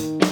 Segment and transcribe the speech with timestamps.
[0.00, 0.29] thank you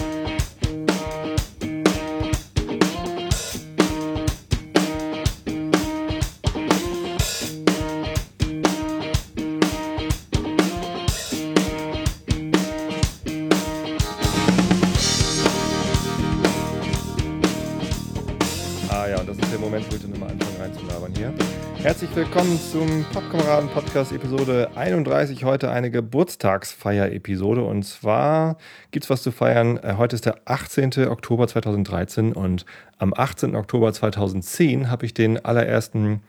[22.30, 25.44] willkommen zum Popkameraden-Podcast Episode 31.
[25.44, 27.62] Heute eine Geburtstagsfeier-Episode.
[27.62, 28.58] Und zwar
[28.90, 29.78] gibt es was zu feiern.
[29.78, 31.08] Äh, heute ist der 18.
[31.08, 32.66] Oktober 2013 und
[32.98, 33.56] am 18.
[33.56, 36.20] Oktober 2010 habe ich den allerersten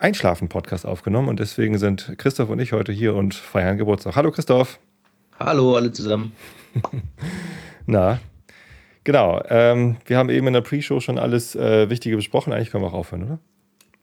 [0.00, 1.28] Einschlafen-Podcast aufgenommen.
[1.28, 4.16] Und deswegen sind Christoph und ich heute hier und feiern Geburtstag.
[4.16, 4.80] Hallo Christoph.
[5.38, 6.32] Hallo alle zusammen.
[7.86, 8.18] Na,
[9.04, 9.40] genau.
[9.48, 12.52] Ähm, wir haben eben in der Pre-Show schon alles äh, Wichtige besprochen.
[12.52, 13.38] Eigentlich können wir auch aufhören, oder?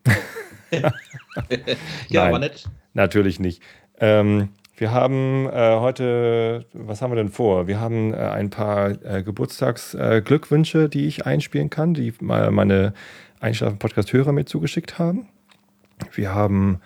[2.10, 2.70] ja, aber nicht.
[2.94, 3.62] Natürlich nicht.
[4.00, 4.50] Ähm,
[4.82, 7.68] wir haben äh, heute, was haben wir denn vor?
[7.68, 12.94] Wir haben äh, ein paar äh, Geburtstagsglückwünsche, die ich einspielen kann, die meine
[13.42, 15.28] Einschlafen-Podcast-Hörer mir zugeschickt haben.
[16.14, 16.80] Wir haben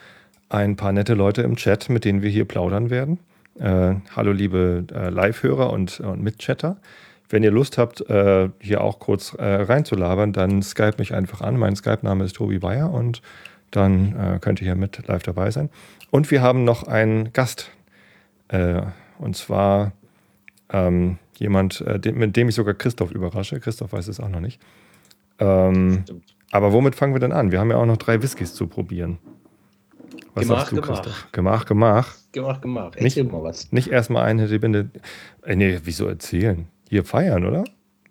[0.49, 3.19] ein paar nette Leute im Chat, mit denen wir hier plaudern werden.
[3.57, 6.75] Äh, hallo, liebe äh, Live-Hörer und, und Mitchatter.
[7.29, 11.57] Wenn ihr Lust habt, äh, hier auch kurz reinzulabern, dann Skype mich einfach an.
[11.57, 13.21] Mein Skype-Name ist Tobi Bayer und
[13.71, 15.69] dann äh, könnt ihr hier mit live dabei sein.
[16.11, 17.71] Und wir haben noch einen Gast.
[18.47, 18.81] Äh,
[19.17, 19.91] und zwar
[20.69, 23.59] ähm, jemand, äh, den, mit dem ich sogar Christoph überrasche.
[23.59, 24.61] Christoph weiß es auch noch nicht.
[25.39, 26.05] Ähm,
[26.51, 27.51] aber womit fangen wir denn an?
[27.51, 29.17] Wir haben ja auch noch drei Whiskys zu probieren.
[30.33, 31.01] Was gemach, sagst du, gemach.
[31.01, 31.31] Christoph?
[31.31, 32.15] Gemach, gemach.
[32.31, 32.91] Gemach, gemach.
[32.95, 33.71] Erzähl nicht, mal was.
[33.71, 34.89] Nicht erstmal eine Binde.
[35.43, 36.67] Äh, nee, wieso erzählen?
[36.89, 37.63] Hier feiern, oder?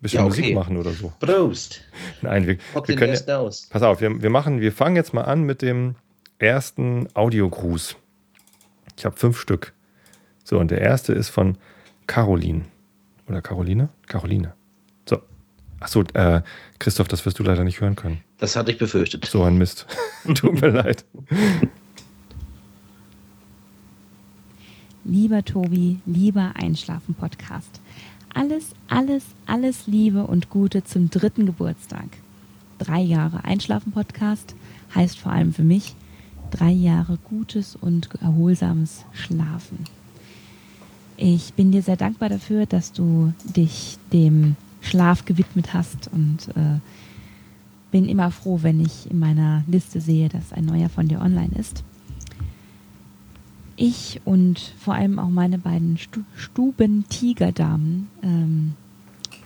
[0.05, 0.41] Bisschen ja, okay.
[0.41, 1.11] Musik machen oder so.
[1.19, 1.81] Prost.
[2.21, 3.67] Nein, wir, wir können ja, aus.
[3.69, 5.95] Pass auf, wir, wir machen, wir fangen jetzt mal an mit dem
[6.37, 7.95] ersten Audiogruß.
[8.97, 9.73] Ich habe fünf Stück.
[10.43, 11.57] So, und der erste ist von
[12.07, 12.65] Caroline.
[13.27, 13.89] Oder Caroline?
[14.07, 14.53] Caroline.
[15.09, 15.19] So.
[15.79, 16.41] Achso, äh,
[16.77, 18.21] Christoph, das wirst du leider nicht hören können.
[18.37, 19.25] Das hatte ich befürchtet.
[19.25, 19.87] So ein Mist.
[20.35, 21.03] Tut mir leid.
[25.03, 27.81] Lieber Tobi, lieber Einschlafen-Podcast
[28.35, 32.05] alles, alles, alles Liebe und Gute zum dritten Geburtstag.
[32.77, 34.55] Drei Jahre Einschlafen-Podcast
[34.93, 35.95] heißt vor allem für mich
[36.51, 39.79] drei Jahre gutes und erholsames Schlafen.
[41.17, 46.79] Ich bin dir sehr dankbar dafür, dass du dich dem Schlaf gewidmet hast und äh,
[47.91, 51.55] bin immer froh, wenn ich in meiner Liste sehe, dass ein neuer von dir online
[51.57, 51.83] ist.
[53.77, 58.73] Ich und vor allem auch meine beiden Stu Stuben-Tigerdamen ähm,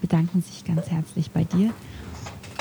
[0.02, 1.74] bedanken sich ganz herzlich bei dir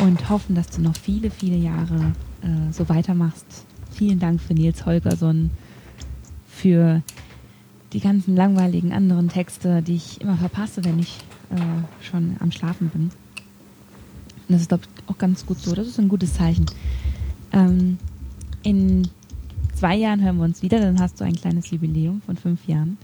[0.00, 2.12] und hoffen, dass du noch viele, viele Jahre
[2.42, 3.66] äh, so weitermachst.
[3.90, 5.50] Vielen Dank für Nils Holgersson,
[6.48, 7.02] für
[7.92, 11.18] die ganzen langweiligen anderen Texte, die ich immer verpasse, wenn ich
[11.50, 13.02] äh, schon am Schlafen bin.
[13.02, 13.12] Und
[14.48, 15.74] das ist, glaube ich, auch ganz gut so.
[15.74, 16.66] Das ist ein gutes Zeichen.
[17.52, 17.98] Ähm,
[18.62, 19.08] in
[19.78, 22.99] zwei Jahren hören wir uns wieder, dann hast du ein kleines Jubiläum von fünf Jahren.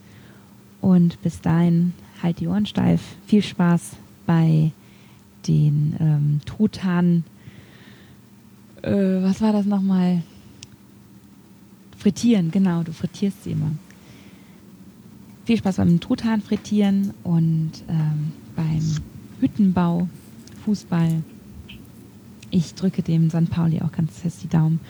[0.81, 3.01] Und bis dahin halt die Ohren steif.
[3.27, 3.93] Viel Spaß
[4.27, 4.73] bei
[5.47, 7.23] den ähm, Truthahn.
[8.83, 10.23] Äh, was war das nochmal?
[11.97, 13.71] Frittieren, genau, du frittierst sie immer.
[15.45, 18.97] Viel Spaß beim Truthahn frittieren und ähm, beim
[19.41, 20.09] Hüttenbau,
[20.65, 21.23] Fußball.
[22.51, 23.49] Ich drücke dem St.
[23.49, 24.81] Pauli auch ganz fest die Daumen.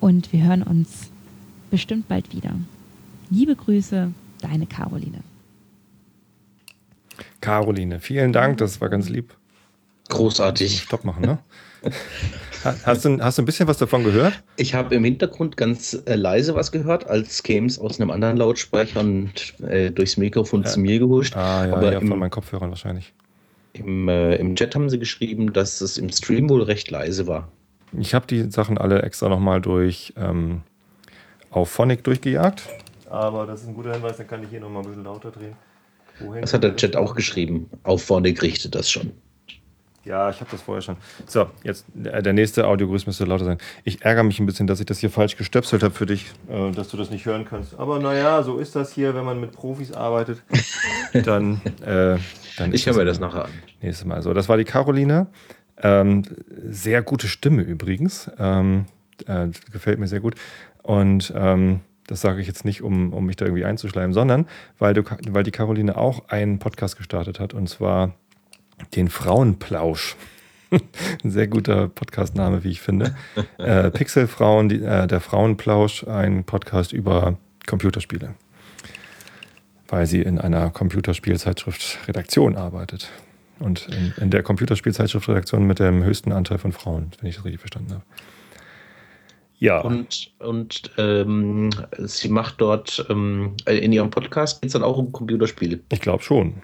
[0.00, 1.10] Und wir hören uns
[1.70, 2.52] bestimmt bald wieder.
[3.30, 5.20] Liebe Grüße, deine Caroline.
[7.40, 9.34] Caroline, vielen Dank, das war ganz lieb.
[10.08, 10.82] Großartig.
[10.82, 11.38] Stopp machen, ne?
[12.84, 14.42] hast, du, hast du ein bisschen was davon gehört?
[14.56, 18.36] Ich habe im Hintergrund ganz äh, leise was gehört, als käme es aus einem anderen
[18.36, 20.68] Lautsprecher und äh, durchs Mikrofon ja.
[20.68, 21.36] zu mir gehuscht.
[21.36, 23.12] Ah, ja, Aber ja, im, von meinen Kopfhörern wahrscheinlich.
[23.74, 27.48] Im, äh, Im Chat haben sie geschrieben, dass es im Stream wohl recht leise war.
[27.96, 30.62] Ich habe die Sachen alle extra nochmal durch ähm,
[31.50, 32.62] auf Phonic durchgejagt.
[33.10, 35.54] Aber das ist ein guter Hinweis, dann kann ich hier nochmal ein bisschen lauter drehen.
[36.20, 37.70] Wohin das hat der Chat auch geschrieben.
[37.84, 39.12] Auf Phonic richtet das schon.
[40.04, 40.96] Ja, ich habe das vorher schon.
[41.26, 43.58] So, jetzt äh, der nächste Audiogrüß müsste lauter sein.
[43.84, 46.70] Ich ärgere mich ein bisschen, dass ich das hier falsch gestöpselt habe für dich, äh,
[46.72, 47.78] dass du das nicht hören kannst.
[47.78, 50.42] Aber naja, so ist das hier, wenn man mit Profis arbeitet.
[51.12, 52.16] dann, äh,
[52.56, 53.50] dann ich höre mir das nachher an.
[53.82, 54.22] Nächstes Mal.
[54.22, 55.26] So, das war die Caroline.
[55.82, 56.22] Ähm,
[56.70, 58.30] sehr gute Stimme übrigens.
[58.38, 58.86] Ähm,
[59.26, 60.36] äh, gefällt mir sehr gut.
[60.88, 64.46] Und ähm, das sage ich jetzt nicht, um, um mich da irgendwie einzuschleimen, sondern
[64.78, 68.14] weil, du, weil die Caroline auch einen Podcast gestartet hat und zwar
[68.96, 70.16] den Frauenplausch.
[70.70, 73.14] Ein sehr guter Podcastname, wie ich finde.
[73.58, 77.36] Äh, Pixelfrauen, die, äh, der Frauenplausch, ein Podcast über
[77.66, 78.34] Computerspiele.
[79.88, 83.10] weil sie in einer Computerspielzeitschrift Redaktion arbeitet.
[83.58, 87.44] Und in, in der Computerspielzeitschrift Redaktion mit dem höchsten Anteil von Frauen, wenn ich das
[87.44, 88.04] richtig verstanden habe.
[89.58, 89.80] Ja.
[89.80, 95.12] Und, und ähm, sie macht dort ähm, in ihrem Podcast geht es dann auch um
[95.12, 95.80] Computerspiele.
[95.90, 96.62] Ich glaube schon.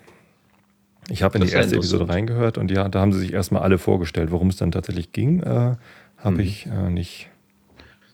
[1.11, 3.79] Ich habe in die erste Episode reingehört und ja, da haben sie sich erstmal alle
[3.79, 4.31] vorgestellt.
[4.31, 5.77] Worum es dann tatsächlich ging, äh,
[6.17, 6.41] habe mhm.
[6.41, 7.29] ich äh, nicht.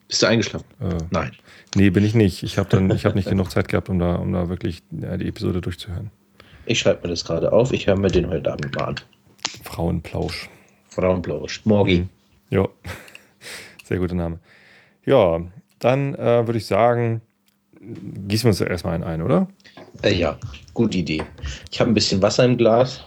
[0.08, 0.66] Bist du eingeschlafen?
[0.80, 1.30] Äh, Nein.
[1.76, 2.42] Nee, bin ich nicht.
[2.42, 5.60] Ich habe habe nicht genug Zeit gehabt, um da, um da wirklich ja, die Episode
[5.60, 6.10] durchzuhören.
[6.66, 7.72] Ich schreibe mir das gerade auf.
[7.72, 8.96] Ich höre mir den heute Abend mal an.
[9.62, 10.48] Frauenplausch.
[10.88, 11.64] Frauenplausch.
[11.64, 12.00] Morgi.
[12.00, 12.08] Mhm.
[12.50, 12.68] Ja.
[13.84, 14.40] Sehr guter Name.
[15.04, 15.40] Ja,
[15.78, 17.22] dann äh, würde ich sagen,
[17.80, 19.48] gießen wir uns erstmal einen ein, oder?
[20.02, 20.38] Äh, ja,
[20.74, 21.22] gute Idee.
[21.70, 23.02] Ich habe ein bisschen Wasser im Glas.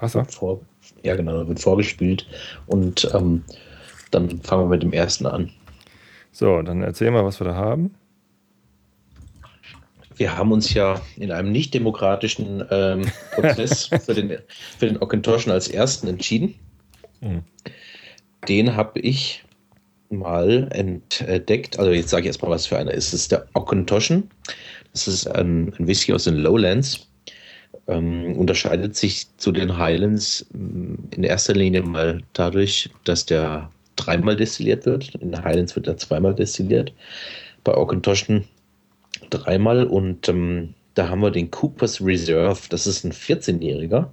[0.00, 0.24] Wasser?
[0.24, 0.60] Vor,
[1.02, 2.26] ja, genau, wird vorgespült.
[2.66, 3.44] Und ähm,
[4.10, 5.50] dann fangen wir mit dem ersten an.
[6.32, 7.94] So, dann erzähl mal, was wir da haben.
[10.16, 14.38] Wir haben uns ja in einem nicht demokratischen ähm, Prozess für den,
[14.78, 16.54] für den Ockintoschen als ersten entschieden.
[17.20, 17.42] Mhm.
[18.48, 19.43] Den habe ich
[20.18, 21.78] mal entdeckt.
[21.78, 23.12] Also jetzt sage ich erstmal, was für einer ist.
[23.12, 24.30] Das ist der Ockintoschen.
[24.92, 27.08] Das ist ein, ein Whisky aus den Lowlands.
[27.86, 34.36] Ähm, unterscheidet sich zu den Highlands mm, in erster Linie mal dadurch, dass der dreimal
[34.36, 35.14] destilliert wird.
[35.16, 36.92] In den Highlands wird er zweimal destilliert.
[37.62, 38.44] Bei Ockintoschen
[39.30, 42.60] dreimal und ähm, da haben wir den Cooper's Reserve.
[42.70, 44.08] Das ist ein 14-Jähriger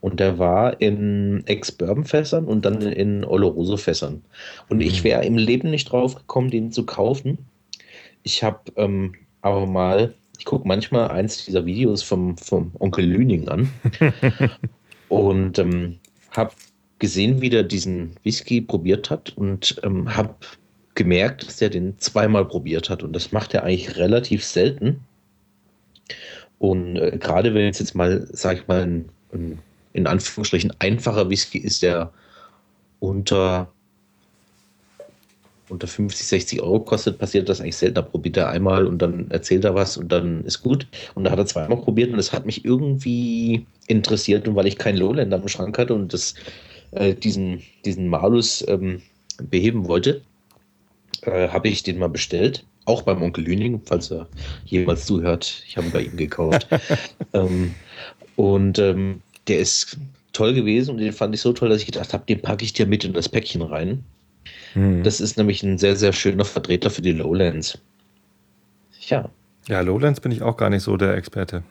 [0.00, 4.22] und der war in Ex-Bourbon-Fässern und dann in Oloroso-Fässern.
[4.68, 5.04] Und ich mhm.
[5.04, 7.38] wäre im Leben nicht drauf gekommen, den zu kaufen.
[8.22, 13.48] Ich habe ähm, aber mal, ich gucke manchmal eins dieser Videos vom, vom Onkel Lüning
[13.48, 13.70] an
[15.08, 15.98] und ähm,
[16.30, 16.52] habe
[16.98, 20.34] gesehen, wie der diesen Whisky probiert hat und ähm, habe
[20.94, 23.02] gemerkt, dass er den zweimal probiert hat.
[23.02, 25.00] Und das macht er eigentlich relativ selten.
[26.58, 29.58] Und äh, gerade wenn es jetzt mal, sag ich mal, ein, ein
[29.98, 32.12] in Anführungsstrichen einfacher Whisky ist, der
[33.00, 33.68] unter,
[35.68, 38.02] unter 50, 60 Euro kostet, passiert das eigentlich seltener.
[38.02, 40.86] Probiert er einmal und dann erzählt er was und dann ist gut.
[41.14, 44.78] Und da hat er zweimal probiert und das hat mich irgendwie interessiert und weil ich
[44.78, 46.34] keinen Lowlander im Schrank hatte und das,
[46.92, 49.02] äh, diesen, diesen Malus ähm,
[49.42, 50.22] beheben wollte,
[51.22, 52.64] äh, habe ich den mal bestellt.
[52.84, 54.28] Auch beim Onkel Lüning, falls er
[54.64, 55.62] jemals zuhört.
[55.66, 56.66] Ich habe bei ihm gekauft.
[57.34, 57.74] ähm,
[58.36, 59.98] und ähm, der ist
[60.32, 62.72] toll gewesen und den fand ich so toll, dass ich gedacht habe, den packe ich
[62.72, 64.04] dir mit in das Päckchen rein.
[64.74, 65.02] Mhm.
[65.02, 67.78] Das ist nämlich ein sehr, sehr schöner Vertreter für die Lowlands.
[69.08, 69.30] Ja.
[69.66, 71.62] Ja, Lowlands bin ich auch gar nicht so der Experte.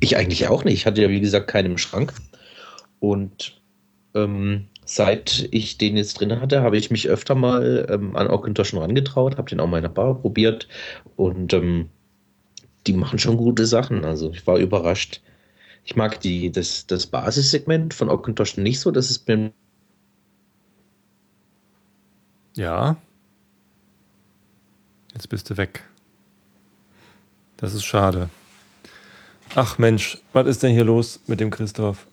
[0.00, 0.74] Ich eigentlich auch nicht.
[0.74, 2.12] Ich hatte ja, wie gesagt, keinen im Schrank.
[2.98, 3.60] Und
[4.14, 8.74] ähm, seit ich den jetzt drin hatte, habe ich mich öfter mal ähm, an Ockintosh
[8.74, 10.66] rangetraut, habe den auch mal in der Bar probiert
[11.16, 11.88] und ähm,
[12.86, 14.04] die machen schon gute Sachen.
[14.04, 15.20] Also ich war überrascht,
[15.84, 18.90] ich mag die, das, das Basissegment von Ockintosh nicht so.
[18.90, 19.52] Das ist mir.
[22.54, 22.96] Ja.
[25.12, 25.84] Jetzt bist du weg.
[27.56, 28.30] Das ist schade.
[29.54, 32.06] Ach Mensch, was ist denn hier los mit dem Christoph?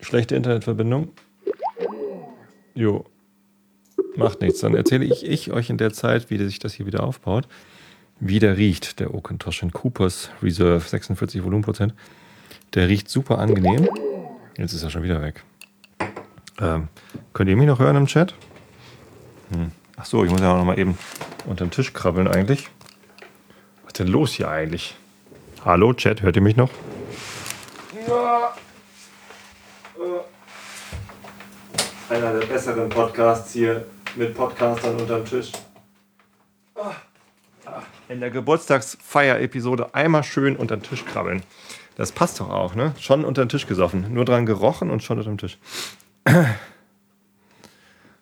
[0.00, 1.12] Schlechte Internetverbindung?
[2.74, 3.04] Jo.
[4.16, 4.60] Macht nichts.
[4.60, 7.46] Dann erzähle ich, ich euch in der Zeit, wie sich das hier wieder aufbaut.
[8.18, 11.94] Wie der riecht, der Oakentosh Coopers Reserve, 46 Volumenprozent.
[12.74, 13.88] Der riecht super angenehm.
[14.56, 15.44] Jetzt ist er schon wieder weg.
[16.58, 16.88] Ähm,
[17.34, 18.34] könnt ihr mich noch hören im Chat?
[19.52, 19.72] Hm.
[19.96, 20.96] Ach so, ich muss ja auch noch mal eben
[21.44, 22.70] unter den Tisch krabbeln eigentlich.
[23.82, 24.96] Was ist denn los hier eigentlich?
[25.64, 26.70] Hallo Chat, hört ihr mich noch?
[28.08, 28.54] Ja.
[29.98, 32.14] Äh.
[32.14, 33.84] Einer der besseren Podcasts hier
[34.16, 35.52] mit Podcastern unterm Tisch.
[36.74, 36.92] Ah.
[37.66, 37.82] Ah.
[38.08, 41.42] In der Geburtstagsfeier-Episode einmal schön unter den Tisch krabbeln.
[41.96, 42.94] Das passt doch auch, ne?
[42.98, 44.12] Schon unter den Tisch gesoffen.
[44.12, 45.58] Nur dran gerochen und schon unter dem Tisch.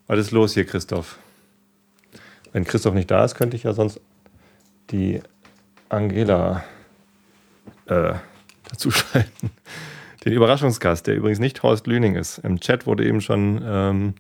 [0.07, 1.19] Was ist los hier, Christoph?
[2.53, 4.01] Wenn Christoph nicht da ist, könnte ich ja sonst
[4.91, 5.21] die
[5.89, 6.65] Angela
[7.87, 8.15] äh,
[8.69, 9.51] dazuschalten.
[10.25, 12.39] Den Überraschungsgast, der übrigens nicht Horst Lüning ist.
[12.39, 14.15] Im Chat wurde eben schon ähm,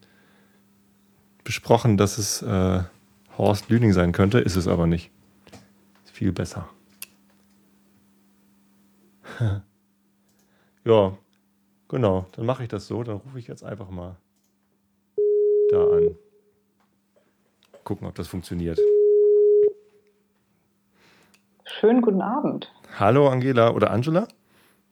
[1.44, 2.80] besprochen, dass es äh,
[3.36, 5.10] Horst Lüning sein könnte, ist es aber nicht.
[6.04, 6.68] Ist viel besser.
[10.84, 11.12] ja,
[11.88, 12.26] genau.
[12.32, 13.02] Dann mache ich das so.
[13.02, 14.16] Dann rufe ich jetzt einfach mal
[15.70, 16.16] da an.
[17.84, 18.78] Gucken, ob das funktioniert.
[21.64, 22.72] Schönen guten Abend.
[22.98, 24.28] Hallo Angela oder Angela?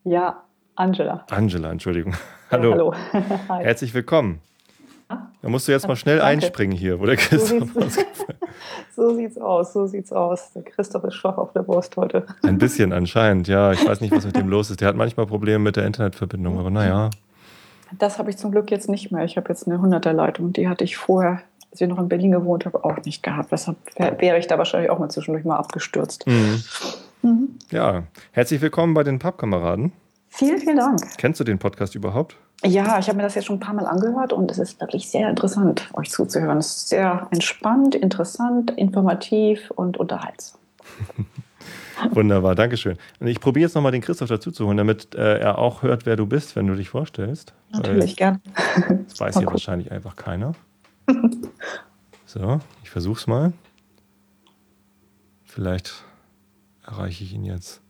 [0.04, 0.44] Ja,
[0.76, 1.26] Angela.
[1.30, 2.14] Angela, Entschuldigung.
[2.50, 2.70] Hallo.
[2.70, 2.94] Ja, hallo.
[3.62, 4.40] Herzlich willkommen.
[5.08, 6.44] Da musst du jetzt mal schnell Danke.
[6.44, 8.26] einspringen hier, wo der Christoph so sieht's,
[8.96, 10.52] so sieht's aus, so sieht's aus.
[10.52, 12.26] Der Christoph ist schwach auf der Brust heute.
[12.42, 13.72] Ein bisschen anscheinend, ja.
[13.72, 14.80] Ich weiß nicht, was mit dem los ist.
[14.80, 17.10] Der hat manchmal Probleme mit der Internetverbindung, aber naja.
[17.98, 19.24] Das habe ich zum Glück jetzt nicht mehr.
[19.24, 20.52] Ich habe jetzt eine 100er-Leitung.
[20.52, 23.50] Die hatte ich vorher, als ich noch in Berlin gewohnt habe, auch nicht gehabt.
[23.50, 26.26] Deshalb wäre ich da wahrscheinlich auch mal zwischendurch mal abgestürzt.
[26.26, 26.62] Mhm.
[27.22, 27.58] Mhm.
[27.70, 29.92] Ja, herzlich willkommen bei den Pappkameraden.
[30.28, 31.00] Vielen, vielen Dank.
[31.16, 32.36] Kennst du den Podcast überhaupt?
[32.64, 35.08] Ja, ich habe mir das jetzt schon ein paar Mal angehört und es ist wirklich
[35.08, 36.58] sehr interessant, euch zuzuhören.
[36.58, 40.60] Es ist sehr entspannt, interessant, informativ und unterhaltsam.
[42.10, 42.96] Wunderbar, Dankeschön.
[43.20, 46.06] Und ich probiere jetzt nochmal den Christoph dazu zu holen, damit äh, er auch hört,
[46.06, 47.52] wer du bist, wenn du dich vorstellst.
[47.72, 48.40] Natürlich, gern.
[49.08, 50.52] Das weiß hier wahrscheinlich einfach keiner.
[52.28, 53.54] So, ich versuch's mal.
[55.44, 56.04] Vielleicht
[56.84, 57.80] erreiche ich ihn jetzt.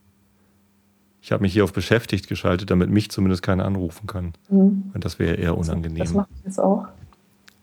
[1.28, 4.32] Ich habe mich hier auf beschäftigt geschaltet, damit mich zumindest keiner anrufen kann.
[4.49, 4.92] Mhm.
[4.94, 5.99] Und das wäre eher unangenehm.
[5.99, 6.88] Das mache ich jetzt auch.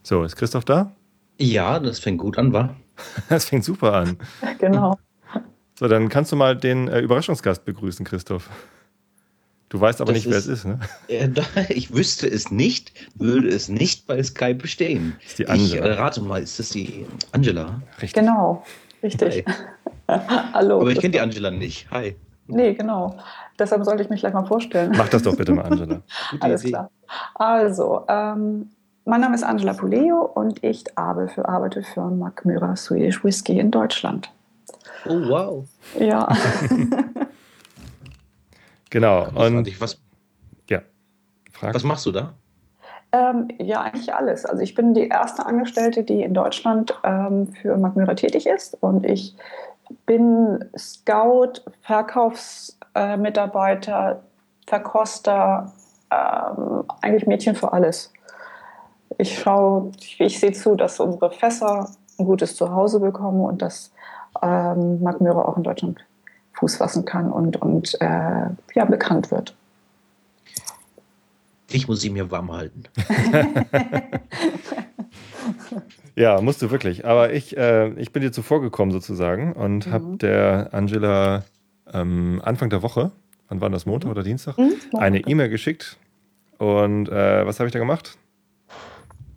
[0.04, 0.92] So, ist Christoph da?
[1.40, 2.76] Ja, das fängt gut an, wa?
[3.30, 4.18] das fängt super an.
[4.60, 5.00] genau.
[5.80, 8.52] So, dann kannst du mal den äh, Überraschungsgast begrüßen, Christoph.
[9.70, 10.80] Du weißt aber das nicht, wer es ist, ne?
[11.08, 11.30] Äh,
[11.70, 15.16] ich wüsste es nicht, würde es nicht bei Skype bestehen.
[15.24, 15.86] Das ist die Angela.
[15.88, 17.82] Ich äh, rate mal, ist das die Angela?
[18.00, 18.14] Richtig.
[18.14, 18.64] Genau,
[19.02, 19.44] richtig.
[20.08, 20.82] Hallo.
[20.82, 21.90] Aber ich kenne die Angela nicht.
[21.90, 22.16] Hi.
[22.48, 23.18] Nee, genau.
[23.58, 24.94] Deshalb sollte ich mich gleich mal vorstellen.
[24.98, 26.02] Mach das doch bitte mal, Angela.
[26.40, 26.90] Alles klar.
[27.36, 28.70] Also, ähm,
[29.06, 33.72] mein Name ist Angela Puleo und ich arbeite für, arbeite für Macmyra Swedish Whisky in
[33.72, 34.32] Deutschland.
[35.06, 35.66] Oh, wow.
[36.00, 36.28] Ja.
[38.90, 39.28] genau.
[39.36, 40.00] Und was,
[40.70, 40.82] ja,
[41.52, 41.76] frag.
[41.76, 42.34] was machst du da?
[43.12, 44.46] Ähm, ja, eigentlich alles.
[44.46, 49.06] Also ich bin die erste Angestellte, die in Deutschland ähm, für Macmyra tätig ist und
[49.06, 49.36] ich
[50.06, 54.16] bin Scout, Verkaufsmitarbeiter, äh,
[54.68, 55.72] Verkoster,
[56.12, 58.12] ähm, eigentlich Mädchen für alles.
[59.18, 63.92] Ich schaue, ich, ich sehe zu, dass unsere Fässer ein gutes Zuhause bekommen und dass
[64.42, 66.04] ähm, Mark Möhrer auch in Deutschland
[66.54, 69.56] Fuß fassen kann und, und äh, ja, bekannt wird.
[71.70, 72.84] Ich muss sie mir warm halten.
[76.16, 77.06] ja, musst du wirklich.
[77.06, 79.92] Aber ich, äh, ich bin dir zuvor gekommen sozusagen und mhm.
[79.92, 81.44] habe der Angela
[81.94, 83.12] ähm, Anfang der Woche,
[83.50, 85.98] wann war das, Montag oder Dienstag, mhm, eine E-Mail geschickt.
[86.58, 88.18] Und äh, was habe ich da gemacht?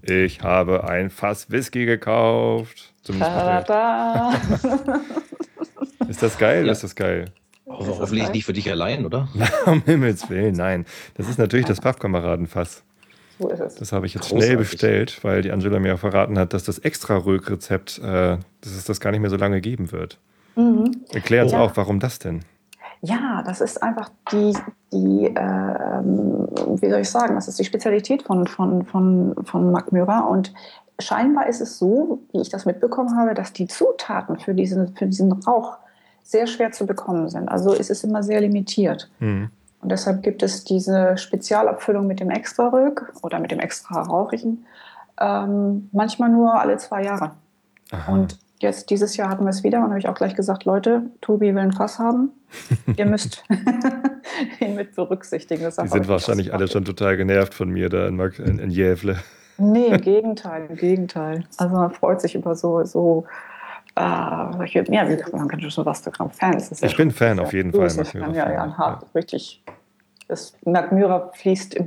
[0.02, 2.95] Ich habe ein Fass Whisky gekauft.
[6.09, 6.64] ist das geil?
[6.67, 6.73] Ja.
[6.73, 7.26] Ist das geil?
[7.67, 9.28] Hoffentlich nicht für dich allein, oder?
[9.67, 10.87] um Himmels Willen, nein.
[11.14, 12.83] Das ist natürlich das Pappkameradenfass.
[13.38, 13.75] So ist es.
[13.76, 14.47] Das habe ich jetzt Großartig.
[14.47, 19.00] schnell bestellt, weil die Angela mir verraten hat, dass das Extra-Rög-Rezept, äh, dass es das
[19.00, 20.19] gar nicht mehr so lange geben wird.
[20.59, 21.05] Mhm.
[21.12, 21.61] Erklär uns ja.
[21.61, 22.41] auch, warum das denn?
[23.00, 24.57] Ja, das ist einfach die,
[24.93, 26.03] die äh,
[26.81, 30.53] wie soll ich sagen, das ist die Spezialität von, von, von, von Mac Und
[30.99, 35.07] scheinbar ist es so, wie ich das mitbekommen habe, dass die Zutaten für diesen, für
[35.07, 35.77] diesen Rauch
[36.25, 37.49] sehr schwer zu bekommen sind.
[37.49, 39.09] Also ist es immer sehr limitiert.
[39.21, 39.50] Mhm.
[39.81, 44.67] Und deshalb gibt es diese Spezialabfüllung mit dem Extra-Rög oder mit dem extra Rauchigen
[45.21, 47.33] ähm, manchmal nur alle zwei Jahre.
[47.93, 48.12] Aha.
[48.12, 51.03] Und jetzt dieses Jahr hatten wir es wieder und habe ich auch gleich gesagt, Leute,
[51.21, 52.31] Tobi will ein Fass haben.
[52.97, 53.45] Ihr müsst
[54.61, 55.62] ihn mit berücksichtigen.
[55.62, 59.19] Das Die sind wahrscheinlich alle schon total genervt von mir da in, in, in Jävle.
[59.59, 61.45] Nee, im Gegenteil, im Gegenteil.
[61.57, 63.27] Also man freut sich über so, so
[63.97, 66.71] äh, solche, ja, man kann schon was Fans.
[66.71, 67.87] Ich ja bin Fan auf jeden Fall.
[67.87, 69.09] Ich ja, ja, ein Hart, ja.
[69.15, 69.62] richtig
[70.28, 71.76] das Magmyra fließt,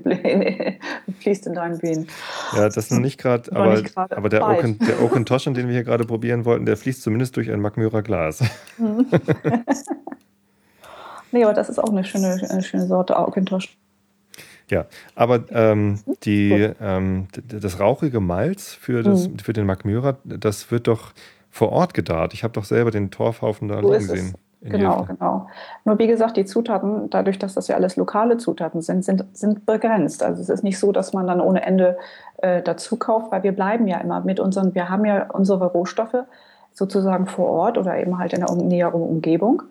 [1.19, 2.07] fließt in deinen Venen.
[2.53, 5.83] Ja, das ist noch nicht gerade, aber, aber der, Oken, der Okentoschen, den wir hier
[5.83, 8.43] gerade probieren wollten, der fließt zumindest durch ein Magmyra Glas.
[8.79, 9.05] Mhm.
[11.31, 13.75] nee, aber das ist auch eine schöne, eine schöne Sorte Okentoschen.
[14.71, 19.38] Ja, aber ähm, die, ähm, das rauchige Malz für, das, mhm.
[19.38, 21.13] für den Magmyra, das wird doch
[21.51, 22.33] vor Ort gedarrt.
[22.33, 24.33] Ich habe doch selber den Torfhaufen da so liegen sehen.
[24.62, 25.48] Genau, genau.
[25.86, 29.65] Nur wie gesagt, die Zutaten, dadurch, dass das ja alles lokale Zutaten sind, sind, sind
[29.65, 30.22] begrenzt.
[30.22, 31.98] Also es ist nicht so, dass man dann ohne Ende
[32.38, 36.25] äh, dazu kauft, weil wir bleiben ja immer mit unseren, wir haben ja unsere Rohstoffe
[36.74, 39.63] sozusagen vor Ort oder eben halt in der näheren Umgebung.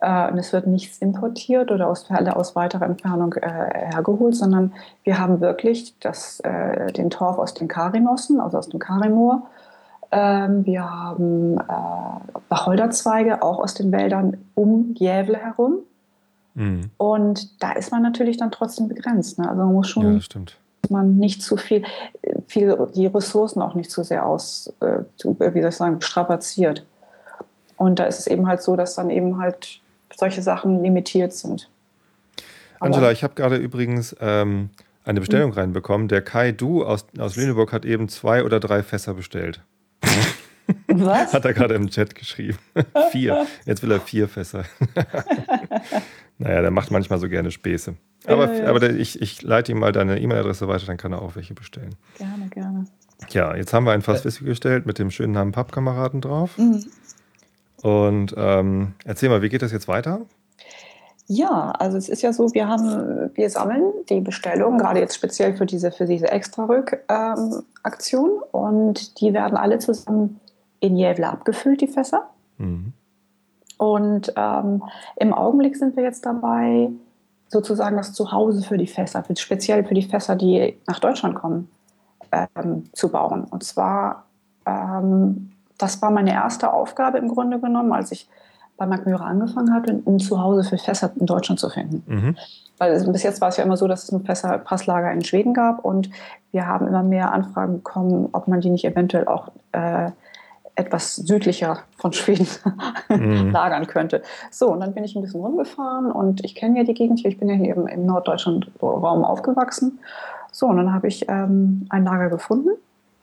[0.00, 4.72] Äh, und es wird nichts importiert oder aus, aus weiterer Entfernung äh, hergeholt, sondern
[5.04, 9.42] wir haben wirklich das, äh, den Torf aus den Karimossen, also aus dem Karimoor
[10.12, 15.78] ähm, wir haben äh, Wacholderzweige auch aus den Wäldern um Jävle herum.
[16.54, 16.90] Mhm.
[16.98, 19.38] Und da ist man natürlich dann trotzdem begrenzt.
[19.38, 19.48] Ne?
[19.48, 20.42] Also man muss schon, ja,
[20.90, 21.82] man nicht zu viel,
[22.46, 26.84] viel, die Ressourcen auch nicht zu sehr aus, äh, wie soll ich sagen, strapaziert.
[27.76, 29.80] Und da ist es eben halt so, dass dann eben halt
[30.14, 31.70] solche Sachen limitiert sind.
[32.80, 34.68] Angela, ich habe gerade übrigens ähm,
[35.04, 35.56] eine Bestellung mhm.
[35.56, 36.08] reinbekommen.
[36.08, 39.62] Der Kai Du aus, aus Lüneburg hat eben zwei oder drei Fässer bestellt.
[40.88, 41.32] Was?
[41.32, 42.58] Hat er gerade im Chat geschrieben.
[43.10, 43.46] vier.
[43.64, 44.64] Jetzt will er vier Fässer.
[46.38, 47.94] naja, der macht manchmal so gerne Späße.
[48.26, 48.68] Aber, ja, ja.
[48.68, 51.54] aber der, ich, ich leite ihm mal deine E-Mail-Adresse weiter, dann kann er auch welche
[51.54, 51.94] bestellen.
[52.18, 52.84] Gerne, gerne.
[53.30, 56.58] Ja, jetzt haben wir ein Fass Whisky gestellt mit dem schönen Namen Pappkameraden drauf.
[56.58, 56.84] Mhm.
[57.82, 60.20] Und ähm, erzähl mal, wie geht das jetzt weiter?
[61.26, 65.56] Ja, also es ist ja so, wir haben, wir sammeln die Bestellungen, gerade jetzt speziell
[65.56, 70.40] für diese, für diese Extra-Rück-Aktion ähm, und die werden alle zusammen
[70.82, 72.28] in Jävle abgefüllt, die Fässer.
[72.58, 72.92] Mhm.
[73.78, 74.82] Und ähm,
[75.16, 76.90] im Augenblick sind wir jetzt dabei,
[77.48, 81.70] sozusagen das Zuhause für die Fässer, speziell für die Fässer, die nach Deutschland kommen,
[82.32, 83.44] ähm, zu bauen.
[83.44, 84.24] Und zwar,
[84.66, 88.28] ähm, das war meine erste Aufgabe im Grunde genommen, als ich
[88.76, 92.02] bei Mührer angefangen hatte, um Zuhause für Fässer in Deutschland zu finden.
[92.06, 92.36] Mhm.
[92.78, 95.84] Weil bis jetzt war es ja immer so, dass es ein Fässerpasslager in Schweden gab
[95.84, 96.10] und
[96.50, 100.10] wir haben immer mehr Anfragen bekommen, ob man die nicht eventuell auch äh,
[100.74, 102.46] etwas südlicher von Schweden
[103.08, 103.50] mhm.
[103.50, 104.22] lagern könnte.
[104.50, 107.30] So, und dann bin ich ein bisschen rumgefahren und ich kenne ja die Gegend hier,
[107.30, 109.98] ich bin ja hier im, im norddeutschen Raum aufgewachsen.
[110.50, 112.70] So, und dann habe ich ähm, ein Lager gefunden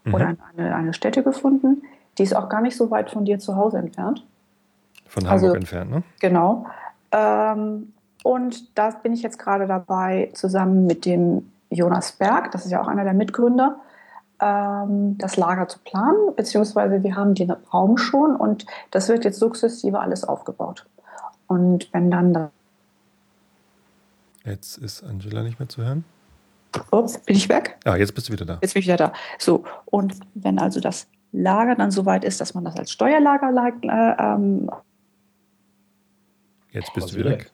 [0.04, 0.14] mhm.
[0.14, 1.82] oder eine, eine Stätte gefunden,
[2.18, 4.26] die ist auch gar nicht so weit von dir zu Hause entfernt.
[5.08, 6.04] Von Hamburg also, entfernt, ne?
[6.20, 6.68] Genau.
[7.12, 12.72] Ähm, und da bin ich jetzt gerade dabei, zusammen mit dem Jonas Berg, das ist
[12.72, 13.78] ja auch einer der Mitgründer,
[14.40, 20.00] das Lager zu planen, beziehungsweise wir haben den Raum schon und das wird jetzt sukzessive
[20.00, 20.86] alles aufgebaut.
[21.48, 22.50] Und wenn dann das
[24.46, 26.04] Jetzt ist Angela nicht mehr zu hören.
[26.92, 27.78] Ups, bin ich weg?
[27.86, 28.60] Ja, jetzt bist du wieder da.
[28.62, 29.14] Jetzt bin ich wieder da.
[29.38, 33.52] So, und wenn also das Lager dann so weit ist, dass man das als Steuerlager
[33.84, 34.70] äh, ähm,
[36.72, 37.52] Jetzt bist du wieder weg.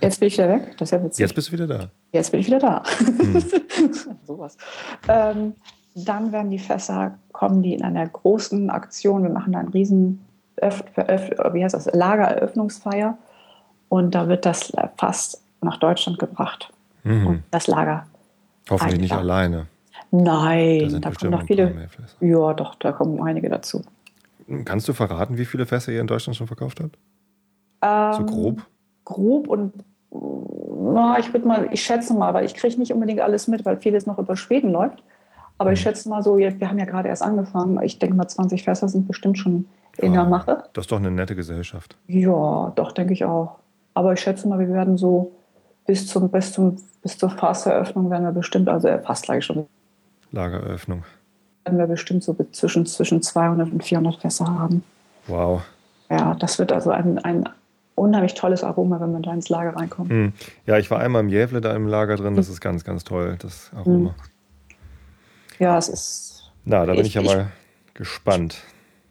[0.00, 0.76] Jetzt bin ich wieder weg.
[0.76, 1.20] Das ist ja witzig.
[1.20, 1.90] Jetzt bist du wieder da.
[2.12, 2.82] Jetzt bin ich wieder da.
[2.84, 3.44] Hm.
[4.26, 4.56] Sowas.
[5.08, 5.54] Ähm,
[5.94, 9.22] dann werden die Fässer, kommen die in einer großen Aktion.
[9.22, 10.24] Wir machen da einen riesen
[10.60, 13.16] Öff wie heißt das, Lagereröffnungsfeier.
[13.88, 16.72] Und da wird das Fass nach Deutschland gebracht.
[17.02, 17.26] Mhm.
[17.26, 18.06] Und das Lager.
[18.68, 19.66] Hoffentlich nicht alleine.
[20.12, 21.88] Nein, da, da kommen noch viele.
[22.20, 23.82] Ja, doch, da kommen einige dazu.
[24.64, 26.98] Kannst du verraten, wie viele Fässer ihr in Deutschland schon verkauft habt?
[27.82, 28.66] Ähm, so grob?
[29.04, 29.72] Grob und
[30.12, 33.76] na, ich würde mal, ich schätze mal, weil ich kriege nicht unbedingt alles mit, weil
[33.76, 35.02] vieles noch über Schweden läuft.
[35.60, 35.82] Aber ich mhm.
[35.82, 37.78] schätze mal so, wir haben ja gerade erst angefangen.
[37.82, 39.66] Ich denke mal, 20 Fässer sind bestimmt schon
[39.98, 40.64] in der Mache.
[40.72, 41.98] Das ist doch eine nette Gesellschaft.
[42.06, 43.58] Ja, doch, denke ich auch.
[43.92, 45.32] Aber ich schätze mal, wir werden so
[45.86, 49.66] bis, zum, bis, zum, bis zur Fasseröffnung werden wir bestimmt, also äh, fast gleich schon.
[50.32, 51.04] Lageröffnung.
[51.66, 54.82] Werden wir bestimmt so zwischen, zwischen 200 und 400 Fässer haben.
[55.26, 55.60] Wow.
[56.08, 57.46] Ja, das wird also ein, ein
[57.96, 60.08] unheimlich tolles Aroma, wenn man da ins Lager reinkommt.
[60.08, 60.32] Hm.
[60.64, 62.34] Ja, ich war einmal im Jävle da im Lager drin.
[62.34, 62.54] Das hm.
[62.54, 64.08] ist ganz, ganz toll, das Aroma.
[64.08, 64.39] Hm.
[65.60, 66.42] Ja, es ist.
[66.64, 67.48] Na, da bin ich, ich ja mal
[67.86, 68.58] ich, gespannt.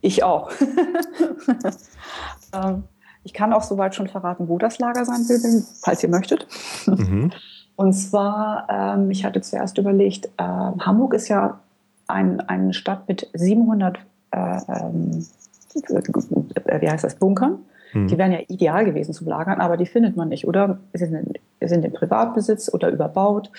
[0.02, 0.52] Ich auch.
[2.54, 2.84] ähm,
[3.24, 6.48] ich kann auch soweit schon verraten, wo das Lager sein will, falls ihr möchtet.
[6.88, 7.32] Mhm.
[7.76, 11.60] Und zwar, ähm, ich hatte zuerst überlegt, äh, Hamburg ist ja
[12.08, 14.00] ein, eine Stadt mit 700,
[14.32, 15.26] äh, ähm,
[16.82, 17.60] wie heißt das, Bunkern.
[17.94, 18.08] Mhm.
[18.08, 20.80] Die wären ja ideal gewesen zum Lagern, aber die findet man nicht, oder?
[20.94, 23.52] Sie sind, sind im Privatbesitz oder überbaut.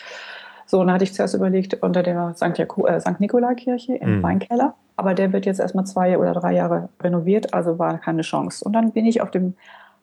[0.70, 2.60] So, und da hatte ich zuerst überlegt, unter der St.
[2.60, 3.18] äh, St.
[3.18, 4.22] Nikolaikirche im mhm.
[4.22, 4.74] Weinkeller.
[4.94, 8.64] Aber der wird jetzt erstmal zwei oder drei Jahre renoviert, also war keine Chance.
[8.64, 9.54] Und dann bin ich auf dem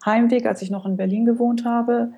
[0.06, 2.10] Heimweg, als ich noch in Berlin gewohnt habe,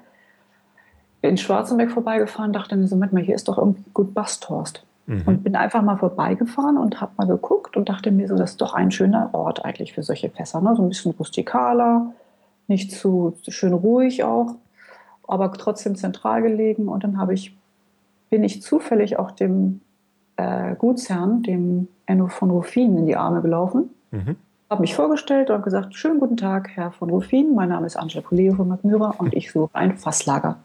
[1.21, 4.83] in Schwarzenberg vorbeigefahren, dachte mir so, Moment mal, hier ist doch irgendwie gut Basthorst.
[5.05, 5.21] Mhm.
[5.27, 8.61] Und bin einfach mal vorbeigefahren und habe mal geguckt und dachte mir so, das ist
[8.61, 10.59] doch ein schöner Ort eigentlich für solche Fässer.
[10.61, 10.75] Ne?
[10.75, 12.13] So ein bisschen rustikaler,
[12.67, 14.55] nicht zu schön ruhig auch,
[15.27, 16.87] aber trotzdem zentral gelegen.
[16.87, 17.58] Und dann habe ich
[18.29, 19.81] bin ich zufällig auch dem
[20.37, 23.89] äh, Gutsherrn, dem Enno von Ruffin, in die Arme gelaufen.
[24.11, 24.35] Mhm.
[24.69, 27.55] Habe mich vorgestellt und gesagt: Schönen guten Tag, Herr von Ruffin.
[27.55, 30.57] Mein Name ist Angela Poleo von Magmyra und ich suche ein Fasslager.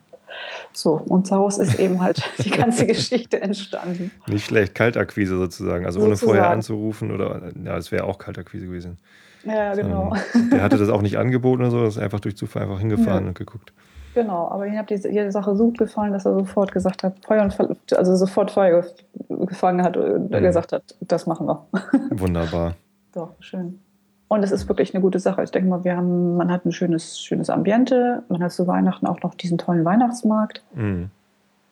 [0.73, 4.11] So, und daraus ist eben halt die ganze Geschichte entstanden.
[4.27, 5.87] Nicht schlecht, Kaltakquise sozusagen.
[5.87, 6.27] Also sozusagen.
[6.27, 8.99] ohne vorher anzurufen oder, ja, das wäre auch Kaltakquise gewesen.
[9.45, 10.15] Ja, genau.
[10.51, 13.25] der hatte das auch nicht angeboten oder so, das ist einfach durch Zufall einfach hingefahren
[13.25, 13.29] ja.
[13.29, 13.73] und geguckt.
[14.15, 17.17] Genau, aber ihm hat die, die Sache so gut gefallen, dass er sofort gesagt hat,
[17.27, 18.85] Feuer und also sofort Feuer
[19.29, 20.43] gefangen hat und mhm.
[20.43, 21.67] gesagt hat, das machen wir.
[22.11, 22.75] Wunderbar.
[23.13, 23.81] Doch, schön.
[24.29, 25.43] Und es ist wirklich eine gute Sache.
[25.43, 29.07] Ich denke mal, wir haben, man hat ein schönes, schönes Ambiente, man hat zu Weihnachten
[29.07, 30.63] auch noch diesen tollen Weihnachtsmarkt.
[30.75, 31.11] Mhm.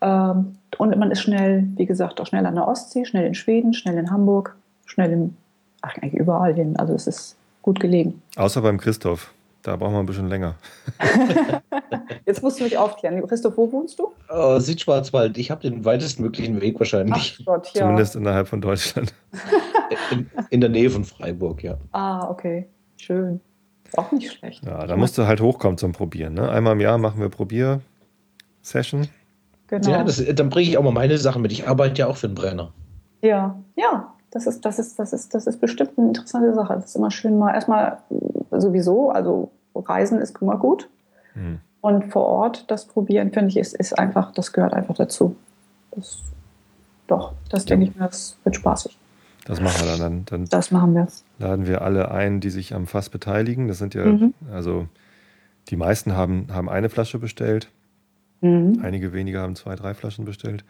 [0.00, 3.72] Ähm, und man ist schnell, wie gesagt, auch schnell an der Ostsee, schnell in Schweden,
[3.72, 5.36] schnell in Hamburg, schnell in,
[5.80, 6.76] ach, eigentlich überall hin.
[6.76, 8.20] Also es ist gut gelegen.
[8.36, 9.32] Außer beim Christoph.
[9.62, 10.56] Da brauchen wir ein bisschen länger.
[12.26, 13.24] Jetzt musst du mich aufklären.
[13.26, 14.12] Christoph, wo wohnst du?
[14.28, 15.38] Oh, Südschwarzwald.
[15.38, 17.38] Ich habe den weitestmöglichen Weg wahrscheinlich.
[17.40, 17.82] Ach Gott, ja.
[17.82, 19.14] Zumindest innerhalb von Deutschland.
[20.10, 21.76] In, in der Nähe von Freiburg, ja.
[21.92, 22.66] Ah, okay.
[22.96, 23.40] Schön.
[23.84, 24.64] Ist auch nicht schlecht.
[24.64, 26.32] Ja, da musst du halt hochkommen zum Probieren.
[26.32, 26.50] Ne?
[26.50, 29.08] Einmal im Jahr machen wir Probier-Session.
[29.66, 29.90] Genau.
[29.90, 31.52] Ja, das, dann bringe ich auch mal meine Sachen mit.
[31.52, 32.72] Ich arbeite ja auch für einen Brenner.
[33.20, 36.74] Ja, ja, das ist, das ist, das ist, das ist bestimmt eine interessante Sache.
[36.74, 37.98] Das ist immer schön mal erstmal
[38.60, 40.88] sowieso, also Reisen ist immer gut.
[41.34, 41.58] Hm.
[41.80, 45.34] Und vor Ort das Probieren, finde ich, ist, ist einfach, das gehört einfach dazu.
[45.90, 46.20] Das,
[47.08, 48.96] doch, das denke ich mir, das wird spaßig.
[49.44, 49.98] Das machen wir dann.
[49.98, 51.08] Dann, dann Das machen wir.
[51.38, 53.66] laden wir alle ein, die sich am Fass beteiligen.
[53.66, 54.34] Das sind ja, Mhm.
[54.52, 54.86] also
[55.68, 57.68] die meisten haben, haben eine Flasche bestellt.
[58.40, 58.80] Mhm.
[58.82, 60.64] Einige wenige haben zwei, drei Flaschen bestellt.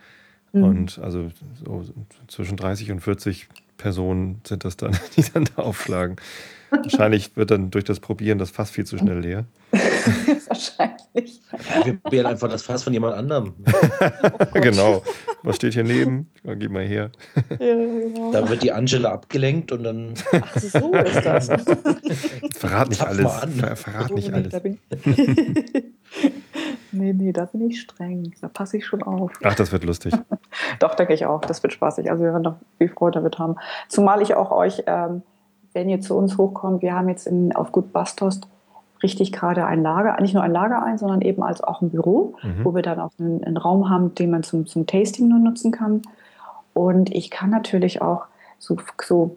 [0.53, 0.64] Mhm.
[0.64, 1.29] Und also
[1.62, 1.85] so
[2.29, 6.16] zwischen 30 und 40 Personen sind das dann, die dann da aufschlagen.
[6.72, 9.44] Wahrscheinlich wird dann durch das Probieren das Fass viel zu schnell leer.
[10.48, 11.40] Wahrscheinlich.
[11.52, 13.54] Ja, wir probieren einfach das Fass von jemand anderem.
[14.54, 15.02] genau.
[15.42, 16.30] Was steht hier neben?
[16.44, 17.11] Gib mal her.
[17.50, 18.32] Ja, genau.
[18.32, 20.14] Da wird die Angela abgelenkt und dann.
[20.32, 21.48] Ach, so ist das.
[22.56, 23.24] Verrat nicht Zapf alles.
[23.24, 23.50] mal an.
[23.52, 24.52] Ver verrat Oh, nicht nee, alles.
[26.92, 28.35] Nee, nee, da bin ich streng.
[28.40, 29.32] Da passe ich schon auf.
[29.42, 30.14] Ach, das wird lustig.
[30.78, 31.40] Doch, denke ich auch.
[31.40, 32.11] Das wird spaßig.
[32.11, 33.56] Also wir werden doch viel Freude damit haben.
[33.88, 35.22] Zumal ich auch euch, ähm,
[35.74, 38.40] wenn ihr zu uns hochkommt, wir haben jetzt in, auf Gut Bastos
[39.02, 42.35] richtig gerade ein Lager, nicht nur ein Lager ein, sondern eben als auch ein Büro,
[42.42, 42.64] Mhm.
[42.64, 45.72] wo wir dann auch einen, einen Raum haben, den man zum, zum Tasting nur nutzen
[45.72, 46.02] kann.
[46.74, 48.26] Und ich kann natürlich auch
[48.58, 49.37] so, so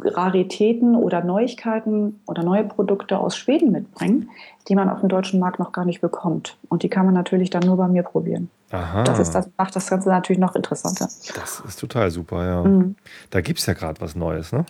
[0.00, 4.30] Raritäten oder Neuigkeiten oder neue Produkte aus Schweden mitbringen,
[4.68, 6.56] die man auf dem deutschen Markt noch gar nicht bekommt.
[6.68, 8.50] Und die kann man natürlich dann nur bei mir probieren.
[8.70, 9.02] Aha.
[9.04, 11.04] Das, ist, das macht das Ganze natürlich noch interessanter.
[11.34, 12.62] Das ist total super, ja.
[12.64, 12.96] Mhm.
[13.30, 14.64] Da gibt es ja gerade was Neues, ne?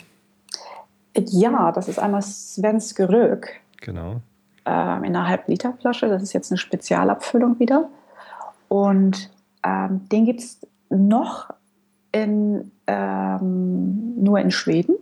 [1.17, 4.21] Ja, das ist einmal Svens Gerög Genau.
[4.65, 6.09] ähm, in einer Halb-Liter-Flasche.
[6.09, 7.89] Das ist jetzt eine Spezialabfüllung wieder.
[8.69, 9.31] Und
[9.65, 11.51] ähm, den gibt es noch
[12.13, 14.97] in, ähm, nur in Schweden.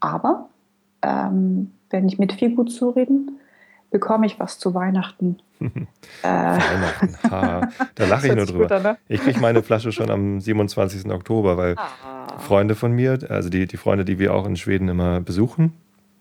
[0.00, 0.48] Aber
[1.02, 3.37] ähm, wenn ich mit viel gut zureden,
[3.90, 5.38] bekomme ich was zu Weihnachten.
[6.22, 7.16] Weihnachten.
[7.30, 8.64] Ha, da lache ich nur drüber.
[8.64, 8.96] gut an, ne?
[9.08, 11.10] Ich kriege meine Flasche schon am 27.
[11.10, 12.38] Oktober, weil Ah.
[12.38, 15.72] Freunde von mir, also die, die Freunde, die wir auch in Schweden immer besuchen,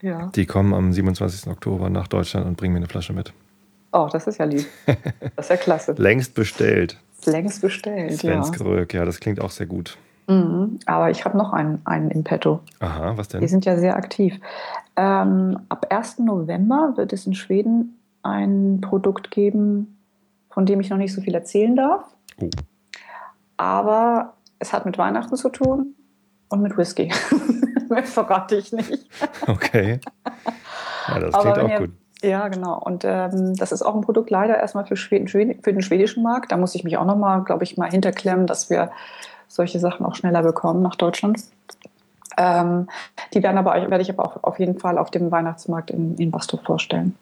[0.01, 0.31] Ja.
[0.35, 1.51] die kommen am 27.
[1.51, 3.33] Oktober nach Deutschland und bringen mir eine Flasche mit.
[3.91, 4.65] Oh, das ist ja lieb.
[5.35, 5.93] Das ist ja klasse.
[5.97, 6.97] Längst bestellt.
[7.25, 8.41] Längst bestellt, ja.
[8.43, 9.97] Svensk Röck, ja, das klingt auch sehr gut.
[10.27, 10.79] Mhm.
[10.85, 12.59] Aber ich habe noch einen, einen im Petto.
[12.79, 13.47] Aha, was Die denn?
[13.47, 14.35] sind ja sehr aktiv.
[14.97, 16.19] Ähm, ab 1.
[16.19, 19.97] November wird es in Schweden ein Produkt geben,
[20.49, 22.03] von dem ich noch nicht so viel erzählen darf.
[22.41, 22.49] Oh.
[23.57, 25.93] Aber es hat mit Weihnachten zu tun
[26.49, 27.11] und mit Whisky.
[27.89, 29.07] Mehr verrate ich nicht.
[29.47, 29.99] Okay.
[31.09, 31.91] Ja, das Aber klingt auch ihr- gut.
[32.21, 32.77] Ja, genau.
[32.79, 36.51] Und ähm, das ist auch ein Produkt leider erstmal für, Schweden, für den schwedischen Markt.
[36.51, 38.91] Da muss ich mich auch nochmal, glaube ich, mal hinterklemmen, dass wir
[39.47, 41.39] solche Sachen auch schneller bekommen nach Deutschland.
[42.37, 42.87] Ähm,
[43.33, 46.31] die werden aber, werde ich aber auch auf jeden Fall auf dem Weihnachtsmarkt in, in
[46.31, 47.15] Bastow vorstellen.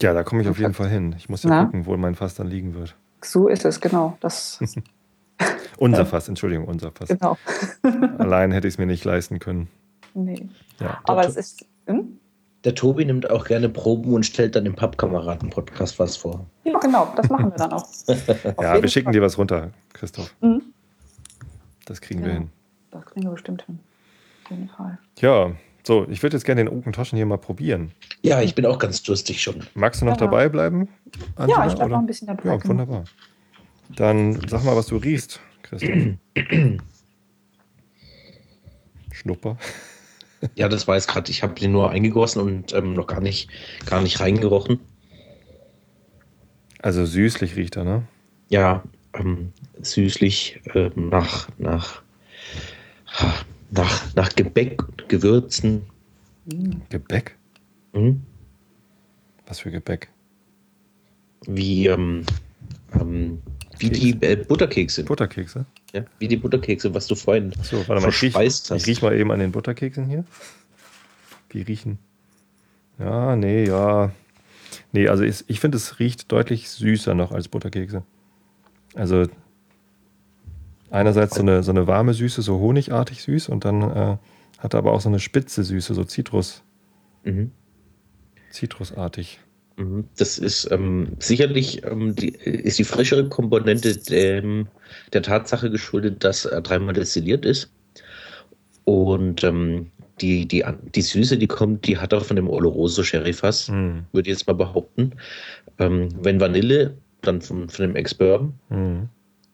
[0.00, 1.14] Ja, da komme ich auf jeden Fall hin.
[1.18, 1.64] Ich muss ja Na?
[1.64, 2.94] gucken, wo mein Fass dann liegen wird.
[3.20, 4.16] So ist es, genau.
[4.20, 4.58] Das,
[5.78, 7.08] Unser Fass, Entschuldigung, unser Fass.
[7.08, 7.36] genau.
[8.18, 9.68] Allein hätte ich es mir nicht leisten können.
[10.14, 10.48] Nee.
[10.78, 11.00] Ja.
[11.04, 11.64] Aber es ist.
[11.86, 12.18] Hm?
[12.64, 16.46] Der Tobi nimmt auch gerne Proben und stellt dann im Pappkameraden-Podcast was vor.
[16.62, 17.88] Ja, genau, das machen wir dann auch.
[18.62, 19.12] Ja, wir schicken Fall.
[19.14, 20.32] dir was runter, Christoph.
[20.40, 20.62] Mhm.
[21.86, 22.34] Das kriegen wir Ja.
[22.34, 22.50] hin.
[22.92, 23.80] Das kriegen wir bestimmt hin.
[24.52, 24.98] Jeden Fall.
[25.20, 25.52] Ja,
[25.84, 27.90] so, ich würde jetzt gerne den Okentoschen hier mal probieren.
[28.22, 29.56] Ja, ich bin auch ganz durstig schon.
[29.74, 30.18] Magst du noch Ja.
[30.18, 30.88] dabei bleiben?
[31.38, 31.88] Ja, ich bleib oder?
[31.88, 32.44] noch ein bisschen dabei.
[32.50, 32.68] Ja, genau.
[32.68, 33.04] wunderbar.
[33.96, 35.90] Dann sag mal, was du riechst, Christoph.
[39.12, 39.56] Schnupper.
[40.54, 41.30] Ja, das weiß gerade.
[41.30, 43.48] Ich habe den nur eingegossen und ähm, noch gar nicht,
[43.86, 44.80] gar nicht reingerochen.
[46.80, 48.02] Also süßlich riecht er, ne?
[48.48, 48.82] Ja,
[49.14, 52.02] ähm, süßlich ähm, nach, nach,
[53.72, 55.82] nach, nach Gebäck und Gewürzen.
[56.88, 57.36] Gebäck?
[57.94, 58.22] Hm?
[59.46, 60.08] Was für Gebäck?
[61.46, 62.24] Wie, ähm,
[62.94, 63.42] ähm,
[63.78, 65.04] wie die äh, Butterkekse.
[65.04, 65.66] Butterkekse?
[65.92, 68.86] Ja, wie die Butterkekse, was du vorhin So, warte mal, ich riech, verspeist ich hast.
[68.86, 70.24] riech mal eben an den Butterkeksen hier.
[71.52, 71.98] Die riechen.
[72.98, 74.12] Ja, nee, ja.
[74.92, 78.04] Nee, also ich, ich finde, es riecht deutlich süßer noch als Butterkekse.
[78.94, 79.26] Also
[80.92, 84.16] einerseits so eine, so eine warme Süße, so honigartig süß und dann äh,
[84.58, 86.62] hat er aber auch so eine spitze Süße, so Zitrus,
[87.24, 87.50] Mhm.
[88.50, 89.40] zitrusartig.
[89.76, 90.04] Mhm.
[90.18, 94.68] Das ist ähm, sicherlich ähm, die, ist die frischere Komponente dem,
[95.12, 97.70] der Tatsache geschuldet, dass er dreimal destilliert ist.
[98.84, 103.68] Und ähm, die, die, die Süße, die kommt, die hat er von dem Oloroso Sherry-Fass,
[103.68, 104.04] Mhm.
[104.12, 105.12] würde ich jetzt mal behaupten.
[105.78, 109.08] Ähm, wenn Vanille, dann von, von dem Ex-Bourbon Mhm.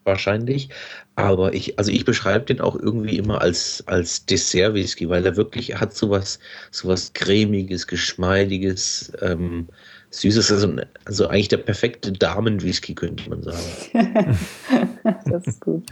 [0.08, 0.70] Wahrscheinlich.
[1.14, 5.70] Aber ich, also ich beschreibe den auch irgendwie immer als, als Dessert-Whisky, weil er wirklich
[5.70, 6.38] er hat sowas,
[6.70, 9.68] sowas cremiges, geschmeidiges, ähm,
[10.10, 14.38] süßes, also, also eigentlich der perfekte Damen-Whisky, könnte man sagen.
[15.26, 15.84] das ist gut.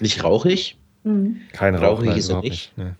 [0.00, 0.76] Nicht rauchig.
[1.04, 1.40] Mhm.
[1.52, 2.78] Kein Rauch, Rauchig nein, ist er überhaupt nicht.
[2.78, 2.88] nicht.
[2.88, 2.94] Nee.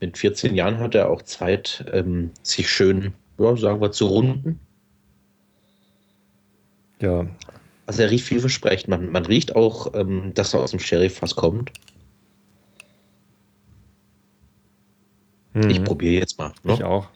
[0.00, 4.58] Mit 14 Jahren hat er auch Zeit, ähm, sich schön, ja, sagen wir, zu runden.
[7.00, 7.26] Ja,
[7.90, 8.86] Also er riecht vielversprechend.
[8.86, 11.72] Man, man riecht auch, ähm, dass er aus dem Sherry-Fass kommt.
[15.54, 15.70] Mhm.
[15.70, 16.52] Ich probiere jetzt mal.
[16.62, 16.74] Ne?
[16.74, 17.08] Ich auch.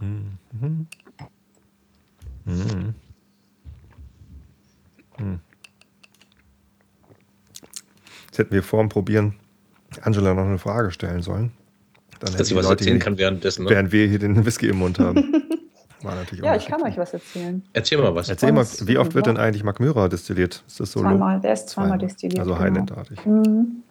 [0.00, 0.38] Mhm.
[2.44, 2.94] Mhm.
[5.16, 5.40] Mhm.
[8.26, 9.36] Jetzt hätten wir vor dem Probieren
[10.02, 11.52] Angela noch eine Frage stellen sollen.
[12.18, 13.66] Dann Dass die ich was Leute erzählen kann währenddessen.
[13.66, 13.70] Ne?
[13.70, 15.44] während wir hier den Whisky im Mund haben.
[16.04, 17.62] War natürlich Ja, ich kann euch was erzählen.
[17.72, 18.28] Erzähl mal was.
[18.28, 20.62] Erzähl mal, wie oft wird denn eigentlich Magmyra destilliert?
[20.66, 22.06] Ist das so Zweimal, der ist zweimal Zweimal.
[22.06, 22.40] destilliert.
[22.40, 22.64] Also genau.
[22.64, 23.26] Highlandartig.
[23.26, 23.82] Mhm.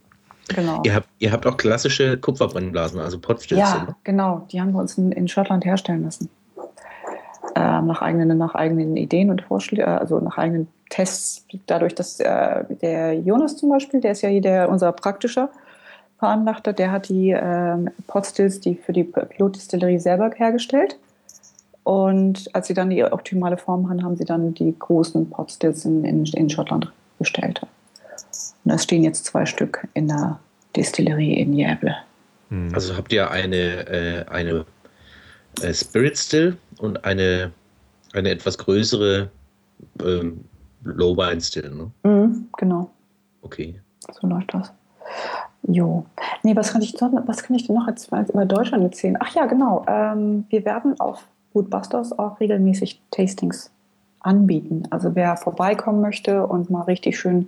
[0.50, 0.82] Genau.
[0.84, 3.62] Ihr habt, ihr habt auch klassische Kupferbrennblasen, also Potstilze.
[3.62, 4.46] Ja, genau.
[4.52, 6.30] Die haben wir uns in, in Schottland herstellen lassen.
[7.56, 11.46] Ähm, nach, eigenen, nach eigenen Ideen und Vorschlägen, also nach eigenen Tests.
[11.66, 15.50] Dadurch, dass äh, der Jonas zum Beispiel, der ist ja hier der, unser praktischer
[16.20, 20.98] Veranlagter, der hat die ähm, Potstills, die für die Pilotdistillerie selber hergestellt.
[21.84, 26.06] Und als sie dann die optimale Form hatten, haben sie dann die großen Potstills in,
[26.06, 27.62] in, in Schottland bestellt.
[27.62, 30.40] Und da stehen jetzt zwei Stück in der
[30.76, 31.96] Distillerie in Jäble.
[32.50, 32.72] Hm.
[32.74, 34.66] Also habt ihr eine, äh, eine
[35.62, 37.52] äh, Spirit Still und eine,
[38.14, 39.30] eine etwas größere
[40.02, 40.46] ähm,
[40.86, 41.92] Lowbine Still, ne?
[42.10, 42.90] Mhm, genau.
[43.42, 43.80] Okay.
[44.20, 44.72] So läuft das.
[45.68, 46.06] Jo.
[46.44, 49.18] Nee, was kann ich, noch- was kann ich denn noch jetzt mal über Deutschland erzählen?
[49.20, 49.86] Ach ja, genau.
[49.88, 53.72] Ähm, wir werden auf Foodbusters auch regelmäßig Tastings
[54.20, 54.84] anbieten.
[54.90, 57.48] Also wer vorbeikommen möchte und mal richtig schön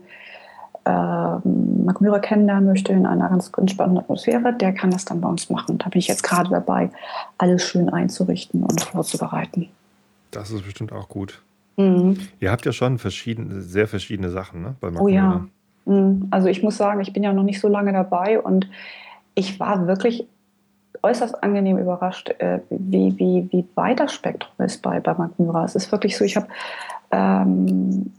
[0.85, 5.49] ähm, Magmyra kennenlernen möchte in einer ganz entspannten Atmosphäre, der kann das dann bei uns
[5.49, 5.79] machen.
[5.79, 6.91] Da bin ich jetzt gerade dabei,
[7.37, 9.69] alles schön einzurichten und vorzubereiten.
[10.29, 11.41] Das ist bestimmt auch gut.
[11.77, 12.19] Mhm.
[12.39, 14.75] Ihr habt ja schon verschiedene, sehr verschiedene Sachen, ne?
[14.79, 15.23] Bei Oh ja.
[15.23, 15.47] Magmyra.
[15.85, 18.69] Mm, Also ich muss sagen, ich bin ja noch nicht so lange dabei und
[19.33, 20.27] ich war wirklich
[21.05, 25.63] äußerst angenehm überrascht, äh, wie, wie, wie weit das Spektrum ist bei, bei Magmyra.
[25.63, 26.47] Es ist wirklich so, ich habe
[27.11, 28.11] ähm,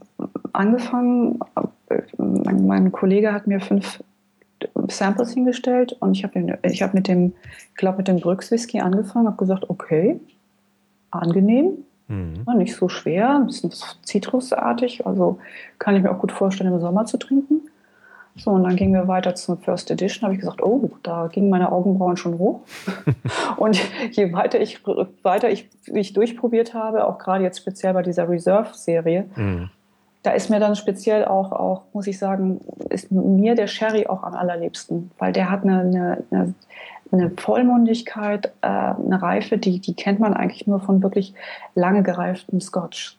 [0.53, 1.39] angefangen,
[1.89, 4.03] äh, mein, mein Kollege hat mir fünf
[4.87, 7.33] Samples hingestellt und ich habe ich hab mit dem,
[7.69, 10.19] ich glaube mit dem Brücks-Whisky angefangen, habe gesagt, okay,
[11.11, 12.45] angenehm, Mhm.
[12.55, 13.71] nicht so schwer, ein bisschen
[14.03, 15.39] zitrusartig, also
[15.77, 17.69] kann ich mir auch gut vorstellen, im Sommer zu trinken.
[18.37, 20.23] So, und dann gingen wir weiter zum First Edition.
[20.23, 22.61] habe ich gesagt, oh, da gingen meine Augenbrauen schon hoch.
[23.57, 23.79] und
[24.11, 24.79] je weiter ich,
[25.23, 29.69] weiter ich, ich durchprobiert habe, auch gerade jetzt speziell bei dieser Reserve-Serie, Mhm.
[30.23, 34.23] da ist mir dann speziell auch, auch, muss ich sagen, ist mir der Sherry auch
[34.23, 36.53] am allerliebsten, weil der hat eine, eine, eine,
[37.11, 41.33] eine Vollmundigkeit, äh, eine Reife, die, die kennt man eigentlich nur von wirklich
[41.75, 43.16] lange gereiften Scotch.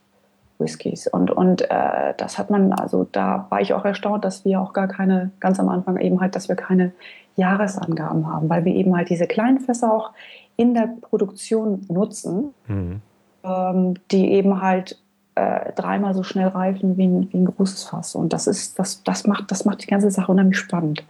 [0.59, 1.07] Whiskys.
[1.07, 4.73] Und, und äh, das hat man, also da war ich auch erstaunt, dass wir auch
[4.73, 6.93] gar keine, ganz am Anfang eben halt, dass wir keine
[7.37, 10.11] Jahresangaben haben, weil wir eben halt diese kleinen Fässer auch
[10.57, 13.01] in der Produktion nutzen, Mhm.
[13.45, 15.01] ähm, die eben halt
[15.37, 18.17] äh, dreimal so schnell reifen wie ein, wie ein großes Fass.
[18.17, 21.05] Und das ist, das, das macht, das macht die ganze Sache unheimlich spannend.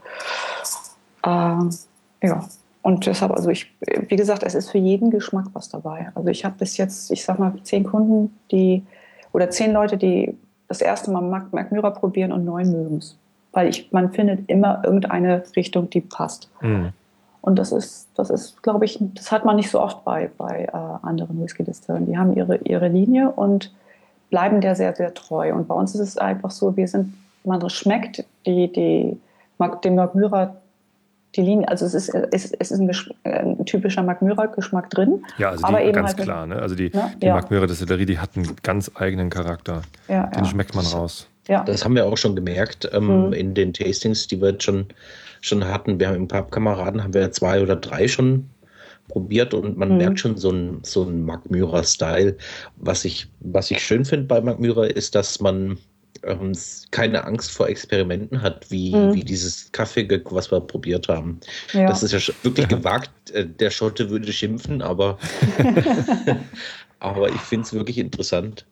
[1.24, 1.70] Ähm,
[2.22, 2.44] ja.
[2.82, 6.10] Und deshalb, also ich, wie gesagt, es ist für jeden Geschmack was dabei.
[6.14, 8.86] Also ich habe bis jetzt, ich sag mal, zehn Kunden, die,
[9.32, 10.36] oder zehn Leute, die
[10.68, 13.16] das erste Mal Mac Macmyra probieren und neun mögen es.
[13.52, 16.50] Weil ich, man findet immer irgendeine Richtung, die passt.
[16.60, 16.92] Mhm.
[17.40, 20.64] Und das ist, das ist, glaube ich, das hat man nicht so oft bei, bei
[20.64, 22.06] äh, anderen Whisky-Distillen.
[22.06, 23.72] Die haben ihre, ihre Linie und
[24.30, 25.54] bleiben der sehr, sehr treu.
[25.54, 27.14] Und bei uns ist es einfach so, wir sind,
[27.44, 29.18] man schmeckt die, die,
[29.84, 30.56] den Magmyra,
[31.36, 32.90] die Linie, also es ist, es ist, es ist ein,
[33.24, 35.24] ein typischer Magmyra-Geschmack drin.
[35.36, 36.56] Ja, also Aber die, eben ganz halt klar, ne?
[36.56, 37.12] Also die, Ne?
[37.20, 37.34] die Ja.
[37.34, 39.82] Magmyra Destillerie, die hat einen ganz eigenen Charakter.
[40.08, 40.50] Ja, Den ja.
[40.50, 41.28] schmeckt man raus.
[41.48, 41.64] ja.
[41.64, 43.32] Das haben wir auch schon gemerkt ähm, Mhm.
[43.34, 44.86] in den Tastings, die wir jetzt schon,
[45.42, 46.00] schon hatten.
[46.00, 48.48] Wir haben im Pappkameraden haben wir zwei oder drei schon
[49.08, 49.96] probiert und man Mhm.
[49.98, 52.36] merkt schon so ein, so ein Magmyra-Style.
[52.76, 55.78] Was ich, was ich schön finde bei Magmyra ist, dass man
[56.24, 56.52] ähm,
[56.90, 59.14] keine Angst vor Experimenten hat, wie, Mhm.
[59.14, 61.40] wie dieses Kaffee, was wir probiert haben.
[61.72, 61.86] ja.
[61.86, 63.10] Das ist ja wirklich gewagt.
[63.32, 65.18] Äh, Der Schotte würde schimpfen, aber,
[67.00, 68.66] aber ich finde es wirklich interessant.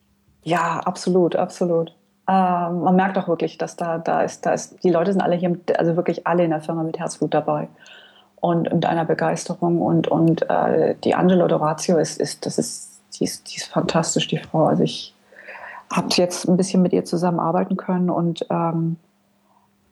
[0.45, 1.91] ja, absolut, absolut.
[2.29, 5.37] Ähm, man merkt auch wirklich, dass da, da ist, da ist, die Leute sind alle
[5.37, 7.69] hier, also wirklich alle in der Firma mit Herzblut dabei
[8.37, 9.81] und mit einer Begeisterung.
[9.81, 14.27] Und, und äh, die Angela Doratio ist, ist, das ist, die ist, die ist fantastisch,
[14.29, 14.67] die Frau.
[14.67, 15.16] Also ich
[15.93, 18.97] habe jetzt ein bisschen mit ihr zusammenarbeiten können und ähm,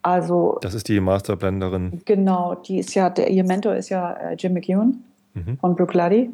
[0.01, 0.59] also.
[0.61, 2.01] Das ist die Masterblenderin.
[2.05, 5.03] Genau, die ist ja, der, ihr Mentor ist ja äh, Jim McEwen
[5.33, 5.57] mhm.
[5.57, 6.29] von Brooke Luddy.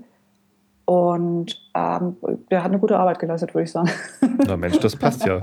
[0.85, 2.17] Und ähm,
[2.49, 3.89] der hat eine gute Arbeit geleistet, würde ich sagen.
[4.45, 5.39] Na Mensch, das passt ja.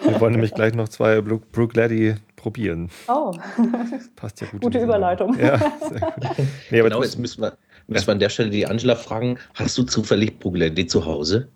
[0.00, 2.88] Wir wollen nämlich gleich noch zwei Brooke Laddy probieren.
[3.08, 3.32] Oh.
[4.14, 4.60] Passt ja gut.
[4.60, 5.36] Gute Überleitung.
[5.40, 5.58] Ja,
[6.70, 7.54] nee, genau, jetzt müssen wir,
[7.88, 11.48] müssen wir an der Stelle die Angela fragen, hast du zufällig Brooke Laddy zu Hause?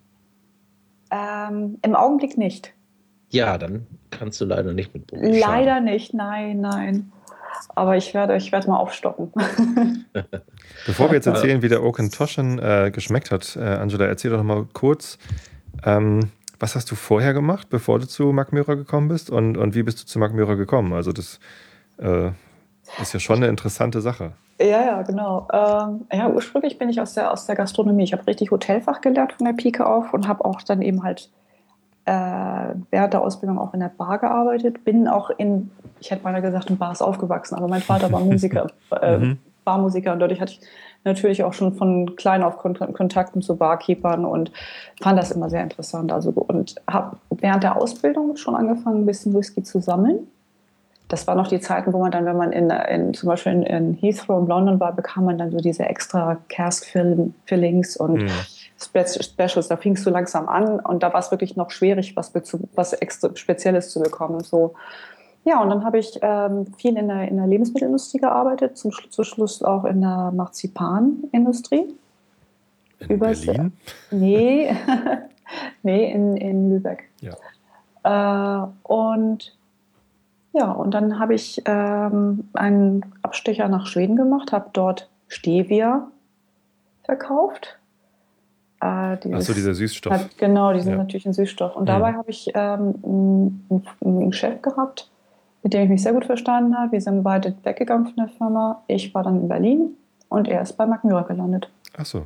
[1.50, 2.72] Ähm, Im Augenblick nicht.
[3.30, 7.12] Ja, dann kannst du leider nicht mit Brooke Leider nicht, nein, nein.
[7.74, 9.32] Aber ich werde, ich werde mal aufstocken.
[10.86, 14.66] Bevor wir jetzt erzählen, wie der Okentoshin äh, geschmeckt hat, äh, Angela, erzähl doch mal
[14.72, 15.18] kurz,
[15.84, 19.30] ähm, was hast du vorher gemacht, bevor du zu Mark Myra gekommen bist?
[19.30, 20.92] Und, und wie bist du zu Mark Myra gekommen?
[20.92, 21.38] Also das
[21.98, 22.30] äh,
[23.00, 24.32] ist ja schon eine interessante Sache.
[24.60, 25.48] Ja, ja, genau.
[25.52, 28.04] Ähm, ja, ursprünglich bin ich aus der, aus der Gastronomie.
[28.04, 31.22] Ich habe richtig Hotelfach gelernt von der Pike auf und habe auch dann eben halt
[31.22, 31.39] äh,
[32.06, 34.84] während der Ausbildung auch in der Bar gearbeitet.
[34.84, 38.68] Bin auch in, ich hätte mal gesagt, in Bars aufgewachsen, aber mein Vater war Musiker,
[39.00, 39.38] äh, mhm.
[39.64, 40.60] Barmusiker und dadurch hatte ich
[41.04, 44.52] natürlich auch schon von klein auf Kontakten zu Barkeepern und
[45.00, 46.12] fand das immer sehr interessant.
[46.12, 50.26] Also und habe während der Ausbildung schon angefangen, ein bisschen Whisky zu sammeln.
[51.08, 53.62] Das waren noch die Zeiten, wo man dann, wenn man in, in zum Beispiel in,
[53.64, 58.30] in Heathrow in London war, bekam man dann so diese extra Cask-Fillings und mhm.
[58.82, 59.68] Specials.
[59.68, 62.32] Da fingst du langsam an und da war es wirklich noch schwierig, was,
[62.74, 64.40] was extra Spezielles zu bekommen.
[64.40, 64.74] So
[65.44, 69.24] ja, und dann habe ich ähm, viel in der, in der Lebensmittelindustrie gearbeitet, zum, zum
[69.24, 71.94] Schluss auch in der Marzipanindustrie.
[73.00, 73.72] In Übers Berlin?
[74.10, 74.76] Nee,
[75.82, 77.08] nee in, in Lübeck.
[77.20, 78.64] Ja.
[78.64, 79.56] Äh, und
[80.52, 86.08] ja, und dann habe ich ähm, einen Abstecher nach Schweden gemacht, habe dort Stevia
[87.04, 87.78] verkauft.
[88.80, 90.12] Äh, Achso, dieser Süßstoff.
[90.12, 90.98] Hat, genau, die sind ja.
[90.98, 91.76] natürlich ein Süßstoff.
[91.76, 92.16] Und dabei mhm.
[92.16, 95.10] habe ich ähm, einen, einen Chef gehabt,
[95.62, 96.92] mit dem ich mich sehr gut verstanden habe.
[96.92, 98.82] Wir sind beide weggegangen von der Firma.
[98.86, 99.96] Ich war dann in Berlin
[100.30, 101.70] und er ist bei Mark Müller gelandet.
[101.96, 102.24] Ach so.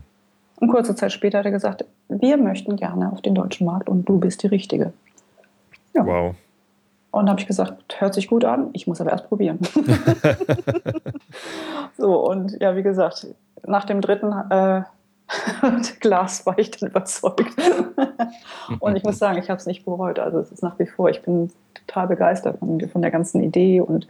[0.60, 4.08] Und kurze Zeit später hat er gesagt, wir möchten gerne auf den deutschen Markt und
[4.08, 4.92] du bist die Richtige.
[5.92, 6.06] Ja.
[6.06, 6.36] Wow.
[7.10, 9.58] Und habe ich gesagt, hört sich gut an, ich muss aber erst probieren.
[11.96, 13.26] so, und ja, wie gesagt,
[13.66, 14.82] nach dem dritten äh,
[16.00, 17.54] Glas war ich dann überzeugt.
[18.78, 20.18] und ich muss sagen, ich habe es nicht bereut.
[20.18, 23.80] Also es ist nach wie vor, ich bin total begeistert von, von der ganzen Idee
[23.80, 24.06] und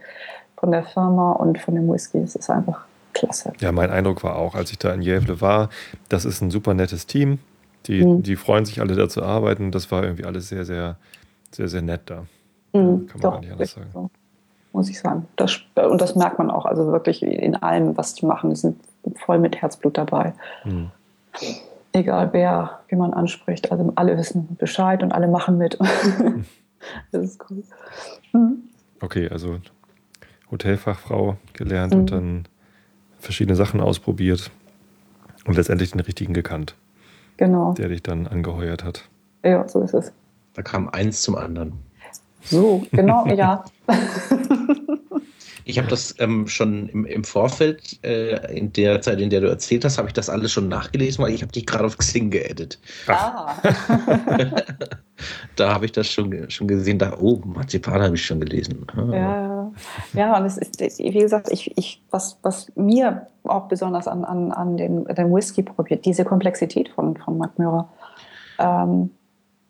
[0.57, 2.19] von der Firma und von dem Whisky.
[2.19, 3.53] Es ist einfach klasse.
[3.59, 5.69] Ja, mein Eindruck war auch, als ich da in Jävle war,
[6.09, 7.39] das ist ein super nettes Team.
[7.87, 8.23] Die, mhm.
[8.23, 9.71] die freuen sich alle da zu arbeiten.
[9.71, 10.97] Das war irgendwie alles sehr, sehr,
[11.51, 12.25] sehr, sehr nett da.
[12.73, 13.07] Mhm.
[13.07, 13.89] Kann man Doch, gar nicht anders sagen.
[13.93, 14.09] So,
[14.73, 15.27] muss ich sagen.
[15.35, 16.65] Das, und das merkt man auch.
[16.65, 18.49] Also wirklich in allem, was die machen.
[18.49, 18.77] Die sind
[19.15, 20.33] voll mit Herzblut dabei.
[20.63, 20.91] Mhm.
[21.93, 23.71] Egal wer, wie man anspricht.
[23.71, 25.77] Also alle wissen Bescheid und alle machen mit.
[27.11, 27.63] das ist cool.
[28.33, 28.63] Mhm.
[29.01, 29.59] Okay, also
[30.51, 31.99] Hotelfachfrau gelernt mhm.
[31.99, 32.47] und dann
[33.19, 34.51] verschiedene Sachen ausprobiert
[35.45, 36.75] und letztendlich den richtigen gekannt.
[37.37, 37.73] Genau.
[37.73, 39.07] Der dich dann angeheuert hat.
[39.43, 40.11] Ja, so ist es.
[40.53, 41.73] Da kam eins zum anderen.
[42.43, 43.65] So, genau, ja.
[45.67, 49.47] Ich habe das ähm, schon im, im Vorfeld, äh, in der Zeit, in der du
[49.47, 52.29] erzählt hast, habe ich das alles schon nachgelesen, weil ich habe dich gerade auf Xing
[52.29, 52.79] geedit.
[53.07, 53.55] Ah.
[55.55, 58.85] da habe ich das schon, schon gesehen, da, oh, Marzipan habe ich schon gelesen.
[58.95, 59.15] Ah.
[59.15, 59.71] Ja,
[60.13, 64.51] ja, und es ist, wie gesagt, ich, ich, was, was mir auch besonders an, an,
[64.51, 67.89] an dem, dem Whisky probiert, diese Komplexität von, von Mark Müller.
[68.59, 69.09] Ähm,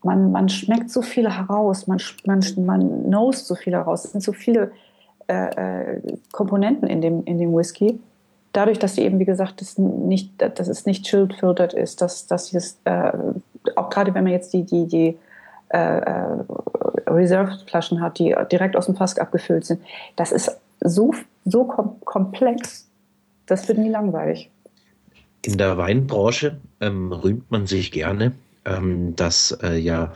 [0.03, 4.03] man, man schmeckt so viel heraus, man, man, man knows so viel heraus.
[4.05, 4.71] Es sind so viele
[5.27, 7.99] äh, äh, Komponenten in dem, in dem Whisky.
[8.53, 12.27] Dadurch, dass sie eben, wie gesagt, das nicht, dass es nicht chilled filtered ist, dass,
[12.27, 13.11] dass es, äh,
[13.75, 15.17] auch gerade wenn man jetzt die, die, die
[15.69, 16.38] äh, äh
[17.07, 19.81] Reserve-Flaschen hat, die direkt aus dem Fass abgefüllt sind,
[20.15, 21.13] das ist so,
[21.45, 22.88] so kom komplex,
[23.45, 24.49] das wird nie langweilig.
[25.45, 28.33] In der Weinbranche ähm, rühmt man sich gerne,
[28.65, 30.13] ähm, dass äh, ja,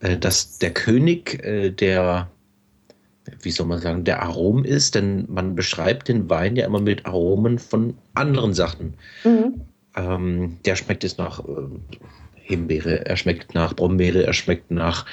[0.00, 2.28] äh, dass der König äh, der
[3.42, 7.06] wie soll man sagen, der Arom ist, denn man beschreibt den Wein ja immer mit
[7.06, 8.94] Aromen von anderen Sachen.
[9.24, 9.60] Mhm.
[9.96, 11.44] Ähm, der schmeckt jetzt nach äh,
[12.46, 15.04] Himbeere, er schmeckt nach Brombeere, er schmeckt nach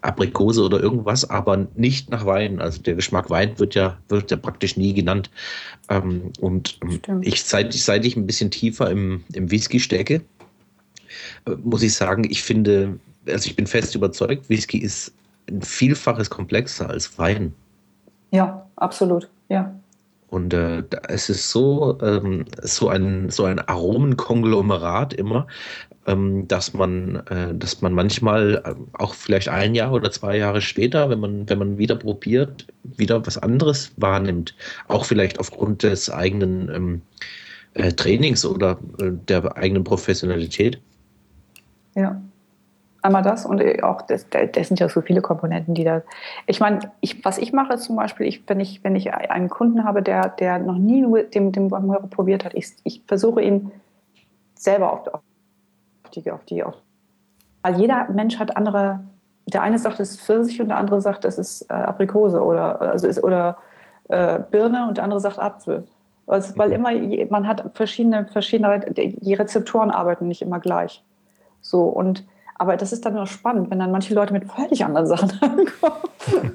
[0.00, 2.60] Aprikose oder irgendwas, aber nicht nach Wein.
[2.60, 5.30] Also der Geschmack Wein wird ja, wird ja praktisch nie genannt.
[5.88, 10.22] Ähm, und ähm, ich, seit, seit ich ein bisschen tiefer im, im Whisky stecke,
[11.46, 15.12] äh, muss ich sagen, ich finde, also ich bin fest überzeugt, Whisky ist
[15.48, 17.52] ein Vielfaches komplexer als Wein.
[18.30, 19.74] Ja, absolut, ja.
[20.28, 25.48] Und äh, es ist so, ähm, so ein, so ein Aromenkonglomerat immer,
[26.06, 30.60] ähm, dass man, äh, dass man manchmal äh, auch vielleicht ein Jahr oder zwei Jahre
[30.60, 34.54] später, wenn man, wenn man wieder probiert, wieder was anderes wahrnimmt.
[34.86, 37.02] Auch vielleicht aufgrund des eigenen ähm,
[37.74, 40.80] äh, Trainings oder äh, der eigenen Professionalität.
[41.96, 42.22] Ja.
[43.02, 46.02] Einmal das und auch, das, das sind ja so viele Komponenten, die da.
[46.46, 49.84] Ich meine, ich, was ich mache zum Beispiel, ich, wenn, ich, wenn ich einen Kunden
[49.84, 53.72] habe, der, der noch nie den, den Guacamole probiert hat, ich, ich versuche ihn
[54.54, 56.74] selber auf, auf die, auf die, auf,
[57.62, 59.00] weil jeder Mensch hat andere.
[59.46, 62.80] Der eine sagt, es ist Pfirsich und der andere sagt, es ist äh, Aprikose oder,
[62.80, 63.56] also ist, oder
[64.08, 65.84] äh, Birne und der andere sagt Apfel.
[66.26, 66.92] Also, weil immer,
[67.30, 71.02] man hat verschiedene, verschiedene, die Rezeptoren arbeiten nicht immer gleich.
[71.60, 72.24] So, und
[72.60, 76.52] aber das ist dann nur spannend, wenn dann manche Leute mit völlig anderen Sachen ankommen.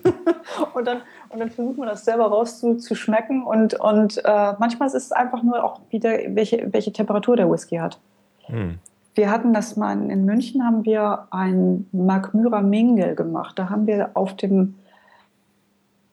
[0.75, 3.43] und, dann, und dann versucht man das selber rauszuschmecken.
[3.43, 7.77] Und, und äh, manchmal ist es einfach nur auch wieder, welche, welche Temperatur der Whisky
[7.77, 7.99] hat.
[8.43, 8.77] Hm.
[9.15, 13.57] Wir hatten das mal in München, haben wir ein Magmyra Mingle gemacht.
[13.57, 14.75] Da haben wir auf dem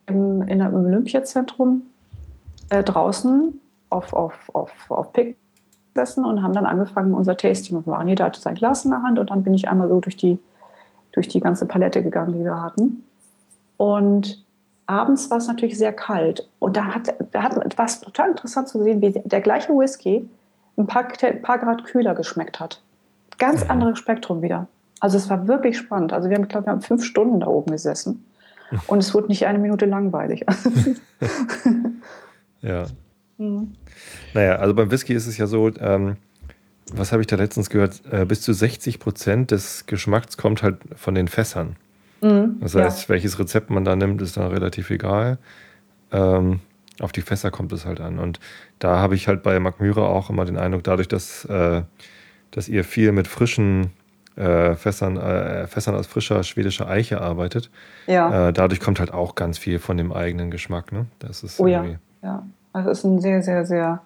[0.06, 1.82] im, in einem Olympiazentrum
[2.70, 5.36] äh, draußen auf, auf, auf, auf Pick
[5.94, 8.08] gesessen und haben dann angefangen, unser Tasting zu machen.
[8.08, 10.38] Jeder hatte sein Glas in der Hand und dann bin ich einmal so durch die,
[11.12, 13.04] durch die ganze Palette gegangen, die wir hatten.
[13.76, 14.44] Und
[14.86, 16.48] abends war es natürlich sehr kalt.
[16.58, 20.28] Und da hat, da hat was total interessant zu sehen, wie der gleiche Whisky
[20.76, 22.80] ein paar, ein paar Grad kühler geschmeckt hat.
[23.38, 23.70] Ganz mhm.
[23.70, 24.66] anderes Spektrum wieder.
[25.00, 26.12] Also es war wirklich spannend.
[26.12, 28.24] Also wir haben, ich glaube, wir haben fünf Stunden da oben gesessen.
[28.86, 30.46] Und es wurde nicht eine Minute langweilig.
[32.62, 32.86] ja.
[33.42, 33.74] Mhm.
[34.34, 36.16] Naja, also beim Whisky ist es ja so, ähm,
[36.92, 38.02] was habe ich da letztens gehört?
[38.10, 41.76] Äh, bis zu 60 Prozent des Geschmacks kommt halt von den Fässern.
[42.20, 43.08] Mhm, das heißt, ja.
[43.08, 45.38] welches Rezept man da nimmt, ist dann relativ egal.
[46.12, 46.60] Ähm,
[47.00, 48.18] auf die Fässer kommt es halt an.
[48.18, 48.38] Und
[48.78, 51.82] da habe ich halt bei Magmyra auch immer den Eindruck, dadurch, dass, äh,
[52.52, 53.90] dass ihr viel mit frischen
[54.36, 57.70] äh, Fässern, äh, Fässern aus frischer schwedischer Eiche arbeitet,
[58.06, 58.48] ja.
[58.48, 60.92] Äh, dadurch kommt halt auch ganz viel von dem eigenen Geschmack.
[60.92, 61.06] Ne?
[61.18, 61.84] Das ist oh ja,
[62.22, 62.46] ja.
[62.72, 64.00] Also es ist ein sehr, sehr, sehr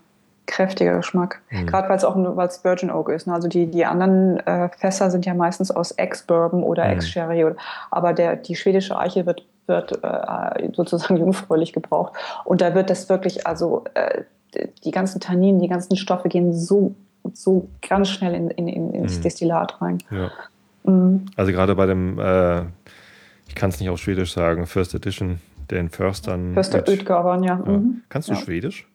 [0.46, 1.40] kräftiger Geschmack.
[1.50, 1.66] Mhm.
[1.66, 3.26] Gerade weil es auch weil's Virgin Oak ist.
[3.26, 3.34] Ne?
[3.34, 6.92] Also die, die anderen äh, Fässer sind ja meistens aus Ex-Bourbon oder mhm.
[6.92, 7.44] Ex-Sherry.
[7.90, 12.14] Aber der, die schwedische Eiche wird, wird äh, sozusagen jungfräulich gebraucht.
[12.44, 14.22] Und da wird das wirklich, also äh,
[14.84, 16.94] die ganzen Tanninen, die ganzen Stoffe gehen so,
[17.34, 19.22] so ganz schnell in, in, in, ins mhm.
[19.22, 19.98] Destillat rein.
[20.10, 20.30] Ja.
[20.84, 21.26] Mhm.
[21.36, 22.60] Also gerade bei dem, äh,
[23.48, 25.40] ich kann es nicht auf Schwedisch sagen, First Edition,
[25.70, 26.54] den Förstern.
[26.54, 27.62] Förster Utgavan, ja.
[27.64, 27.72] ja.
[27.72, 28.02] Mhm.
[28.08, 28.38] Kannst du ja.
[28.38, 28.88] Schwedisch?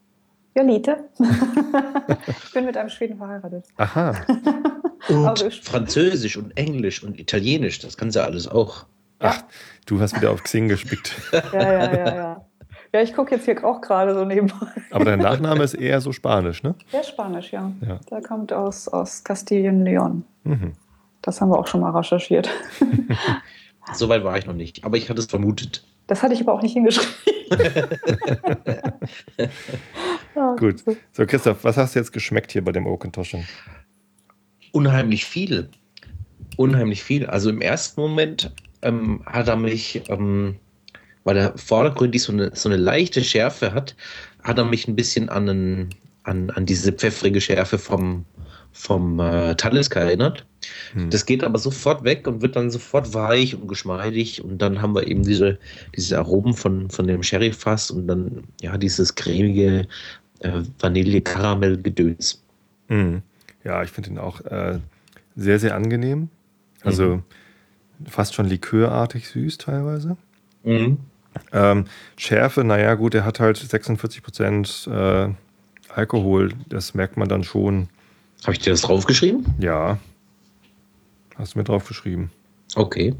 [0.55, 1.05] Ja, Lite.
[2.27, 3.65] ich bin mit einem Schweden verheiratet.
[3.77, 4.15] Aha.
[5.09, 8.85] und Französisch und Englisch und Italienisch, das kannst du alles auch.
[9.19, 9.43] Ach,
[9.85, 11.15] du hast wieder auf Xing gespickt.
[11.31, 12.45] ja, ja, ja, ja.
[12.93, 14.67] Ja, ich gucke jetzt hier auch gerade so nebenbei.
[14.89, 16.75] Aber dein Nachname ist eher so Spanisch, ne?
[16.91, 17.71] Ja, Spanisch, ja.
[17.87, 17.99] ja.
[18.09, 20.25] Der kommt aus, aus Kastilien-Leon.
[20.43, 20.73] Mhm.
[21.21, 22.49] Das haben wir auch schon mal recherchiert.
[23.93, 25.85] Soweit war ich noch nicht, aber ich hatte es vermutet.
[26.11, 27.09] Das hatte ich aber auch nicht hingeschrieben.
[30.35, 30.83] oh, Gut.
[31.13, 33.47] So, Christoph, was hast du jetzt geschmeckt hier bei dem Oakentoschen?
[34.73, 35.69] Unheimlich viel.
[36.57, 37.27] Unheimlich viel.
[37.27, 40.57] Also im ersten Moment ähm, hat er mich, ähm,
[41.23, 43.95] weil er vordergründig so eine, so eine leichte Schärfe hat,
[44.43, 45.89] hat er mich ein bisschen an, einen,
[46.23, 48.25] an, an diese pfeffrige Schärfe vom,
[48.71, 50.45] vom äh, Talisker erinnert.
[50.93, 51.09] Hm.
[51.09, 54.95] Das geht aber sofort weg und wird dann sofort weich und geschmeidig und dann haben
[54.95, 55.57] wir eben diese,
[55.95, 59.87] diese Aromen von, von dem Sherry-Fass und dann ja dieses cremige
[60.39, 62.41] äh, Vanille-Karamell-Gedöns.
[62.87, 63.21] Hm.
[63.63, 64.79] Ja, ich finde ihn auch äh,
[65.35, 66.29] sehr, sehr angenehm.
[66.83, 67.23] Also mhm.
[68.07, 70.17] fast schon likörartig süß teilweise.
[70.63, 70.97] Mhm.
[71.53, 71.85] Ähm,
[72.17, 75.29] Schärfe, naja, gut, er hat halt 46 Prozent äh,
[75.89, 76.53] Alkohol.
[76.67, 77.89] Das merkt man dann schon.
[78.43, 79.45] Habe ich dir das draufgeschrieben?
[79.59, 79.99] Ja.
[81.35, 82.31] Hast du mir draufgeschrieben.
[82.75, 83.15] Okay.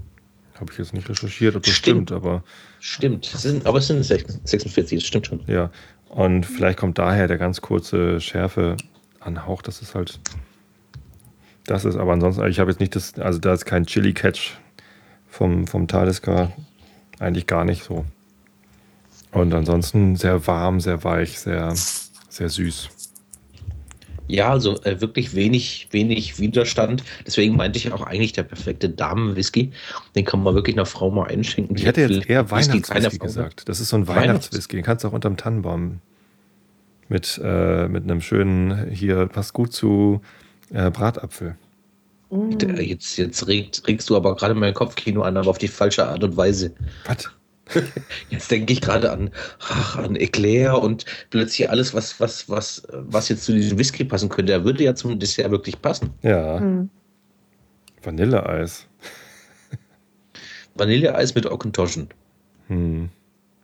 [0.59, 2.43] Habe ich jetzt nicht recherchiert, ob das stimmt, stimmt aber.
[2.79, 5.41] Stimmt, sind, aber es sind 46, das stimmt schon.
[5.47, 5.71] Ja.
[6.09, 8.77] Und vielleicht kommt daher der ganz kurze Schärfe
[9.21, 10.19] Anhauch, das ist halt.
[11.65, 14.57] Das ist aber ansonsten, ich habe jetzt nicht das, also da ist kein Chili-Catch
[15.29, 16.51] vom, vom Talisker,
[17.19, 18.05] eigentlich gar nicht so.
[19.31, 21.73] Und ansonsten sehr warm, sehr weich, sehr,
[22.29, 22.89] sehr süß.
[24.31, 27.03] Ja, also äh, wirklich wenig, wenig Widerstand.
[27.27, 29.71] Deswegen meinte ich auch eigentlich der perfekte Damenwhisky.
[30.15, 31.75] Den kann man wirklich einer Frau mal einschenken.
[31.75, 33.67] Ich hätte jetzt eher Weihnachtswhisky gesagt.
[33.67, 34.77] Das ist so ein Weihnachtswhisky.
[34.77, 35.99] Den kannst du auch unterm Tannenbaum
[37.09, 40.21] mit, äh, mit einem schönen, hier passt gut zu
[40.73, 41.57] äh, Bratapfel.
[42.29, 42.51] Mm.
[42.79, 46.23] Jetzt, jetzt regst, regst du aber gerade mein Kopfkino an, aber auf die falsche Art
[46.23, 46.73] und Weise.
[47.05, 47.29] Was?
[48.29, 53.29] Jetzt denke ich gerade an, ach, an Eclair und plötzlich alles, was, was, was, was
[53.29, 54.53] jetzt zu diesem Whisky passen könnte.
[54.53, 56.11] Er würde ja zum Dessert wirklich passen.
[56.21, 56.59] Ja.
[56.59, 56.89] Mhm.
[58.03, 58.87] Vanilleeis.
[60.75, 62.09] Vanilleeis mit Ockentoschen.
[62.67, 63.09] Hm.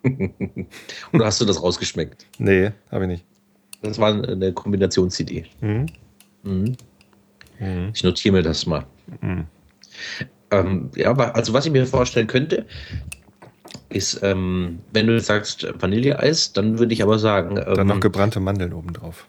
[1.14, 2.26] Oder hast du das rausgeschmeckt?
[2.38, 3.26] Nee, habe ich nicht.
[3.82, 5.46] Das war eine Kombinations-CD.
[5.62, 5.86] Mhm.
[6.44, 6.76] Mhm.
[7.94, 8.86] Ich notiere mir das mal.
[9.22, 9.46] Mhm.
[10.52, 12.66] Ähm, ja, also was ich mir vorstellen könnte,
[13.90, 17.58] ist, ähm, wenn du sagst Vanilleeis, dann würde ich aber sagen.
[17.58, 19.28] Ähm, dann noch gebrannte Mandeln obendrauf.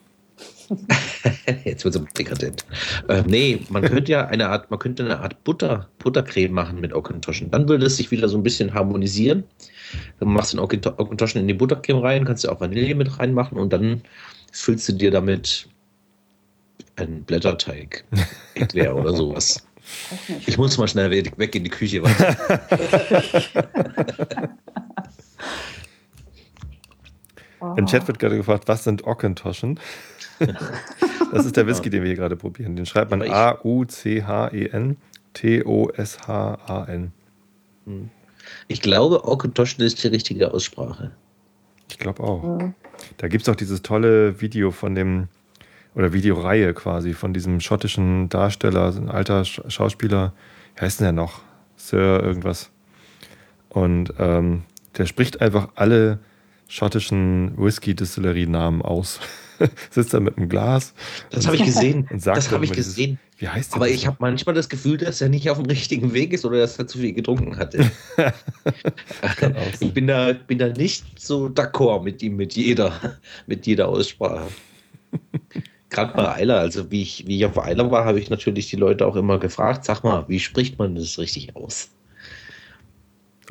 [1.65, 2.65] Jetzt wird es dekadent.
[3.09, 6.93] Äh, nee, man könnte ja eine Art, man könnte eine Art Butter, Buttercreme machen mit
[6.93, 7.51] Ockentoschen.
[7.51, 9.45] Dann würde es sich wieder so ein bisschen harmonisieren.
[10.21, 13.59] Dann machst du den Ockentoschen in die Buttercreme rein, kannst du auch Vanille mit reinmachen
[13.59, 14.03] und dann
[14.53, 15.69] füllst du dir damit
[16.97, 18.05] einen Blätterteig,
[18.55, 19.67] Eclair oder sowas.
[20.47, 22.03] Ich muss mal schnell weg in die Küche.
[27.77, 29.81] Im Chat wird gerade gefragt, was sind Ockentoschen?
[31.31, 32.75] Das ist der Whisky, den wir hier gerade probieren.
[32.75, 34.97] Den schreibt man A-U-C-H-E-N
[35.35, 37.13] T-O-S-H-A-N.
[37.85, 38.11] Hm.
[38.67, 41.13] Ich glaube, Ockentoschen ist die richtige Aussprache.
[41.91, 42.73] Ich glaube auch.
[43.19, 45.29] Da gibt es auch dieses tolle Video von dem,
[45.99, 50.33] oder Videoreihe quasi, von diesem schottischen Darsteller, ein alter Schauspieler,
[50.77, 51.41] wie heißt denn der noch?
[51.77, 52.71] Sir irgendwas.
[53.69, 54.63] Und ähm,
[54.97, 56.21] der spricht einfach alle
[56.69, 59.19] schottischen Whisky-Distillerie-Namen aus.
[59.91, 60.95] Sitzt da mit einem Glas.
[61.31, 62.09] Das habe ich gesehen.
[62.13, 63.19] das habe ich gesehen.
[63.35, 63.77] Dieses, wie heißt der?
[63.77, 66.59] Aber ich habe manchmal das Gefühl, dass er nicht auf dem richtigen Weg ist oder
[66.59, 67.91] dass er zu viel getrunken hatte.
[69.81, 72.93] ich bin da, bin da nicht so d'accord mit ihm, mit jeder,
[73.49, 74.47] mit jeder Aussprache.
[75.91, 78.77] Gerade bei Eiler, also wie ich, wie ich auf Eiler war, habe ich natürlich die
[78.77, 81.89] Leute auch immer gefragt, sag mal, wie spricht man das richtig aus?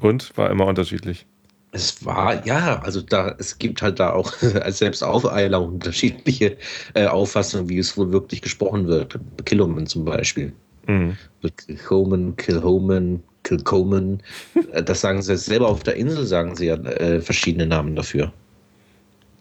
[0.01, 1.25] Und war immer unterschiedlich.
[1.71, 4.33] Es war, ja, also da, es gibt halt da auch
[4.67, 6.57] selbst auf Eiler unterschiedliche
[6.93, 9.19] äh, Auffassungen, wie es wohl wirklich gesprochen wird.
[9.45, 10.53] Killoman zum Beispiel.
[10.85, 11.17] Mhm.
[11.65, 14.21] Kilhoman, Kilhoman, Kilcoman.
[14.73, 18.31] Äh, das sagen sie selber auf der Insel, sagen sie ja äh, verschiedene Namen dafür.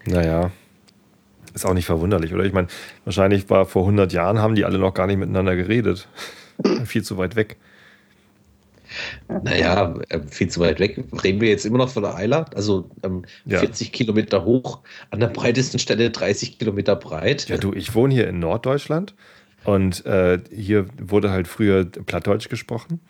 [0.06, 0.50] Naja,
[1.56, 2.44] ist auch nicht verwunderlich, oder?
[2.44, 2.68] Ich meine,
[3.04, 6.06] wahrscheinlich war vor 100 Jahren, haben die alle noch gar nicht miteinander geredet.
[6.84, 7.56] Viel zu weit weg.
[9.42, 11.04] Naja, äh, viel zu weit weg.
[11.24, 12.46] Reden wir jetzt immer noch von der Eiler?
[12.54, 13.58] Also ähm, ja.
[13.58, 14.80] 40 Kilometer hoch,
[15.10, 17.48] an der breitesten Stelle 30 Kilometer breit.
[17.48, 19.14] Ja, du, ich wohne hier in Norddeutschland
[19.64, 23.00] und äh, hier wurde halt früher Plattdeutsch gesprochen.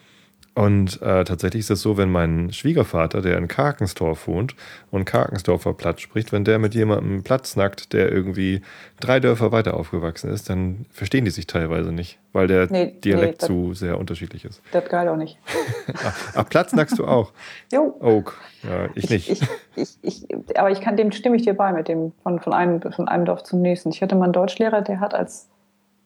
[0.57, 4.57] Und äh, tatsächlich ist es so, wenn mein Schwiegervater, der in Karkensdorf wohnt
[4.91, 8.63] und Karkensdorfer Platz spricht, wenn der mit jemandem Platz nackt, der irgendwie
[8.99, 13.43] drei Dörfer weiter aufgewachsen ist, dann verstehen die sich teilweise nicht, weil der nee, Dialekt
[13.43, 14.63] nee, zu sehr unterschiedlich ist.
[14.73, 15.39] Das geil auch nicht.
[16.35, 17.33] Ach, Platz nackst du auch?
[17.71, 17.95] Jo.
[18.01, 18.39] Oak.
[18.63, 19.29] Ja, ich nicht.
[19.29, 19.43] Ich,
[19.77, 22.81] ich, ich, aber ich kann dem stimme ich dir bei mit dem von, von, einem,
[22.81, 23.91] von einem Dorf zum nächsten.
[23.91, 25.49] Ich hatte mal einen Deutschlehrer, der hat als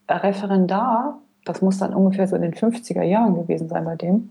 [0.09, 4.31] Referendar, das muss dann ungefähr so in den 50er Jahren gewesen sein bei dem,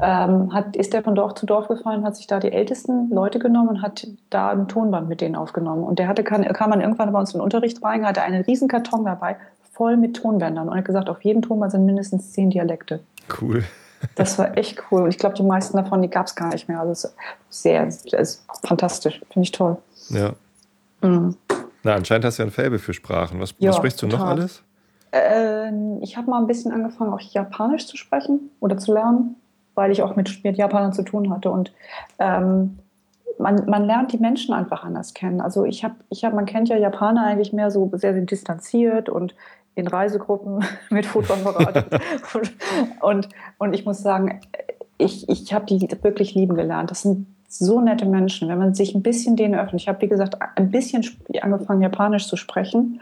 [0.00, 3.38] ähm, hat, ist der von Dorf zu Dorf gefahren, hat sich da die ältesten Leute
[3.38, 5.84] genommen und hat da ein Tonband mit denen aufgenommen.
[5.84, 8.42] Und der hatte, kam, kam man irgendwann bei uns in den Unterricht rein, hatte einen
[8.42, 9.36] riesen Karton dabei,
[9.72, 10.68] voll mit Tonbändern.
[10.68, 13.00] Und hat gesagt, auf jedem Tonband sind mindestens zehn Dialekte.
[13.40, 13.64] Cool.
[14.16, 15.02] Das war echt cool.
[15.02, 16.80] Und ich glaube, die meisten davon, die gab es gar nicht mehr.
[16.80, 19.20] Also es ist sehr, ist fantastisch.
[19.30, 19.76] Finde ich toll.
[20.10, 20.32] Ja.
[21.00, 21.36] Mhm.
[21.84, 23.40] Na, anscheinend hast du ja ein Faible für Sprachen.
[23.40, 24.24] Was, ja, was sprichst du total.
[24.24, 24.62] noch alles?
[25.12, 25.70] Äh,
[26.02, 29.36] ich habe mal ein bisschen angefangen, auch Japanisch zu sprechen oder zu lernen
[29.76, 31.50] weil ich auch mit, mit Japanern zu tun hatte.
[31.50, 31.72] Und
[32.18, 32.78] ähm,
[33.38, 35.40] man, man lernt die Menschen einfach anders kennen.
[35.40, 39.34] Also ich habe, ich hab, man kennt ja Japaner eigentlich mehr so sehr, distanziert und
[39.76, 41.86] in Reisegruppen mit Fotoapparat.
[42.34, 42.52] und,
[43.00, 44.40] und, und ich muss sagen,
[44.98, 46.90] ich, ich habe die wirklich lieben gelernt.
[46.90, 49.82] Das sind so nette Menschen, wenn man sich ein bisschen denen öffnet.
[49.82, 51.04] Ich habe, wie gesagt, ein bisschen
[51.42, 53.00] angefangen, Japanisch zu sprechen.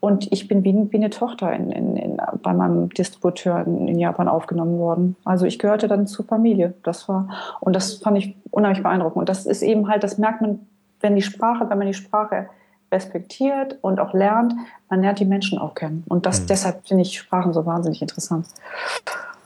[0.00, 4.28] Und ich bin wie, wie eine Tochter in, in, in, bei meinem Distributeur in, Japan
[4.28, 5.16] aufgenommen worden.
[5.24, 6.74] Also ich gehörte dann zur Familie.
[6.82, 7.28] Das war,
[7.60, 9.18] und das fand ich unheimlich beeindruckend.
[9.18, 10.66] Und das ist eben halt, das merkt man,
[11.00, 12.48] wenn die Sprache, wenn man die Sprache
[12.90, 14.54] respektiert und auch lernt,
[14.88, 16.02] man lernt die Menschen auch kennen.
[16.08, 16.46] Und das, mhm.
[16.46, 18.46] deshalb finde ich Sprachen so wahnsinnig interessant.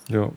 [0.08, 0.28] Ja,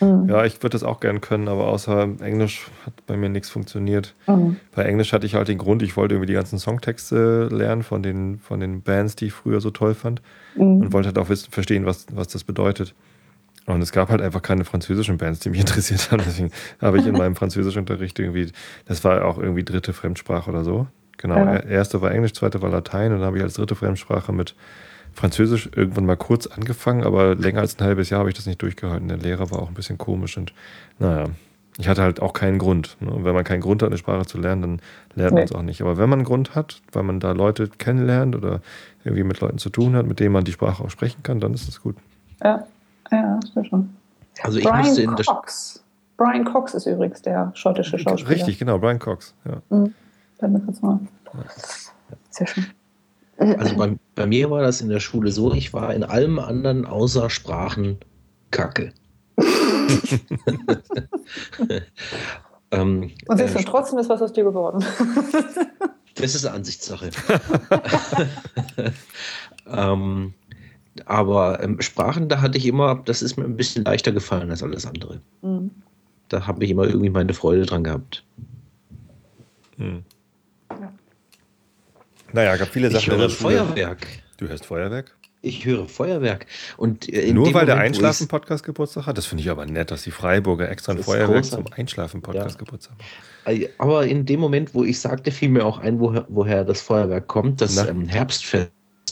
[0.00, 0.28] Mhm.
[0.28, 4.14] Ja, ich würde das auch gern können, aber außer Englisch hat bei mir nichts funktioniert.
[4.26, 4.56] Mhm.
[4.74, 8.02] Bei Englisch hatte ich halt den Grund, ich wollte irgendwie die ganzen Songtexte lernen von
[8.02, 10.22] den, von den Bands, die ich früher so toll fand.
[10.54, 10.82] Mhm.
[10.82, 12.94] Und wollte halt auch wissen, verstehen, was, was das bedeutet.
[13.66, 16.22] Und es gab halt einfach keine französischen Bands, die mich interessiert haben.
[16.24, 18.52] Deswegen habe ich in meinem Französischunterricht irgendwie,
[18.86, 20.86] das war auch irgendwie dritte Fremdsprache oder so.
[21.18, 21.56] Genau, ja.
[21.60, 24.54] erste war Englisch, zweite war Latein und dann habe ich als dritte Fremdsprache mit
[25.16, 28.60] Französisch irgendwann mal kurz angefangen, aber länger als ein halbes Jahr habe ich das nicht
[28.60, 29.08] durchgehalten.
[29.08, 30.52] Der Lehrer war auch ein bisschen komisch und
[30.98, 31.24] naja,
[31.78, 32.98] ich hatte halt auch keinen Grund.
[33.00, 33.10] Ne?
[33.10, 34.80] Und wenn man keinen Grund hat, eine Sprache zu lernen, dann
[35.14, 35.40] lernt nee.
[35.40, 35.80] man es auch nicht.
[35.80, 38.60] Aber wenn man einen Grund hat, weil man da Leute kennenlernt oder
[39.04, 41.54] irgendwie mit Leuten zu tun hat, mit denen man die Sprache auch sprechen kann, dann
[41.54, 41.96] ist es gut.
[42.42, 42.66] Ja,
[43.10, 43.88] ja, das schon.
[44.42, 45.82] Also ich Brian Cox.
[46.18, 48.30] Brian Cox ist übrigens der schottische Schauspieler.
[48.30, 49.34] Richtig, genau, Brian Cox.
[49.46, 49.62] Ja.
[49.74, 49.94] Mhm.
[52.28, 52.66] Sehr schön.
[53.38, 56.86] Also bei, bei, mir war das in der Schule so, ich war in allem anderen
[56.86, 57.98] außer Sprachen
[58.50, 58.92] Kacke.
[62.70, 64.82] ähm, Und siehst du, äh, trotzdem ist was aus dir geworden.
[66.14, 67.10] das ist Ansichtssache.
[69.70, 70.32] ähm,
[71.04, 74.62] aber ähm, Sprachen, da hatte ich immer, das ist mir ein bisschen leichter gefallen als
[74.62, 75.20] alles andere.
[75.42, 75.70] Mhm.
[76.28, 78.24] Da habe ich immer irgendwie meine Freude dran gehabt.
[79.76, 80.04] Hm.
[82.36, 82.42] Ja.
[82.42, 83.12] Naja, gab viele Sachen.
[83.12, 84.06] Ich höre Feuerwerk.
[84.36, 85.16] Du hörst Feuerwerk?
[85.42, 86.46] Ich höre Feuerwerk.
[86.76, 89.16] Und äh, Nur weil Moment, der Einschlafen-Podcast Geburtstag hat?
[89.16, 91.66] Das finde ich aber nett, dass die Freiburger extra ein Feuerwerk großartig.
[91.66, 92.64] zum Einschlafen-Podcast ja.
[92.64, 92.96] Geburtstag
[93.44, 93.66] haben.
[93.78, 97.28] Aber in dem Moment, wo ich sagte, fiel mir auch ein, woher, woher das Feuerwerk
[97.28, 97.60] kommt.
[97.60, 98.70] Das ähm, Herbstfest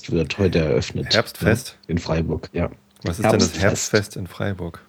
[0.09, 1.15] wird heute eröffnet.
[1.15, 1.79] Herbstfest?
[1.83, 2.71] Ja, in Freiburg, ja.
[3.05, 3.33] Was ist Herbstfest.
[3.33, 4.81] denn das Herbstfest in Freiburg?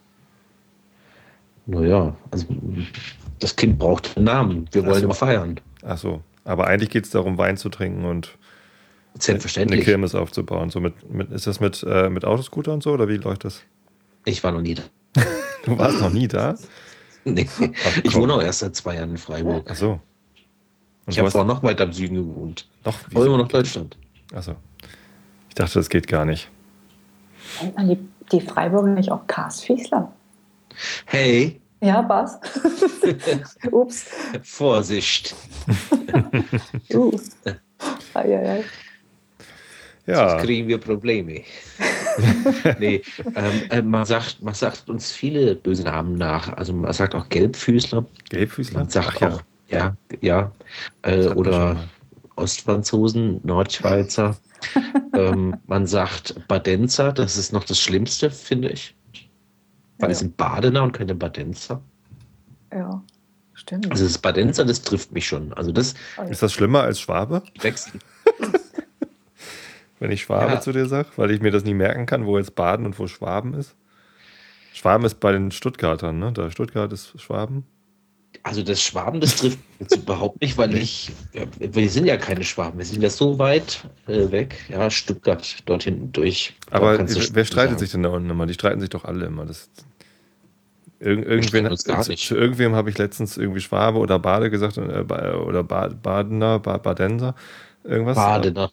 [1.68, 2.46] Naja, also
[3.40, 4.70] das Kind braucht einen Namen.
[4.72, 5.14] Wir wollen so.
[5.14, 5.60] feiern.
[5.84, 6.22] Ach so.
[6.46, 8.38] Aber eigentlich geht es darum, Wein zu trinken und
[9.18, 9.80] Selbstverständlich.
[9.80, 10.70] eine Kirmes aufzubauen.
[10.70, 13.64] So mit, mit, ist das mit, äh, mit Autoscooter und so oder wie läuft das?
[14.26, 14.84] Ich war noch nie da.
[15.66, 16.56] du warst noch nie da?
[17.24, 17.48] Nee.
[17.60, 19.66] Ach, ich wohne auch erst seit zwei Jahren in Freiburg.
[19.70, 20.00] Ach so.
[21.06, 22.68] Und ich habe vorher noch weiter im Süden gewohnt.
[22.84, 22.96] Noch?
[23.14, 23.98] Aber immer noch Deutschland.
[24.34, 24.56] Ach so.
[25.50, 26.50] Ich dachte, das geht gar nicht.
[27.62, 27.98] Nennt man die,
[28.32, 30.12] die Freiburger nicht auch Karsfiesler?
[31.06, 31.62] Hey.
[31.86, 32.40] Ja, was?
[33.72, 34.06] Ups.
[34.42, 35.36] Vorsicht.
[36.94, 37.12] uh.
[38.16, 38.64] Ai, ai, ai.
[40.08, 40.30] Ja.
[40.30, 41.44] Sonst kriegen wir Probleme.
[42.80, 43.04] nee,
[43.36, 46.52] ähm, äh, man, sagt, man sagt uns viele böse Namen nach.
[46.58, 48.04] Also man sagt auch Gelbfüßler.
[48.30, 48.80] Gelbfüßler?
[48.80, 50.52] Man sagt Ach, auch, ja, ja.
[51.04, 51.88] ja äh, oder
[52.36, 54.36] Ostfranzosen, Nordschweizer.
[55.14, 58.96] ähm, man sagt Badenzer, das ist noch das Schlimmste, finde ich.
[60.00, 60.14] Weil ja.
[60.14, 61.82] es sind Badener und keine Badenzer.
[62.74, 63.04] Ja,
[63.54, 63.90] stimmt.
[63.92, 65.54] Also das Badenzer, das trifft mich schon.
[65.54, 65.94] Also das
[66.30, 67.44] ist das schlimmer als Schwabe?
[67.62, 68.00] Wechseln.
[70.00, 70.62] Wenn ich Schwabe ja.
[70.62, 73.08] zu dir sage, weil ich mir das nie merken kann, wo jetzt Baden und wo
[73.08, 73.76] Schwaben ist.
[74.74, 76.34] Schwaben ist bei den Stuttgartern, ne?
[76.34, 77.66] Da Stuttgart ist Schwaben.
[78.44, 82.44] Also das Schwaben, das trifft jetzt überhaupt nicht, weil ich, ja, wir sind ja keine
[82.44, 86.54] Schwaben, wir sind ja so weit äh, weg, ja, Stuttgart dort hinten durch.
[86.72, 87.78] Aber wer streitet sagen.
[87.80, 88.46] sich denn da unten immer?
[88.46, 89.46] Die streiten sich doch alle immer.
[89.46, 89.70] Das,
[90.98, 96.58] Irgend, irgendwen, zu irgendwem habe ich letztens irgendwie Schwabe oder Bade gesagt äh, oder Badener,
[96.60, 97.36] Badenser,
[97.84, 98.16] irgendwas.
[98.16, 98.72] Badener.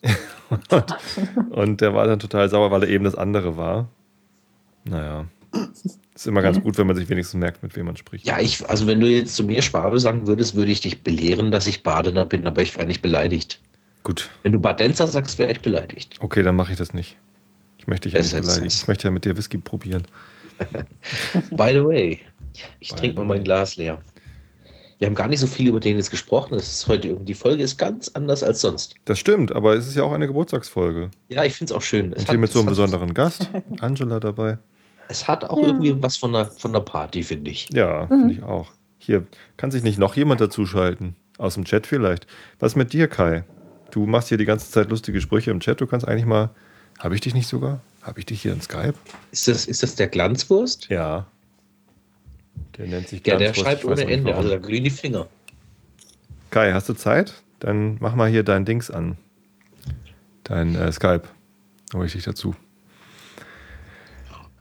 [0.70, 3.88] und, und der war dann total sauer, weil er eben das andere war.
[4.84, 5.26] Naja.
[6.22, 8.24] Ist immer ganz gut, wenn man sich wenigstens merkt, mit wem man spricht.
[8.24, 11.50] Ja, ich, also wenn du jetzt zu mir Schwabe sagen würdest, würde ich dich belehren,
[11.50, 13.60] dass ich Badener bin, aber ich wäre nicht beleidigt.
[14.04, 14.30] Gut.
[14.44, 16.18] Wenn du Badenzer sagst, wäre ich beleidigt.
[16.20, 17.16] Okay, dann mache ich das nicht.
[17.76, 18.66] Ich möchte dich ja nicht beleidigen.
[18.68, 20.04] Ich möchte ja mit dir Whisky probieren.
[21.50, 22.20] By the way,
[22.78, 24.00] ich trinke mal mein Glas leer.
[25.00, 26.54] Wir haben gar nicht so viel über den jetzt gesprochen.
[26.54, 28.94] Das ist heute, die Folge ist ganz anders als sonst.
[29.06, 31.10] Das stimmt, aber es ist ja auch eine Geburtstagsfolge.
[31.30, 32.12] Ja, ich finde es auch schön.
[32.12, 33.50] Es Und hier mit so einem besonderen Gast,
[33.80, 34.58] Angela dabei.
[35.12, 35.66] Es hat auch ja.
[35.66, 37.68] irgendwie was von der, von der Party, finde ich.
[37.70, 38.08] Ja, mhm.
[38.08, 38.72] finde ich auch.
[38.96, 39.26] Hier,
[39.58, 41.16] kann sich nicht noch jemand dazuschalten?
[41.36, 42.26] Aus dem Chat vielleicht.
[42.60, 43.44] Was mit dir, Kai?
[43.90, 45.82] Du machst hier die ganze Zeit lustige Sprüche im Chat.
[45.82, 46.48] Du kannst eigentlich mal.
[46.98, 47.80] Habe ich dich nicht sogar?
[48.00, 48.94] Habe ich dich hier in Skype?
[49.32, 50.88] Ist das, ist das der Glanzwurst?
[50.88, 51.26] Ja.
[52.78, 54.38] Der nennt sich Ja, der schreibt ohne Ende, warum.
[54.38, 55.26] also da glühen die Finger.
[56.50, 57.34] Kai, hast du Zeit?
[57.60, 59.18] Dann mach mal hier dein Dings an.
[60.44, 61.24] Dein äh, Skype.
[61.92, 62.54] Hol ich dich dazu.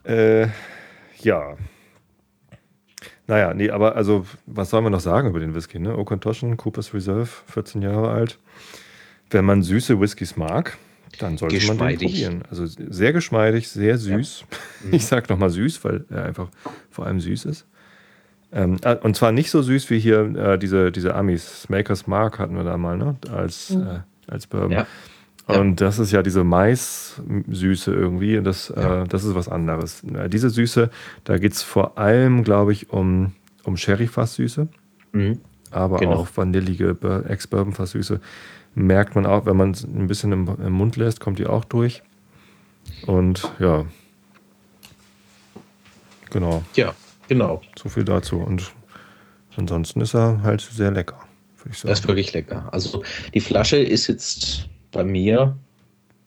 [0.04, 0.48] Äh,
[1.20, 1.58] ja.
[3.28, 5.80] Naja, nee, aber also, was soll man noch sagen über den Whisky?
[5.80, 5.98] Ne?
[5.98, 8.40] Okontoschen, Cooper's Reserve, 14 Jahre alt.
[9.30, 10.78] Wenn man süße Whiskys mag,
[11.20, 12.44] dann sollte man den probieren.
[12.50, 14.42] Also sehr geschmeidig, sehr süß.
[14.42, 14.48] Ja.
[14.88, 14.94] Mhm.
[14.94, 16.50] Ich sag nochmal süß, weil er einfach
[16.90, 17.66] vor allem süß ist.
[18.52, 21.68] Ähm, äh, und zwar nicht so süß wie hier äh, diese, diese Amis.
[21.70, 23.16] Maker's Mark hatten wir da mal, ne?
[23.32, 23.88] Als, mhm.
[23.88, 24.72] äh, als Bourbon.
[24.72, 24.88] Ja.
[25.60, 28.38] Und das ist ja diese Mais-Süße irgendwie.
[28.38, 29.04] Und das, äh, ja.
[29.06, 30.04] das ist was anderes.
[30.04, 30.90] Äh, diese Süße,
[31.24, 33.34] da geht es vor allem, glaube ich, um,
[33.64, 34.68] um Sherry-Fasssüße.
[35.14, 35.40] Mhm.
[35.72, 36.18] Aber genau.
[36.18, 36.98] auch vanillige
[37.28, 38.20] Ex-Bourbon-Fasssüße.
[38.76, 41.66] Merkt man auch, wenn man es ein bisschen im, im Mund lässt, kommt die auch
[41.66, 42.04] durch.
[43.06, 43.86] Und ja.
[46.30, 46.64] Genau.
[46.76, 46.94] Ja,
[47.28, 47.62] genau.
[47.78, 48.38] So viel dazu.
[48.38, 48.72] Und
[49.58, 51.20] ansonsten ist er halt sehr lecker.
[51.64, 52.68] Das ist wirklich lecker.
[52.72, 55.58] Also die Flasche ist jetzt bei mir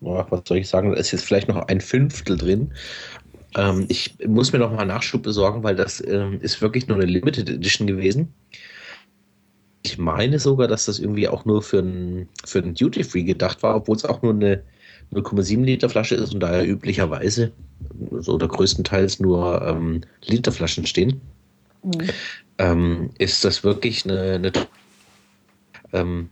[0.04, 2.72] was soll ich sagen, da ist jetzt vielleicht noch ein Fünftel drin.
[3.56, 7.06] Ähm, ich muss mir noch mal Nachschub besorgen, weil das ähm, ist wirklich nur eine
[7.06, 8.32] Limited Edition gewesen.
[9.82, 13.62] Ich meine sogar, dass das irgendwie auch nur für ein, für ein Duty Free gedacht
[13.62, 14.62] war, obwohl es auch nur eine
[15.12, 17.52] 0,7 Liter Flasche ist und daher üblicherweise
[18.18, 21.20] so oder größtenteils nur ähm, Literflaschen stehen.
[21.82, 22.10] Mhm.
[22.56, 24.52] Ähm, ist das wirklich eine, eine
[25.92, 26.30] ähm,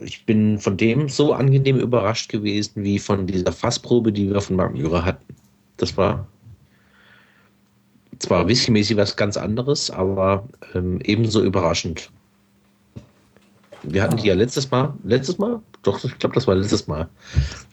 [0.00, 4.56] ich bin von dem so angenehm überrascht gewesen wie von dieser Fassprobe, die wir von
[4.56, 5.34] Mark Mührer hatten.
[5.76, 6.26] Das war
[8.18, 12.10] zwar whiskymäßig was ganz anderes, aber ähm, ebenso überraschend.
[13.82, 15.60] Wir hatten die ja letztes Mal, letztes Mal?
[15.82, 17.08] Doch, ich glaube, das war letztes Mal.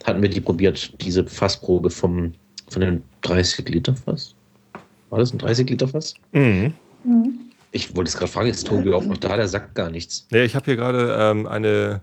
[0.06, 2.34] Hatten wir die probiert, diese Fassprobe vom,
[2.70, 4.36] von dem 30 Liter Fass.
[5.10, 6.14] War das ein 30 Liter Fass?
[6.32, 6.74] Mhm.
[7.04, 7.40] mhm.
[7.76, 9.36] Ich wollte es gerade fragen, ist Tobi auch noch da?
[9.36, 10.28] Der sagt gar nichts.
[10.30, 12.02] Ja, ich habe hier gerade ähm, eine,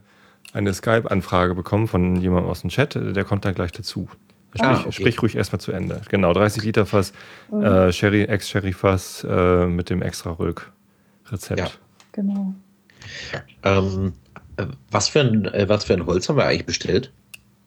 [0.53, 2.95] eine Skype-Anfrage bekommen von jemandem aus dem Chat.
[2.95, 4.09] Der kommt dann gleich dazu.
[4.51, 4.93] Sprich, ah, okay.
[4.93, 6.01] sprich ruhig erstmal zu Ende.
[6.09, 7.13] Genau, 30 Liter Fass,
[7.53, 7.63] mhm.
[7.63, 11.61] äh, Sherry, Ex-Sherry-Fass äh, mit dem extra Rülk-Rezept.
[11.61, 11.69] Ja.
[12.13, 12.55] Genau.
[13.63, 14.13] Ähm,
[14.57, 17.13] äh, was, für ein, äh, was für ein Holz haben wir eigentlich bestellt?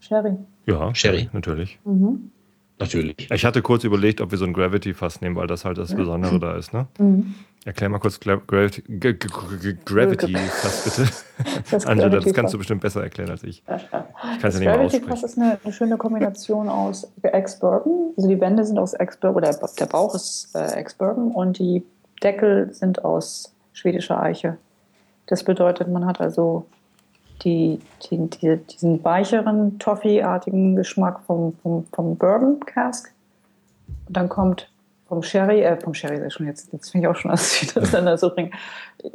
[0.01, 0.35] Sherry.
[0.65, 1.79] Ja, Sherry, natürlich.
[1.85, 2.31] Mhm.
[2.79, 3.31] Natürlich.
[3.31, 6.39] Ich hatte kurz überlegt, ob wir so ein Gravity-Fass nehmen, weil das halt das Besondere
[6.39, 6.73] da ist.
[6.73, 6.87] Ne?
[6.97, 7.35] Mhm.
[7.65, 8.83] Erklär mal kurz Gra Gravity,
[9.85, 11.09] Gravity-Fass bitte.
[11.71, 13.63] Das Angela, das kannst du bestimmt besser erklären als ich.
[13.65, 14.05] Ich kann
[14.41, 18.13] es ja nicht mal Gravity-Fass ist eine, eine, schöne Kombination aus Ex-Bourbon.
[18.17, 21.83] Also die Wände sind aus Ex-Bourbon, oder der Bauch ist äh, Ex-Bourbon und die
[22.21, 24.57] Deckel sind aus schwedischer Eiche.
[25.27, 26.65] Das bedeutet, man hat also
[27.43, 33.11] die, die, die, diesen weicheren, Toffee-artigen Geschmack vom, vom, vom Bourbon Cask.
[34.07, 34.69] Und dann kommt
[35.13, 37.73] vom Sherry, äh, vom Sherry ist schon jetzt, jetzt finde ich auch schon, dass ich
[37.73, 38.51] das dann so bringe.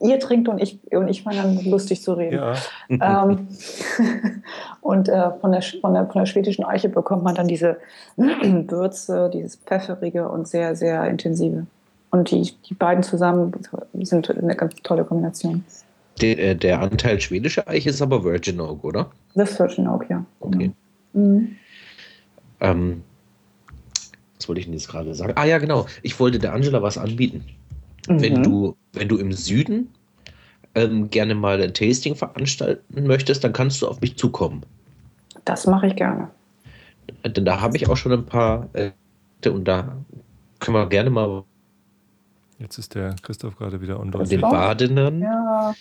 [0.01, 2.37] Ihr trinkt und ich, und ich fange dann lustig zu reden.
[2.89, 3.25] Ja.
[3.25, 3.49] Ähm,
[4.81, 7.79] und äh, von, der, von, der, von der schwedischen Eiche bekommt man dann diese
[8.17, 11.67] Würze, dieses Pfefferige und sehr, sehr intensive.
[12.11, 13.53] Und die, die beiden zusammen
[14.01, 15.65] sind eine ganz tolle Kombination.
[16.21, 19.11] Der, äh, der Anteil schwedische Eiche ist aber Virgin Oak, oder?
[19.35, 20.25] Das ist Virgin Oak, ja.
[20.41, 20.73] Okay.
[21.13, 21.57] Mhm.
[22.61, 23.03] Ähm,
[24.39, 25.33] was wollte ich denn jetzt gerade sagen?
[25.37, 25.87] Ah ja, genau.
[26.03, 27.45] Ich wollte der Angela was anbieten.
[28.09, 28.21] Mhm.
[28.21, 29.89] Wenn, du, wenn du im Süden
[30.75, 34.63] ähm, gerne mal ein Tasting veranstalten möchtest, dann kannst du auf mich zukommen.
[35.45, 36.31] Das mache ich gerne.
[37.25, 38.91] Denn da habe ich auch schon ein paar äh,
[39.47, 39.97] und da
[40.61, 41.45] können wir gerne mal.
[42.59, 44.31] Jetzt ist der Christoph gerade wieder undeutlich.
[44.31, 45.23] Den Badenden.
[45.23, 45.75] Ja.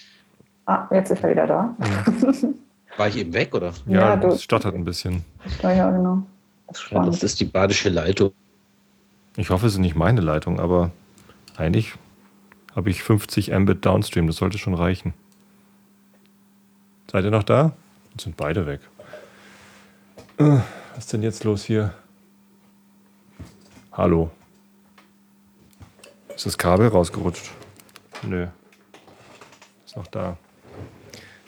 [0.65, 1.75] Ah, jetzt ist er wieder da.
[1.79, 2.43] Ja.
[2.97, 3.73] War ich eben weg, oder?
[3.85, 5.23] Ja, ja das stottert ein bisschen.
[5.61, 6.23] Ja, genau.
[6.67, 8.31] Das ist, ja, das ist die badische Leitung.
[9.39, 10.91] Ich hoffe, es ist nicht meine Leitung, aber
[11.57, 11.93] eigentlich
[12.75, 14.25] habe ich 50 Mbit Downstream.
[14.25, 15.13] Das sollte schon reichen.
[17.11, 17.73] Seid ihr noch da?
[18.11, 18.81] Jetzt sind beide weg.
[20.37, 20.63] Was
[20.97, 21.93] ist denn jetzt los hier?
[23.91, 24.31] Hallo.
[26.35, 27.51] Ist das Kabel rausgerutscht?
[28.23, 28.47] Nö.
[29.85, 30.37] Ist noch da.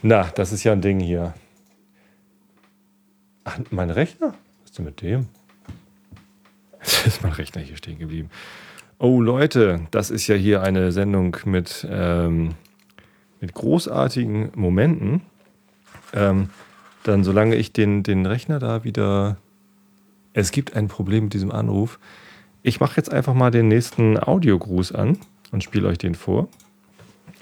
[0.03, 1.33] Na, das ist ja ein Ding hier.
[3.45, 4.35] Ach, mein Rechner?
[4.61, 5.27] Was ist denn mit dem?
[7.05, 8.31] Jetzt ist mein Rechner hier stehen geblieben.
[8.97, 12.55] Oh Leute, das ist ja hier eine Sendung mit, ähm,
[13.39, 15.21] mit großartigen Momenten.
[16.13, 16.49] Ähm,
[17.03, 19.37] dann, solange ich den, den Rechner da wieder.
[20.33, 21.99] Es gibt ein Problem mit diesem Anruf.
[22.63, 25.17] Ich mache jetzt einfach mal den nächsten Audiogruß an
[25.51, 26.47] und spiele euch den vor.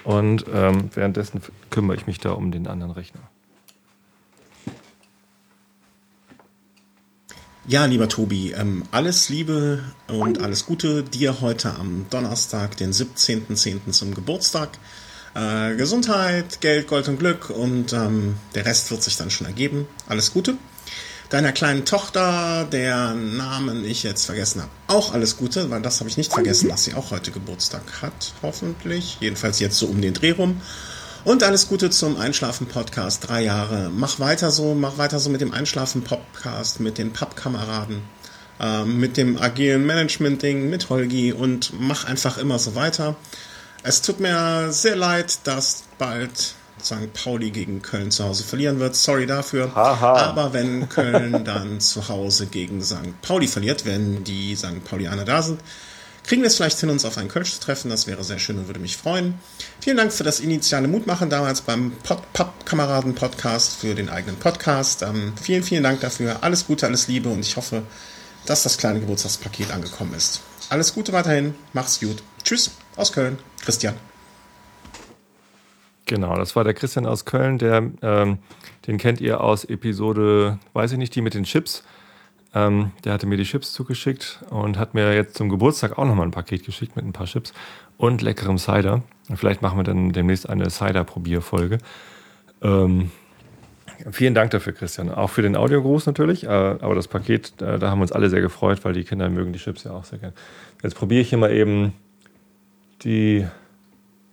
[0.04, 1.40] Und ähm, währenddessen
[1.70, 3.20] kümmere ich mich da um den anderen Rechner.
[7.68, 13.90] Ja, lieber Tobi, ähm, alles Liebe und alles Gute dir heute am Donnerstag, den 17.10.
[13.90, 14.70] zum Geburtstag.
[15.34, 19.86] Äh, Gesundheit, Geld, Gold und Glück und ähm, der Rest wird sich dann schon ergeben.
[20.08, 20.56] Alles Gute
[21.28, 26.08] deiner kleinen Tochter, deren Namen ich jetzt vergessen habe, auch alles Gute, weil das habe
[26.08, 29.18] ich nicht vergessen, dass sie auch heute Geburtstag hat, hoffentlich.
[29.20, 30.62] Jedenfalls jetzt so um den Dreh rum.
[31.24, 33.28] Und alles Gute zum Einschlafen-Podcast.
[33.28, 33.90] Drei Jahre.
[33.94, 38.02] Mach weiter so, mach weiter so mit dem Einschlafen-Podcast, mit den Pappkameraden,
[38.60, 43.16] äh, mit dem agilen Management-Ding, mit Holgi und mach einfach immer so weiter.
[43.82, 47.12] Es tut mir sehr leid, dass bald St.
[47.12, 48.94] Pauli gegen Köln zu Hause verlieren wird.
[48.94, 49.74] Sorry dafür.
[49.74, 50.14] Haha.
[50.14, 53.20] Aber wenn Köln dann zu Hause gegen St.
[53.22, 54.84] Pauli verliert, wenn die St.
[54.84, 55.60] Paulianer da sind,
[56.28, 57.88] kriegen wir es vielleicht hin, uns auf einen Kölsch zu treffen.
[57.88, 59.34] Das wäre sehr schön und würde mich freuen.
[59.80, 61.92] Vielen Dank für das initiale Mutmachen damals beim
[62.34, 65.00] Pappkameraden-Podcast für den eigenen Podcast.
[65.00, 66.42] Ähm, vielen, vielen Dank dafür.
[66.42, 67.82] Alles Gute, alles Liebe und ich hoffe,
[68.44, 70.42] dass das kleine Geburtstagspaket angekommen ist.
[70.68, 71.54] Alles Gute weiterhin.
[71.72, 72.22] Mach's gut.
[72.44, 73.38] Tschüss aus Köln.
[73.64, 73.94] Christian.
[76.04, 78.38] Genau, das war der Christian aus Köln, der, ähm,
[78.86, 81.84] Den kennt ihr aus Episode, weiß ich nicht, die mit den Chips.
[82.54, 86.26] Ähm, der hatte mir die Chips zugeschickt und hat mir jetzt zum Geburtstag auch nochmal
[86.26, 87.52] ein Paket geschickt mit ein paar Chips
[87.98, 89.02] und leckerem Cider.
[89.34, 91.78] Vielleicht machen wir dann demnächst eine Cider-Probierfolge.
[92.62, 93.10] Ähm,
[94.10, 95.10] vielen Dank dafür, Christian.
[95.10, 96.44] Auch für den Audiogruß natürlich.
[96.44, 99.28] Äh, aber das Paket, äh, da haben wir uns alle sehr gefreut, weil die Kinder
[99.28, 100.32] mögen die Chips ja auch sehr gern.
[100.82, 101.92] Jetzt probiere ich hier mal eben
[103.02, 103.46] die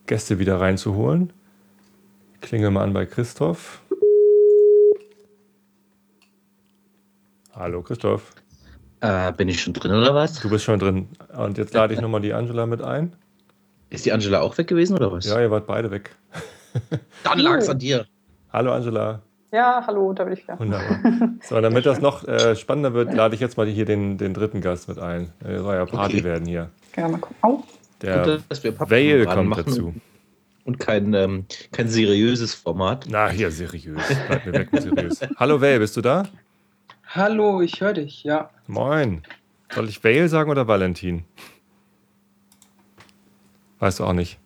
[0.08, 1.34] Gäste wieder reinzuholen.
[2.42, 3.82] Klinge mal an bei Christoph.
[7.58, 8.34] Hallo Christoph.
[9.00, 10.42] Äh, bin ich schon drin oder was?
[10.42, 11.08] Du bist schon drin.
[11.38, 13.16] Und jetzt lade ich nochmal die Angela mit ein.
[13.90, 15.26] Ist die Angela auch weg gewesen oder was?
[15.26, 16.14] Ja, ihr wart beide weg.
[17.24, 18.06] Dann lag es an dir.
[18.52, 19.22] Hallo Angela.
[19.54, 20.60] Ja, hallo, da bin ich wieder.
[20.60, 21.00] Wunderbar.
[21.42, 24.60] So, damit das noch äh, spannender wird, lade ich jetzt mal hier den, den dritten
[24.60, 25.32] Gast mit ein.
[25.40, 26.24] Es soll ja Party Okay.
[26.26, 26.72] werden hier.
[26.98, 27.38] Ja, mal gucken.
[27.42, 27.64] Au.
[28.02, 29.94] Der Gut, dass wir Pappen Vale dran kommt machen dazu.
[30.66, 33.06] Und kein, ähm, kein seriöses Format.
[33.08, 34.02] Na, hier, seriös.
[34.28, 35.22] Bleib mir weg mit seriös.
[35.38, 36.26] Hallo Vale, bist du da?
[37.16, 38.50] Hallo, ich höre dich, ja.
[38.68, 39.24] Moin.
[39.74, 41.24] Soll ich Vale sagen oder Valentin?
[43.80, 44.38] Weißt du auch nicht.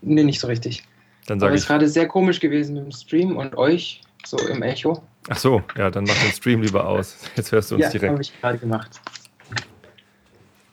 [0.00, 0.84] Nee, nicht so richtig.
[1.26, 1.68] Dann sage es ist ich.
[1.68, 5.02] gerade sehr komisch gewesen mit dem Stream und euch, so im Echo.
[5.28, 7.18] Ach so, ja, dann mach den Stream lieber aus.
[7.36, 8.20] Jetzt hörst du uns ja, habe direkt.
[8.20, 8.98] ich gerade gemacht.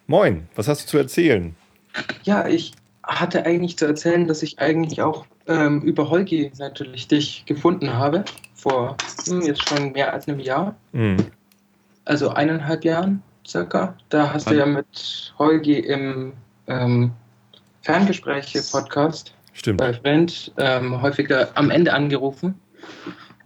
[0.08, 1.54] Moin, was hast du zu erzählen?
[2.24, 2.72] Ja, ich
[3.04, 8.24] hatte eigentlich zu erzählen, dass ich eigentlich auch ähm, über Holgi natürlich dich gefunden habe.
[8.56, 10.76] Vor hm, jetzt schon mehr als einem Jahr.
[10.94, 11.18] Hm.
[12.06, 13.96] Also eineinhalb Jahren circa.
[14.10, 16.34] Da hast du ja mit Holgi im
[16.68, 17.12] ähm,
[17.82, 19.80] Ferngespräche-Podcast Stimmt.
[19.80, 22.56] bei Friend ähm, häufiger am Ende angerufen.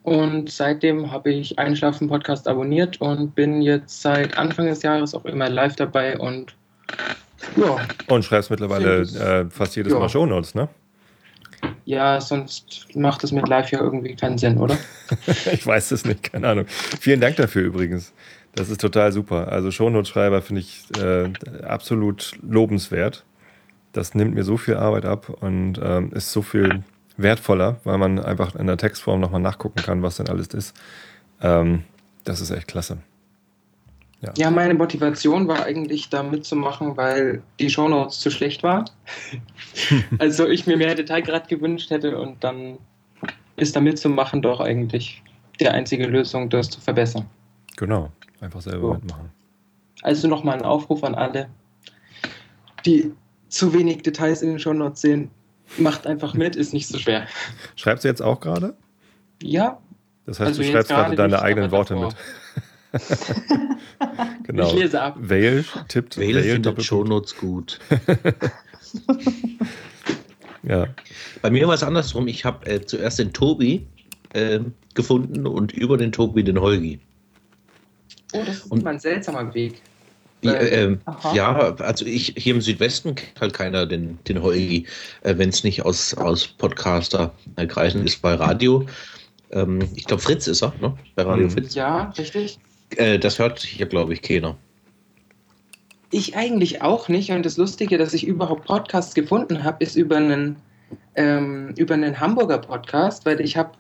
[0.04, 5.26] Und seitdem habe ich Einschlafen Podcast abonniert und bin jetzt seit Anfang des Jahres auch
[5.26, 6.56] immer live dabei und
[7.56, 7.78] ja,
[8.08, 10.00] Und schreibst mittlerweile äh, fast jedes ja.
[10.00, 10.70] Mal Shownotes, ne?
[11.86, 14.78] Ja, sonst macht es mit live ja irgendwie keinen Sinn, oder?
[15.52, 16.66] ich weiß es nicht, keine Ahnung.
[16.68, 18.14] Vielen Dank dafür übrigens.
[18.56, 19.52] Das ist total super.
[19.52, 21.32] Also Shownotes-Schreiber finde ich äh,
[21.64, 23.24] absolut lobenswert.
[23.94, 26.84] Das nimmt mir so viel Arbeit ab und ähm, ist so viel
[27.18, 30.76] wertvoller, weil man einfach in der Textform nochmal nachgucken kann, was denn alles ist.
[31.42, 31.84] Ähm,
[32.24, 32.98] das ist echt klasse.
[34.36, 38.86] Ja, meine Motivation war eigentlich da mitzumachen, weil die Shownotes zu schlecht waren.
[40.20, 42.78] also ich mir mehr Detailgrad gewünscht hätte und dann
[43.58, 45.22] ist da mitzumachen doch eigentlich
[45.60, 47.26] die einzige Lösung, das zu verbessern.
[47.76, 48.12] Genau.
[48.42, 48.94] Einfach selber So.
[48.96, 49.30] mitmachen.
[50.02, 51.50] Also nochmal ein Aufruf an alle,
[52.86, 53.12] die
[53.50, 55.32] zu wenig Details in den Shownotes sehen.
[55.78, 57.28] Macht einfach mit, ist nicht so schwer.
[57.76, 58.76] Schreibst du jetzt auch gerade?
[59.44, 59.80] Ja,
[60.26, 62.10] Das heißt, Also du schreibst gerade deine nicht, eigenen Worte davor.
[62.10, 62.16] mit.
[64.44, 64.68] genau.
[64.68, 65.16] ich lese ab.
[65.20, 66.84] Vale tippt Vale Vale findet.
[66.84, 67.80] Shownotes gut.
[70.64, 70.88] Ja.
[71.42, 72.28] Bei mir war es andersrum.
[72.28, 73.88] Ich habe äh, zuerst den Tobi
[74.34, 74.60] äh,
[74.96, 77.00] gefunden und über den Tobi den Holgi.
[78.34, 79.82] Oh, das ist Und- immer ein seltsamer Weg.
[80.42, 80.98] Ja, Äh,
[81.34, 84.86] ja, also ich hier im Südwesten kennt halt keiner den, den Holgi,
[85.24, 88.86] äh, wenn es nicht aus, aus Podcaster-Kreisen ist bei Radio.
[89.52, 90.96] Ähm, ich glaube, Fritz ist er, ne?
[91.16, 91.52] Bei Radio Mhm.
[91.52, 91.74] Fritz.
[91.76, 92.60] Ja, richtig.
[92.96, 94.56] Äh, das hört hier, glaube ich, keiner.
[96.12, 97.32] Ich eigentlich auch nicht.
[97.32, 100.56] Und das Lustige, dass ich überhaupt Podcasts gefunden habe, ist über einen,
[101.16, 103.72] ähm, über einen Hamburger Podcast, weil ich habe,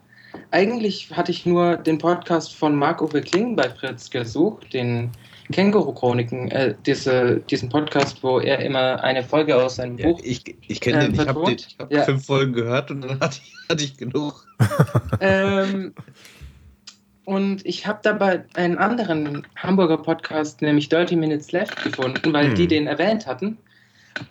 [0.51, 5.11] eigentlich hatte ich nur den Podcast von Marc-Uwe Kling bei Fritz gesucht, den
[5.53, 10.19] Känguru-Chroniken, äh, diese, diesen Podcast, wo er immer eine Folge aus seinem Ja, Buch.
[10.21, 12.03] ich ich kenne äh, den, ich habe hab Ja.
[12.03, 14.45] fünf Folgen gehört und dann hatte ich, hatte ich genug.
[15.21, 15.93] ähm,
[17.27, 22.55] und ich habe dabei einen anderen Hamburger Podcast, nämlich Dirty Minutes Left, gefunden, weil Hm.
[22.55, 23.57] die den erwähnt hatten.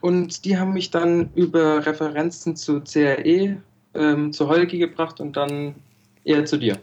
[0.00, 3.58] Und die haben mich dann über Referenzen zu CRE,
[3.94, 5.74] ähm, zu Holgi gebracht und dann
[6.24, 6.78] eher zu dir.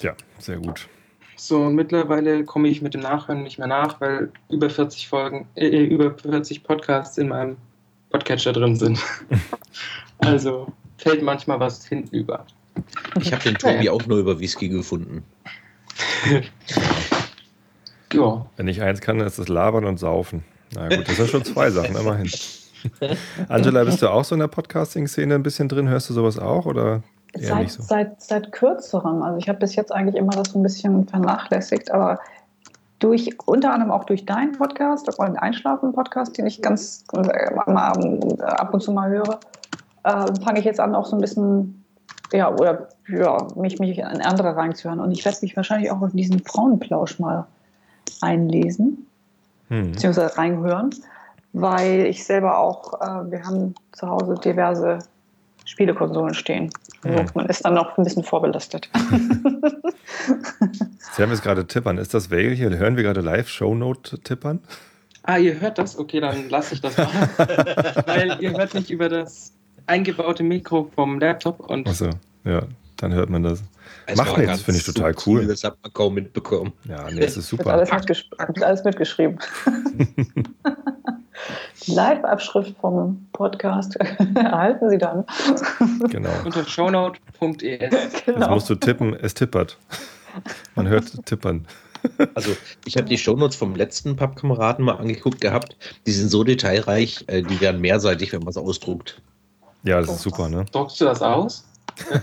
[0.00, 0.88] ja, sehr gut.
[1.34, 5.48] So, und mittlerweile komme ich mit dem Nachhören nicht mehr nach, weil über 40 Folgen,
[5.56, 7.56] äh, äh, über 40 Podcasts in meinem
[8.10, 9.00] Podcatcher drin sind.
[10.18, 12.46] also fällt manchmal was hinten über.
[13.20, 15.24] Ich habe den Tobi auch nur über Whisky gefunden.
[18.14, 20.44] Ja, Wenn ich eins kann, dann ist es Labern und Saufen.
[20.74, 22.30] Na gut, das sind schon zwei Sachen, immerhin.
[23.48, 25.88] Angela, bist du auch so in der Podcasting-Szene ein bisschen drin?
[25.88, 27.02] Hörst du sowas auch oder
[27.32, 27.82] eher Seit, nicht so?
[27.82, 29.22] seit, seit kürzerem.
[29.22, 32.20] Also ich habe bis jetzt eigentlich immer das so ein bisschen vernachlässigt, aber
[32.98, 37.92] durch, unter anderem auch durch deinen Podcast, auch den Einschlafen-Podcast, den ich ganz äh, mal,
[38.38, 39.40] äh, ab und zu mal höre,
[40.04, 41.81] äh, fange ich jetzt an, auch so ein bisschen,
[42.32, 45.00] ja, oder ja, mich, mich in andere reinzuhören.
[45.00, 47.46] Und ich werde mich wahrscheinlich auch in diesen Frauenplausch mal
[48.20, 49.06] einlesen
[49.68, 49.92] Hm.
[49.92, 50.94] beziehungsweise reinhören,
[51.52, 54.98] weil ich selber auch, äh, wir haben zu Hause diverse
[55.64, 56.70] Spielekonsolen stehen.
[57.02, 57.26] Also Hm.
[57.34, 58.90] Man ist dann noch ein bisschen vorbelastet.
[61.16, 61.98] Sie haben jetzt gerade tippern.
[61.98, 62.70] Ist das hier?
[62.70, 64.60] Hören wir gerade live Shownote tippern?
[65.24, 65.98] Ah, ihr hört das?
[65.98, 67.08] Okay, dann lasse ich das mal.
[68.06, 69.52] Weil ihr hört nicht über das
[69.86, 72.10] eingebaute Mikro vom Laptop und Achso,
[72.44, 72.62] ja,
[72.96, 73.62] dann hört man das.
[74.06, 75.46] Es Macht nichts, finde ich total cool.
[75.46, 76.72] Das hat man kaum mitbekommen.
[76.88, 77.64] Ja, nee, es ist Ich super.
[77.72, 79.38] habe alles, mitgesch alles mitgeschrieben.
[81.86, 83.96] Die Live-Abschrift vom Podcast
[84.34, 85.24] erhalten Sie dann.
[86.10, 86.30] Genau.
[86.44, 87.62] unter shownote.es.
[87.62, 88.50] Jetzt genau.
[88.54, 89.76] musst du tippen, es tippert.
[90.74, 91.66] Man hört tippern.
[92.34, 95.76] Also, ich habe die Shownotes vom letzten Pappkameraden mal angeguckt gehabt.
[96.06, 99.20] Die sind so detailreich, äh, die werden mehrseitig, wenn man es ausdruckt.
[99.84, 100.64] Ja, das ist super, ne?
[100.70, 101.66] Druckst du das aus?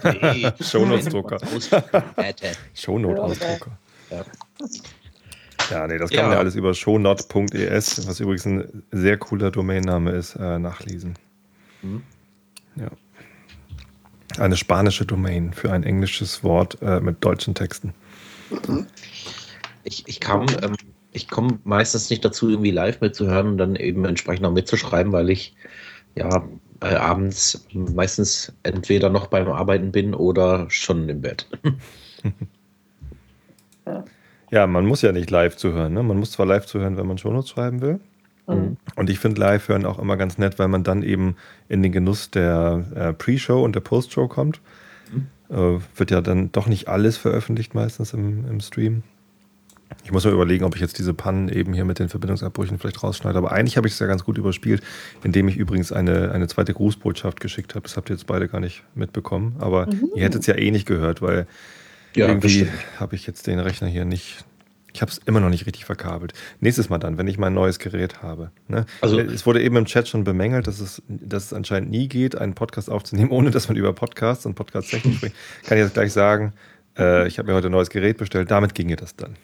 [0.03, 0.49] Nee.
[0.61, 1.37] Shownotes-Drucker.
[2.73, 3.71] Shownote-Ausdrucker.
[4.09, 4.25] Ja.
[5.69, 6.23] Ja, nee, das kann Ja.
[6.23, 11.13] man ja alles über shownot.es, was übrigens ein sehr cooler Domainname ist, äh, nachlesen.
[11.81, 12.01] Mhm.
[12.75, 12.87] Ja.
[14.39, 17.93] Eine spanische Domain für ein englisches Wort äh, mit deutschen Texten.
[19.83, 20.75] Ich, ich kam, ähm,
[21.11, 25.29] ich komme meistens nicht dazu, irgendwie live mitzuhören und dann eben entsprechend auch mitzuschreiben, weil
[25.29, 25.55] ich
[26.15, 26.43] ja
[26.81, 31.47] äh, abends meistens entweder noch beim Arbeiten bin oder schon im Bett.
[34.51, 35.93] Ja, man muss ja nicht live zuhören.
[35.93, 36.03] Ne?
[36.03, 37.99] Man muss zwar live zuhören, wenn man Shownotes schreiben will.
[38.47, 38.77] Mhm.
[38.95, 41.35] Und ich finde live hören auch immer ganz nett, weil man dann eben
[41.67, 44.59] in den Genuss der äh, Pre-Show und der Post-Show kommt.
[45.49, 49.03] Äh, wird ja dann doch nicht alles veröffentlicht meistens im, im Stream.
[50.03, 53.03] Ich muss mal überlegen, ob ich jetzt diese Pannen eben hier mit den Verbindungsabbrüchen vielleicht
[53.03, 53.37] rausschneide.
[53.37, 54.81] Aber eigentlich habe ich es ja ganz gut überspielt,
[55.23, 57.83] indem ich übrigens eine, eine zweite Grußbotschaft geschickt habe.
[57.83, 59.55] Das habt ihr jetzt beide gar nicht mitbekommen.
[59.59, 61.47] Aber ihr hättet es ja eh nicht gehört, weil
[62.15, 62.71] irgendwie bestimmt.
[62.99, 64.45] habe ich jetzt den Rechner hier nicht.
[64.91, 66.33] Ich habe es immer noch nicht richtig verkabelt.
[66.59, 68.51] Nächstes Mal dann, wenn ich mein neues Gerät habe.
[68.67, 68.85] Ne?
[69.01, 72.35] Also- es wurde eben im Chat schon bemängelt, dass es, dass es anscheinend nie geht,
[72.35, 75.35] einen Podcast aufzunehmen, ohne dass man über Podcasts und Podcast-Technik spricht.
[75.65, 76.53] Kann ich jetzt gleich sagen,
[76.97, 79.35] äh, ich habe mir heute ein neues Gerät bestellt, damit ginge das dann.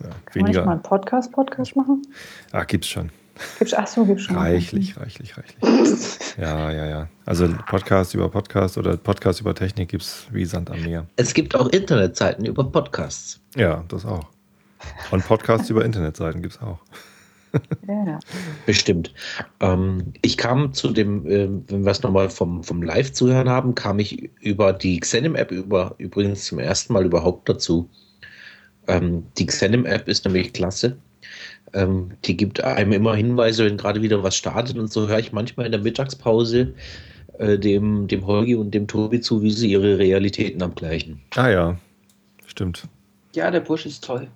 [0.00, 0.70] Ja, Kann man nicht mal weniger.
[0.70, 2.02] einen Podcast-Podcast machen?
[2.52, 3.10] Ah, gibt's schon.
[3.58, 4.36] Gibt's, ach so, gibt's schon.
[4.36, 5.56] Reichlich, reichlich, reichlich.
[6.38, 7.08] Ja, ja, ja.
[7.26, 11.06] Also Podcast über Podcast oder Podcast über Technik gibt's wie Sand am Meer.
[11.16, 13.40] Es gibt auch Internetseiten über Podcasts.
[13.54, 14.24] Ja, das auch.
[15.10, 16.78] Und Podcasts über Internetseiten gibt's auch.
[17.88, 18.18] Ja, ja.
[18.66, 19.14] Bestimmt.
[19.60, 23.98] Ähm, ich kam zu dem, ähm, wenn wir es nochmal vom, vom Live-Zuhören haben, kam
[23.98, 27.88] ich über die Xenim-App über, übrigens zum ersten Mal überhaupt dazu.
[28.88, 30.96] Ähm, die Xenim-App ist nämlich klasse.
[31.72, 35.32] Ähm, die gibt einem immer Hinweise, wenn gerade wieder was startet und so höre ich
[35.32, 36.74] manchmal in der Mittagspause
[37.38, 41.20] äh, dem, dem Holgi und dem Tobi zu, wie sie ihre Realitäten abgleichen.
[41.34, 41.76] Ah ja,
[42.46, 42.84] stimmt.
[43.34, 44.28] Ja, der Busch ist toll.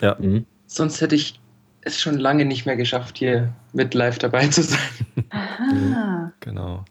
[0.00, 0.44] Ja, Mhm.
[0.70, 1.40] Sonst hätte ich
[1.80, 4.78] es schon lange nicht mehr geschafft, hier mit live dabei zu sein.
[5.94, 6.84] Ah, genau.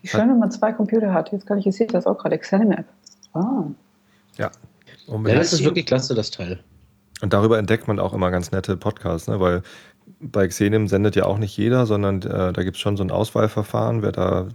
[0.00, 1.30] wie schön, wenn man zwei Computer hat.
[1.30, 2.86] Jetzt kann ich, ich sehe das auch gerade, Xenim-App.
[3.34, 3.64] Ah.
[4.38, 4.50] Ja.
[5.06, 5.40] Ja, Unbedingt.
[5.40, 6.60] das ist wirklich klasse, das Teil.
[7.20, 9.40] Und darüber entdeckt man auch immer ganz nette Podcasts, ne?
[9.40, 9.62] weil
[10.20, 13.10] bei Xenim sendet ja auch nicht jeder, sondern äh, da gibt es schon so ein
[13.10, 14.48] Auswahlverfahren, wer da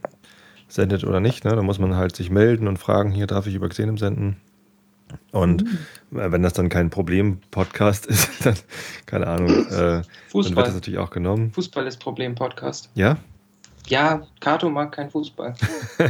[0.67, 1.45] sendet oder nicht.
[1.45, 1.55] Ne?
[1.55, 4.37] Da muss man halt sich melden und fragen, hier darf ich über Xenim senden.
[5.31, 5.63] Und
[6.11, 8.55] äh, wenn das dann kein Problem-Podcast ist, dann,
[9.05, 10.71] keine Ahnung, äh, dann wird das Fußball.
[10.71, 11.51] natürlich auch genommen.
[11.53, 12.89] Fußball ist Problem-Podcast.
[12.95, 13.17] Ja?
[13.87, 15.55] Ja, Kato mag kein Fußball.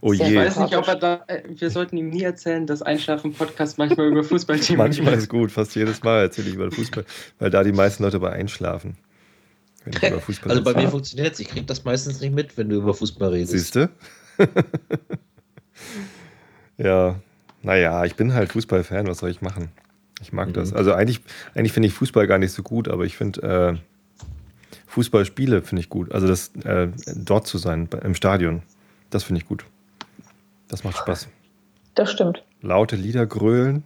[0.00, 0.36] Oh Ich je.
[0.36, 1.26] weiß nicht, ob er da.
[1.48, 6.02] Wir sollten ihm nie erzählen, dass Einschlafen-Podcast manchmal über Fußballthemen Manchmal ist gut, fast jedes
[6.02, 7.04] Mal erzähle ich über Fußball,
[7.38, 8.96] weil da die meisten Leute bei einschlafen.
[9.84, 11.40] Wenn ich über Fußball Also bei mir funktioniert es.
[11.40, 13.52] Ich kriege das meistens nicht mit, wenn du über Fußball redest.
[13.52, 13.88] Siehst du?
[16.78, 17.16] ja,
[17.62, 19.68] naja, ich bin halt Fußballfan, was soll ich machen?
[20.20, 20.72] Ich mag das.
[20.72, 21.20] Also eigentlich,
[21.54, 23.76] eigentlich finde ich Fußball gar nicht so gut, aber ich finde äh,
[24.86, 26.12] Fußballspiele finde ich gut.
[26.12, 28.62] Also das äh, dort zu sein, im Stadion,
[29.10, 29.64] das finde ich gut.
[30.68, 31.28] Das macht Spaß.
[31.94, 32.42] Das stimmt.
[32.62, 33.84] Laute Lieder grölen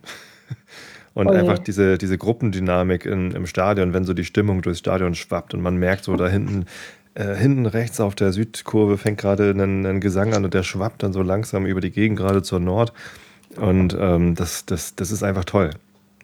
[1.15, 1.39] und Oh je.
[1.39, 5.61] einfach diese, diese Gruppendynamik in, im Stadion, wenn so die Stimmung durchs Stadion schwappt und
[5.61, 6.67] man merkt so da hinten,
[7.15, 11.03] äh, hinten rechts auf der Südkurve fängt gerade ein, ein Gesang an und der schwappt
[11.03, 12.93] dann so langsam über die Gegend gerade zur Nord.
[13.57, 15.71] Und ähm, das, das, das ist einfach toll,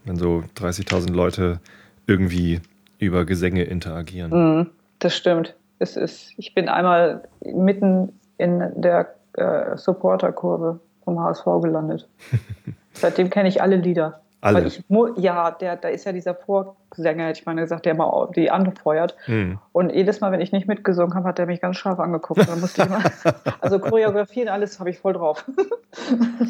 [0.04, 1.60] wenn so 30.000 Leute
[2.06, 2.60] irgendwie
[2.98, 4.30] über Gesänge interagieren.
[4.30, 5.54] Mhm, das stimmt.
[5.78, 12.08] Es ist, ich bin einmal mitten in der äh, Supporterkurve vom HSV gelandet.
[12.92, 14.20] Seitdem kenne ich alle Lieder.
[14.40, 14.70] Alle?
[15.16, 19.16] Ja, der, da ist ja dieser Vorsänger, hätte ich mal gesagt, der mal die anfeuert.
[19.24, 19.58] Hm.
[19.72, 22.40] Und jedes Mal, wenn ich nicht mitgesungen habe, hat er mich ganz scharf angeguckt.
[22.40, 23.02] Und dann musste ich immer,
[23.60, 25.44] also Choreografie und alles habe ich voll drauf.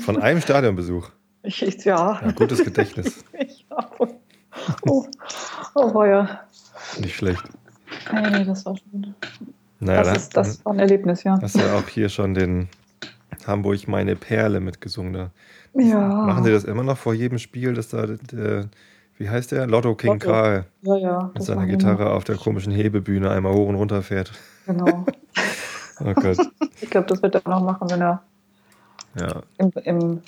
[0.04, 1.10] Von einem Stadionbesuch.
[1.42, 2.20] Ich, ich, ja.
[2.22, 3.24] Ja, gutes Gedächtnis.
[3.38, 3.66] Ich,
[4.88, 5.06] oh,
[5.74, 6.40] oh, oh, ja.
[6.98, 7.44] Nicht schlecht.
[8.12, 9.14] Nee, nee, das war schon.
[9.80, 11.38] Naja, das, da- ist, das war ein Erlebnis, ja.
[11.40, 12.68] Hast ja auch hier schon den
[13.46, 15.12] Hamburg meine Perle mitgesungen.
[15.12, 15.30] Da.
[15.74, 15.98] Ja.
[16.08, 18.66] Machen Sie das immer noch vor jedem Spiel, dass da der,
[19.18, 19.66] wie heißt der?
[19.66, 20.26] Lotto King Lotto.
[20.30, 21.30] Karl Ja, ja.
[21.34, 24.32] mit seiner Gitarre auf der komischen Hebebühne einmal hoch und runter fährt.
[24.66, 25.04] Genau.
[25.98, 26.36] Oh Gott.
[26.82, 28.22] Ich glaube, das wird er noch machen, wenn er
[29.18, 29.40] Ja.
[29.56, 30.20] im, im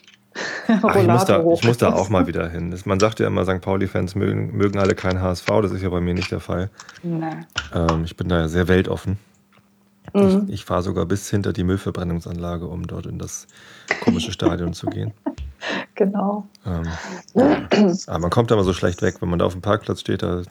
[0.82, 2.74] Ach, ich, muss da, ich muss da auch mal wieder hin.
[2.86, 3.60] Man sagt ja immer, St.
[3.60, 5.44] Pauli-Fans mögen, mögen alle kein HSV.
[5.60, 6.70] Das ist ja bei mir nicht der Fall.
[7.02, 7.22] Nee.
[7.74, 9.18] Ähm, ich bin da ja sehr weltoffen.
[10.14, 10.44] Mhm.
[10.48, 13.46] Ich, ich fahre sogar bis hinter die Müllverbrennungsanlage, um dort in das
[14.02, 15.12] komische Stadion zu gehen.
[15.96, 16.46] Genau.
[16.64, 16.86] Ähm,
[18.06, 20.22] aber man kommt da immer so schlecht weg, wenn man da auf dem Parkplatz steht
[20.22, 20.42] da,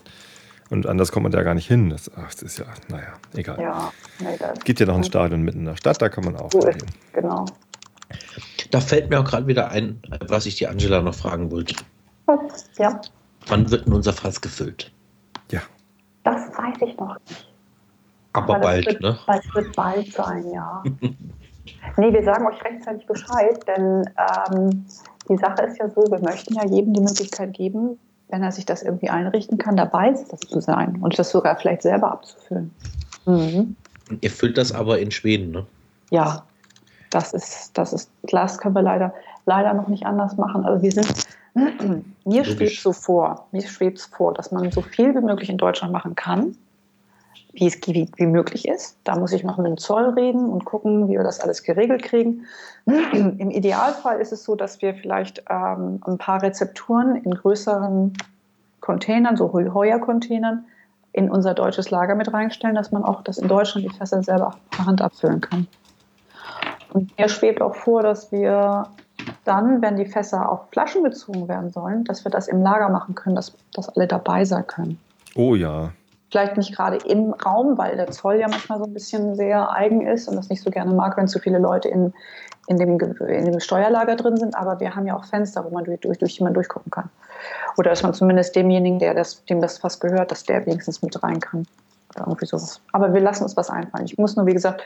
[0.68, 1.88] und anders kommt man da gar nicht hin.
[1.88, 3.58] Das, ach, das ist ja, naja, egal.
[3.58, 3.90] Ja,
[4.20, 6.60] nee, Gibt ja noch ein Stadion mitten in der Stadt, da kann man auch hin.
[6.60, 7.46] ist genau.
[8.70, 11.74] Da fällt mir auch gerade wieder ein, was ich die Angela noch fragen wollte.
[12.78, 13.00] Ja,
[13.46, 14.92] Wann wird denn unser Fass gefüllt?
[15.50, 15.62] Ja,
[16.24, 17.47] das weiß ich noch nicht.
[18.44, 19.18] Aber das bald, wird, ne?
[19.26, 20.82] Das wird bald sein, ja.
[21.96, 24.86] nee, wir sagen euch rechtzeitig Bescheid, denn ähm,
[25.28, 28.66] die Sache ist ja so, wir möchten ja jedem die Möglichkeit geben, wenn er sich
[28.66, 32.74] das irgendwie einrichten kann, dabei das zu sein und das sogar vielleicht selber abzufüllen.
[33.26, 33.76] Mhm.
[34.20, 35.66] Ihr füllt das aber in Schweden, ne?
[36.10, 36.44] Ja,
[37.10, 39.14] das ist, das ist, das können wir leider,
[39.46, 40.64] leider noch nicht anders machen.
[40.64, 41.26] Also wir sind,
[42.24, 45.92] mir schwebt so vor, mir schwebt vor, dass man so viel wie möglich in Deutschland
[45.92, 46.56] machen kann,
[47.52, 48.98] wie es wie, wie möglich ist.
[49.04, 52.02] Da muss ich noch mit dem Zoll reden und gucken, wie wir das alles geregelt
[52.02, 52.44] kriegen.
[52.86, 58.12] Im Idealfall ist es so, dass wir vielleicht ähm, ein paar Rezepturen in größeren
[58.80, 60.64] Containern, so Heuer-Containern,
[61.12, 64.54] in unser deutsches Lager mit reinstellen, dass man auch das in Deutschland die Fässer selber
[64.70, 65.66] per Hand abfüllen kann.
[66.92, 68.86] Und mir schwebt auch vor, dass wir
[69.44, 73.14] dann, wenn die Fässer auf Flaschen gezogen werden sollen, dass wir das im Lager machen
[73.14, 74.98] können, dass, dass alle dabei sein können.
[75.34, 75.90] oh ja.
[76.30, 80.06] Vielleicht nicht gerade im Raum, weil der Zoll ja manchmal so ein bisschen sehr eigen
[80.06, 82.12] ist und das nicht so gerne mag, wenn zu viele Leute in,
[82.66, 84.54] in, dem, in dem Steuerlager drin sind.
[84.54, 87.08] Aber wir haben ja auch Fenster, wo man durch, durch, durch die durchgucken kann.
[87.78, 91.22] Oder dass man zumindest demjenigen, der das, dem das fast gehört, dass der wenigstens mit
[91.22, 91.66] rein kann.
[92.14, 92.80] Oder irgendwie sowas.
[92.92, 94.04] Aber wir lassen uns was einfallen.
[94.04, 94.82] Ich muss nur, wie gesagt,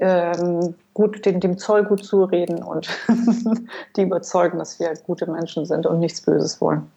[0.00, 2.88] ähm, gut, dem, dem Zoll gut zureden und
[3.96, 6.90] die überzeugen, dass wir gute Menschen sind und nichts Böses wollen.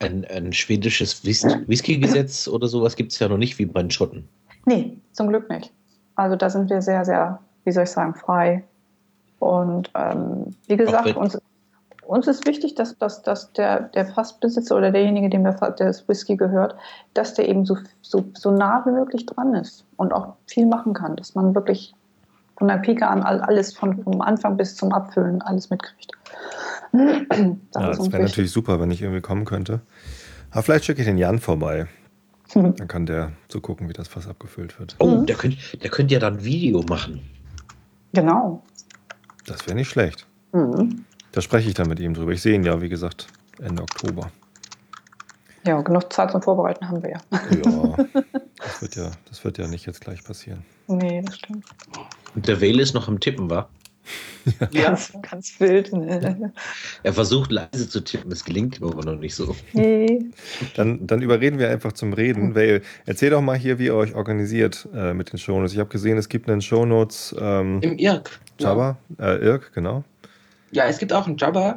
[0.00, 3.90] Ein, ein schwedisches Whis Whisky-Gesetz oder sowas gibt es ja noch nicht wie bei den
[3.90, 4.28] Schotten.
[4.66, 5.72] Nee, zum Glück nicht.
[6.14, 8.64] Also da sind wir sehr, sehr, wie soll ich sagen, frei.
[9.38, 11.38] Und ähm, wie gesagt, uns,
[12.06, 16.36] uns ist wichtig, dass, dass, dass der, der Fassbesitzer oder derjenige, dem der, das Whisky
[16.36, 16.74] gehört,
[17.14, 20.94] dass der eben so, so, so nah wie möglich dran ist und auch viel machen
[20.94, 21.94] kann, dass man wirklich
[22.58, 26.12] von der Pike an all- alles von, vom Anfang bis zum Abfüllen alles mitkriegt.
[26.92, 29.80] Das ja das wäre natürlich super, wenn ich irgendwie kommen könnte.
[30.50, 31.86] Aber vielleicht schicke ich den Jan vorbei.
[32.54, 34.96] Dann kann der so gucken, wie das Fass abgefüllt wird.
[34.98, 35.26] Oh, Mhm.
[35.26, 37.20] der könnte der könnt ja dann ein Video machen.
[38.14, 38.62] Genau.
[39.46, 40.26] Das wäre nicht schlecht.
[40.52, 41.04] Mhm.
[41.32, 42.32] Da spreche ich dann mit ihm drüber.
[42.32, 43.26] Ich sehe ihn ja, wie gesagt,
[43.60, 44.30] Ende Oktober.
[45.66, 47.18] Ja, genug Zeit zum Vorbereiten haben wir ja.
[47.30, 47.96] Ja,
[48.58, 50.64] das wird ja, das wird ja nicht jetzt gleich passieren.
[50.86, 51.66] Nee, das stimmt.
[52.34, 53.68] Und der Wale ist noch am Tippen, war.
[54.70, 54.84] Ja.
[54.84, 55.92] Ganz, ganz wild.
[55.92, 56.52] Ne?
[57.02, 59.54] Er versucht leise zu tippen, es gelingt ihm aber noch nicht so.
[59.72, 60.26] Nee.
[60.74, 62.54] Dann, dann überreden wir einfach zum Reden.
[62.54, 65.72] Weil, erzähl doch mal hier, wie ihr euch organisiert äh, mit den Shownotes.
[65.72, 68.40] Ich habe gesehen, es gibt einen Shownotes ähm, Im Irk.
[68.58, 68.68] Ja.
[68.68, 70.04] Jabba, äh, Irk, genau.
[70.70, 71.76] Ja, es gibt auch einen Jabba,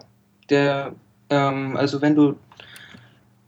[0.49, 0.93] der,
[1.29, 2.35] ähm, also wenn du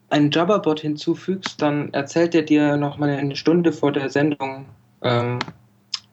[0.09, 4.65] einen Jabba-Bot hinzufügst, dann erzählt er dir nochmal eine Stunde vor der Sendung,
[5.01, 5.39] ähm,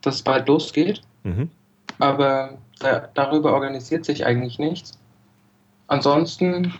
[0.03, 1.03] dass es bald losgeht.
[1.25, 1.51] Mhm.
[1.99, 4.99] Aber da, darüber organisiert sich eigentlich nichts.
[5.87, 6.73] Ansonsten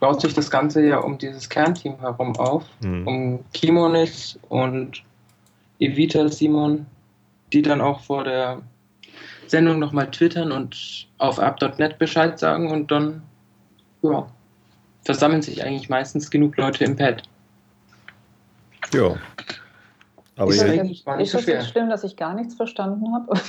[0.00, 2.64] baut sich das Ganze ja um dieses Kernteam herum auf.
[2.80, 3.06] Mhm.
[3.06, 5.02] Um Kimonis und
[5.78, 6.86] Evita Simon,
[7.52, 8.62] die dann auch vor der
[9.46, 13.22] Sendung nochmal twittern und auf up.net Bescheid sagen und dann
[14.02, 14.26] ja,
[15.04, 17.22] versammeln sich eigentlich meistens genug Leute im Pad.
[18.92, 19.16] Ja.
[20.36, 21.60] Aber Ist Ist das, eigentlich gar nicht ist so das schwer.
[21.60, 23.32] jetzt schlimm, dass ich gar nichts verstanden habe?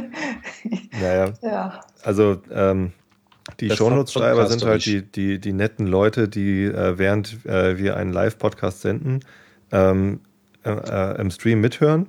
[1.00, 1.80] naja, ja.
[2.02, 2.92] also ähm,
[3.60, 7.96] die Shownotes-Schreiber Podcast sind halt die, die, die netten Leute, die äh, während äh, wir
[7.96, 9.20] einen Live-Podcast senden,
[9.72, 10.20] ähm,
[10.64, 12.06] äh, äh, im Stream mithören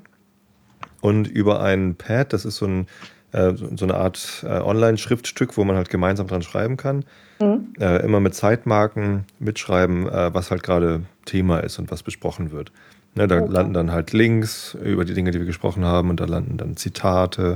[1.01, 2.87] und über ein Pad, das ist so, ein,
[3.35, 7.03] äh, so so eine Art äh, Online-Schriftstück, wo man halt gemeinsam dran schreiben kann,
[7.41, 7.73] Mhm.
[7.79, 12.71] äh, immer mit Zeitmarken mitschreiben, was halt gerade Thema ist und was besprochen wird.
[13.15, 13.51] Ne, da Okay.
[13.51, 16.77] landen dann halt Links über die Dinge, die wir gesprochen haben, und da landen dann
[16.77, 17.55] Zitate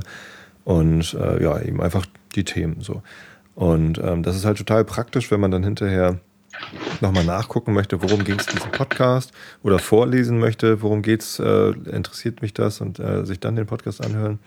[0.64, 2.04] und ja, eben einfach
[2.34, 3.02] die Themen so.
[3.54, 6.18] Und ähm, das ist halt total praktisch, wenn man dann hinterher
[7.00, 9.32] nochmal nachgucken möchte, worum ging es in diesem Podcast
[9.62, 14.04] oder vorlesen möchte, worum geht's, äh, interessiert mich das und äh, sich dann den Podcast
[14.04, 14.38] anhören.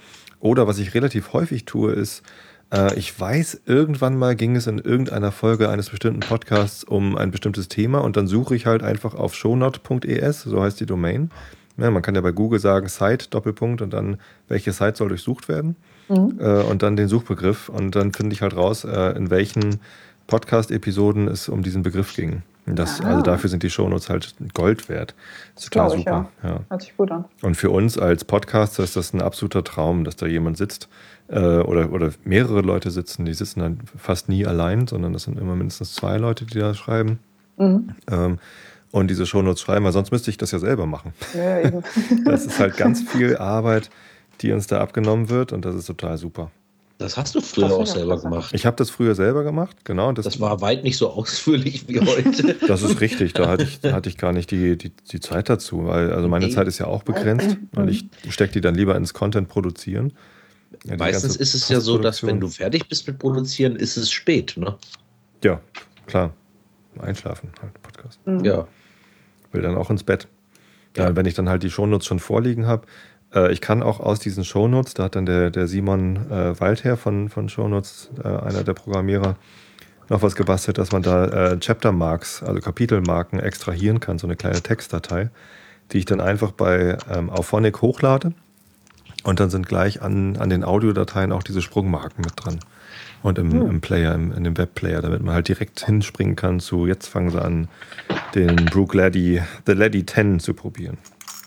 [0.44, 2.22] Oder was ich relativ häufig tue, ist,
[2.70, 7.32] äh, ich weiß, irgendwann mal ging es in irgendeiner Folge eines bestimmten Podcasts um ein
[7.32, 11.32] bestimmtes Thema und dann suche ich halt einfach auf shownote.es, so heißt die Domain.
[11.78, 14.18] Ja, man kann ja bei Google sagen, Site, Doppelpunkt und dann,
[14.50, 15.78] welche Site soll durchsucht werden
[16.10, 16.38] mhm.
[16.42, 19.80] äh, und dann den Suchbegriff und dann finde ich halt raus, äh, in welchen
[20.28, 22.44] Podcast-Episoden es um diesen Begriff ging.
[22.66, 25.16] Das, also dafür sind die Shownotes halt Gold wert.
[25.56, 26.30] Das ist total super.
[26.38, 26.50] Ich, ja.
[26.50, 26.60] Ja.
[26.70, 27.26] Hört sich gut an.
[27.42, 30.88] Und für uns als Podcaster ist das ein absoluter Traum, dass da jemand sitzt
[31.28, 33.26] äh, oder, oder mehrere Leute sitzen.
[33.26, 36.74] Die sitzen dann fast nie allein, sondern das sind immer mindestens zwei Leute, die da
[36.74, 37.20] schreiben.
[37.58, 37.96] Mhm.
[38.10, 38.40] Ähm,
[38.92, 41.14] und diese Shownotes schreiben, weil sonst müsste ich das ja selber machen.
[41.34, 41.70] Ja,
[42.26, 43.90] das ist halt ganz viel Arbeit,
[44.42, 46.52] die uns da abgenommen wird und das ist total super.
[46.98, 48.54] Das hast du früher auch selber gemacht.
[48.54, 50.12] Ich habe das früher selber gemacht, genau.
[50.12, 52.54] Das, das, war weit nicht so ausführlich wie heute.
[52.68, 55.50] das ist richtig, da hatte ich, da hatte ich gar nicht die, die, die Zeit
[55.50, 56.54] dazu, weil also meine okay.
[56.54, 60.14] Zeit ist ja auch begrenzt und ich stecke die dann lieber ins Content produzieren.
[60.86, 64.12] Ja, Meistens ist es ja so, dass wenn du fertig bist mit Produzieren, ist es
[64.12, 64.78] spät, ne?
[65.44, 65.62] Ja,
[66.08, 66.34] klar.
[67.00, 68.20] Einschlafen, halt Podcast.
[68.26, 68.44] Mhm.
[68.44, 68.68] Ja.
[69.52, 70.28] Will dann auch ins Bett.
[70.96, 72.86] Ja, wenn ich dann halt die Shownotes schon vorliegen habe,
[73.52, 77.30] ich kann auch aus diesen Shownotes, da hat dann der, der Simon äh, Waldherr von,
[77.30, 79.38] von Shownotes, äh, einer der Programmierer,
[80.10, 84.36] noch was gebastelt, dass man da äh, Chapter Marks, also Kapitelmarken extrahieren kann, so eine
[84.36, 85.30] kleine Textdatei,
[85.92, 88.34] die ich dann einfach bei ähm, Auphonic hochlade.
[89.24, 92.60] Und dann sind gleich an, an den Audiodateien auch diese Sprungmarken mit dran.
[93.22, 93.70] Und im, hm.
[93.70, 97.30] im Player, im, in dem Webplayer, damit man halt direkt hinspringen kann zu, jetzt fangen
[97.30, 97.70] sie an,
[98.36, 100.98] den Brook Laddie, The Laddie 10 zu probieren.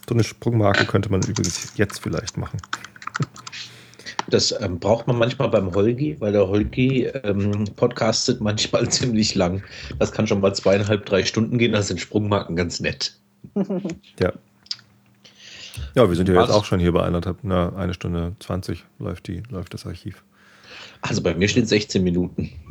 [0.08, 2.60] So eine Sprungmarke könnte man übrigens jetzt vielleicht machen.
[4.28, 9.62] Das ähm, braucht man manchmal beim Holgi, weil der Holgi ähm, podcastet manchmal ziemlich lang.
[9.98, 11.72] Das kann schon mal zweieinhalb, drei Stunden gehen.
[11.72, 13.16] Da sind Sprungmarken ganz nett.
[14.20, 14.32] ja.
[15.94, 19.28] Ja, wir sind ja jetzt auch schon hier bei eineinhalb, na, eine Stunde 20 läuft,
[19.28, 20.22] die, läuft das Archiv.
[21.02, 22.50] Also bei mir steht 16 Minuten.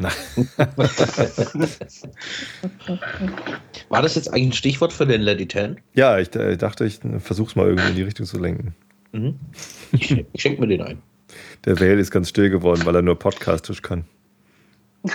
[3.90, 5.78] War das jetzt eigentlich ein Stichwort für den Lady 10?
[5.94, 8.76] Ja, ich äh, dachte, ich versuch's mal irgendwie in die Richtung zu lenken.
[9.12, 9.40] Mhm.
[9.92, 11.02] Ich, ich schenke mir den ein.
[11.66, 14.06] Der Vale ist ganz still geworden, weil er nur podcastisch kann.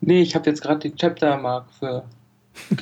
[0.00, 2.04] nee, ich habe jetzt gerade die Chapter-Mark für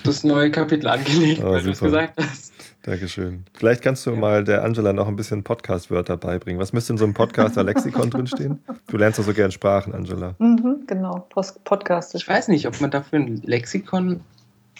[0.04, 2.52] das neue Kapitel angelegt, oh, weil du es gesagt hast.
[2.82, 3.44] Dankeschön.
[3.52, 6.60] Vielleicht kannst du mal der Angela noch ein bisschen Podcast-Wörter beibringen.
[6.60, 8.62] Was müsste in so einem Podcaster-Lexikon drinstehen?
[8.86, 10.34] Du lernst doch so gern Sprachen, Angela.
[10.38, 11.26] Mhm, genau,
[11.64, 12.14] Podcast.
[12.14, 14.20] Ich weiß nicht, ob man dafür ein Lexikon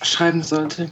[0.02, 0.90] schreiben sollte.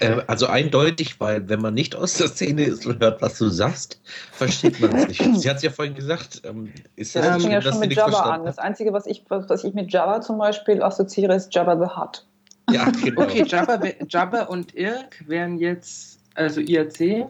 [0.00, 3.48] Äh, also eindeutig, weil wenn man nicht aus der Szene ist und hört, was du
[3.48, 4.00] sagst,
[4.32, 5.24] versteht man es nicht.
[5.42, 6.42] Sie hat es ja vorhin gesagt.
[6.44, 8.44] Ähm, ist das, das fing ja schon mit Java an.
[8.44, 12.24] Das Einzige, was ich, was ich mit Java zum Beispiel assoziiere, ist Java the Hutt.
[12.70, 13.22] Ja, genau.
[13.28, 17.26] Okay, Jabba, Jabba und Irk wären jetzt also IRC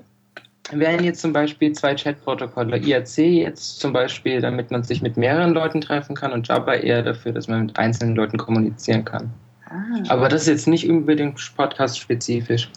[0.70, 2.78] wären jetzt zum Beispiel zwei Chat-Protokolle.
[2.78, 7.02] IRC jetzt zum Beispiel, damit man sich mit mehreren Leuten treffen kann und Jabba eher
[7.02, 9.30] dafür, dass man mit einzelnen Leuten kommunizieren kann.
[9.66, 10.02] Ah.
[10.08, 12.70] Aber das ist jetzt nicht unbedingt podcast-spezifisch.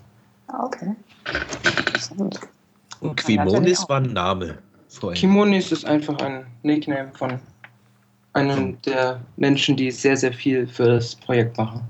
[0.47, 0.95] Ah, okay.
[2.99, 4.57] Und Quimonis war ein Name.
[4.89, 5.19] Vorhin.
[5.19, 7.39] Kimonis ist einfach ein Nickname von
[8.33, 11.81] einem der Menschen, die sehr, sehr viel für das Projekt machen.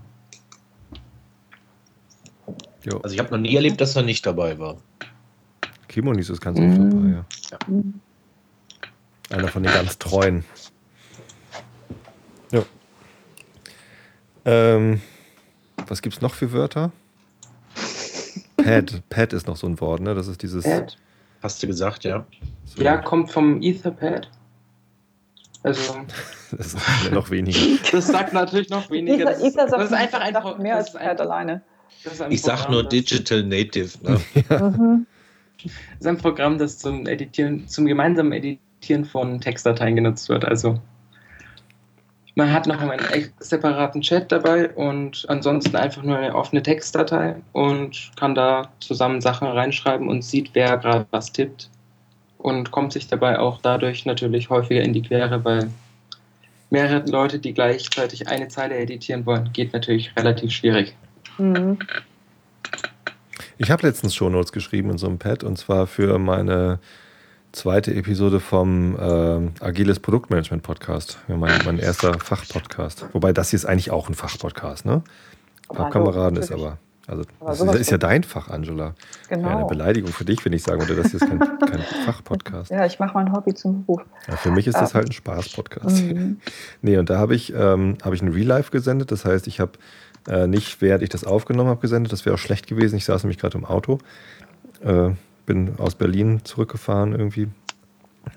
[2.83, 2.99] Jo.
[3.03, 4.77] Also ich habe noch nie erlebt, dass er nicht dabei war.
[5.87, 7.25] Kimonis ist ganz oft dabei, ja.
[7.51, 9.37] ja.
[9.37, 10.45] Einer von den ganz treuen.
[12.51, 12.63] Ja.
[14.45, 15.01] Ähm,
[15.87, 16.91] was gibt's noch für Wörter?
[18.57, 19.01] Pad.
[19.09, 20.15] Pad ist noch so ein Wort, ne?
[20.15, 20.63] Das ist dieses.
[20.63, 20.97] Pad.
[21.41, 22.25] Hast du gesagt, ja.
[22.65, 22.81] So.
[22.81, 24.29] Ja, kommt vom Etherpad.
[25.63, 25.95] Also.
[26.51, 27.59] das ist noch weniger.
[27.91, 29.25] Das sagt natürlich noch weniger.
[29.25, 31.61] Das, Ether, das ist einfach ein mehr als Pad alleine.
[32.29, 33.91] Ich sag nur Digital Native.
[34.03, 34.21] Ne?
[34.49, 34.69] ja.
[34.69, 35.05] mhm.
[35.63, 40.43] Das ist ein Programm, das zum Editieren, zum gemeinsamen Editieren von Textdateien genutzt wird.
[40.43, 40.79] Also
[42.35, 42.99] man hat noch einen
[43.39, 49.47] separaten Chat dabei und ansonsten einfach nur eine offene Textdatei und kann da zusammen Sachen
[49.47, 51.69] reinschreiben und sieht, wer gerade was tippt
[52.37, 55.69] und kommt sich dabei auch dadurch natürlich häufiger in die Quere, weil
[56.69, 60.95] mehrere Leute, die gleichzeitig eine Zeile editieren wollen, geht natürlich relativ schwierig.
[61.37, 61.79] Mhm.
[63.57, 66.79] Ich habe letztens Shownotes geschrieben in so einem Pad und zwar für meine
[67.51, 71.19] zweite Episode vom äh, Agiles Produktmanagement Podcast.
[71.27, 73.05] Ja, mein, mein erster Fachpodcast.
[73.13, 75.03] Wobei das hier ist eigentlich auch ein Fachpodcast, ne?
[75.73, 76.77] Fachkameraden ist aber.
[77.07, 77.25] Also
[77.65, 78.93] das ist, ist, ja dein Fach, Angela.
[79.27, 79.49] Genau.
[79.49, 82.71] Wäre eine Beleidigung für dich, wenn ich sagen würde, das ist kein, kein Fachpodcast.
[82.71, 84.01] Ja, ich mache mein Hobby zum Beruf.
[84.27, 86.03] Ja, für mich ist das halt ein Spaß-Podcast.
[86.03, 86.39] Mhm.
[86.81, 89.11] nee, und da habe ich, ähm, hab ich ein Real Life gesendet.
[89.11, 89.73] Das heißt, ich habe
[90.27, 92.11] äh, nicht, während ich das aufgenommen habe, gesendet.
[92.11, 92.95] Das wäre auch schlecht gewesen.
[92.95, 93.99] Ich saß nämlich gerade im Auto.
[94.83, 95.11] Äh,
[95.45, 97.47] bin aus Berlin zurückgefahren irgendwie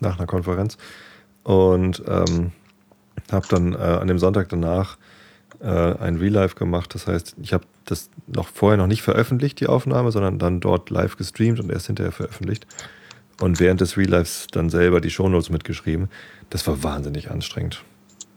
[0.01, 0.79] nach einer Konferenz.
[1.43, 2.53] Und ähm,
[3.31, 4.97] habe dann äh, an dem Sonntag danach
[5.61, 6.95] äh, ein Real Life gemacht.
[6.95, 10.91] Das heißt, ich habe das noch vorher noch nicht veröffentlicht, die Aufnahme, sondern dann dort
[10.91, 12.67] live gestreamt und erst hinterher veröffentlicht.
[13.41, 16.09] Und während des Real Lives dann selber die Shownotes mitgeschrieben.
[16.51, 17.83] Das war wahnsinnig anstrengend.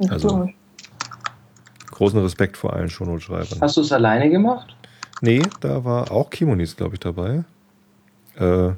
[0.09, 0.49] Also
[1.97, 3.59] großen Respekt vor allen Shownotes-Schreibern.
[3.59, 4.75] Hast du es alleine gemacht?
[5.21, 7.43] Nee, da war auch Kimonis, glaube ich, dabei.
[8.35, 8.69] Äh,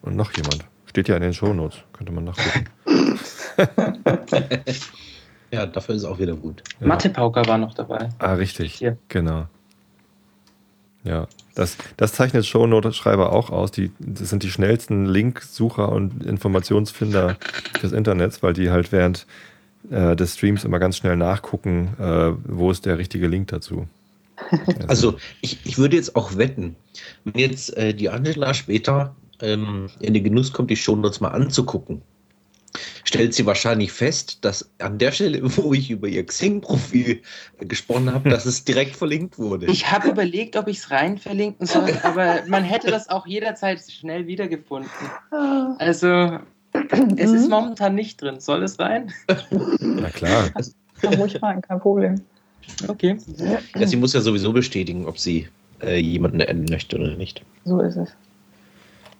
[0.00, 0.64] und noch jemand.
[0.86, 1.80] Steht ja in den Shownotes.
[1.92, 2.64] Könnte man nachgucken.
[5.50, 6.62] ja, dafür ist es auch wieder gut.
[6.80, 6.86] Ja.
[6.86, 8.08] Mathe Pauker war noch dabei.
[8.18, 8.76] Ah, richtig.
[8.76, 8.96] Hier.
[9.08, 9.46] Genau.
[11.04, 13.72] Ja, das, das zeichnet Shownote-Schreiber auch aus.
[13.72, 17.36] Die, das sind die schnellsten Linksucher und Informationsfinder
[17.82, 19.26] des Internets, weil die halt während
[19.90, 23.86] äh, des Streams immer ganz schnell nachgucken, äh, wo ist der richtige Link dazu.
[24.86, 26.76] Also ich, ich würde jetzt auch wetten,
[27.24, 32.02] wenn jetzt äh, die Angela später ähm, in den Genuss kommt, die Shownotes mal anzugucken,
[33.04, 37.22] stellt sie wahrscheinlich fest, dass an der Stelle, wo ich über ihr Xing-Profil
[37.60, 39.66] gesprochen habe, dass es direkt verlinkt wurde.
[39.66, 43.80] Ich habe überlegt, ob ich es rein verlinken soll, aber man hätte das auch jederzeit
[43.90, 44.90] schnell wiedergefunden.
[45.78, 46.38] Also,
[47.16, 48.40] es ist momentan nicht drin.
[48.40, 49.12] Soll es rein?
[49.80, 50.50] Na klar.
[50.54, 52.20] Also, kann ruhig rein, kein Problem.
[52.86, 53.16] Okay.
[53.76, 55.48] Ja, sie muss ja sowieso bestätigen, ob sie
[55.82, 57.42] äh, jemanden enden möchte oder nicht.
[57.64, 58.14] So ist es.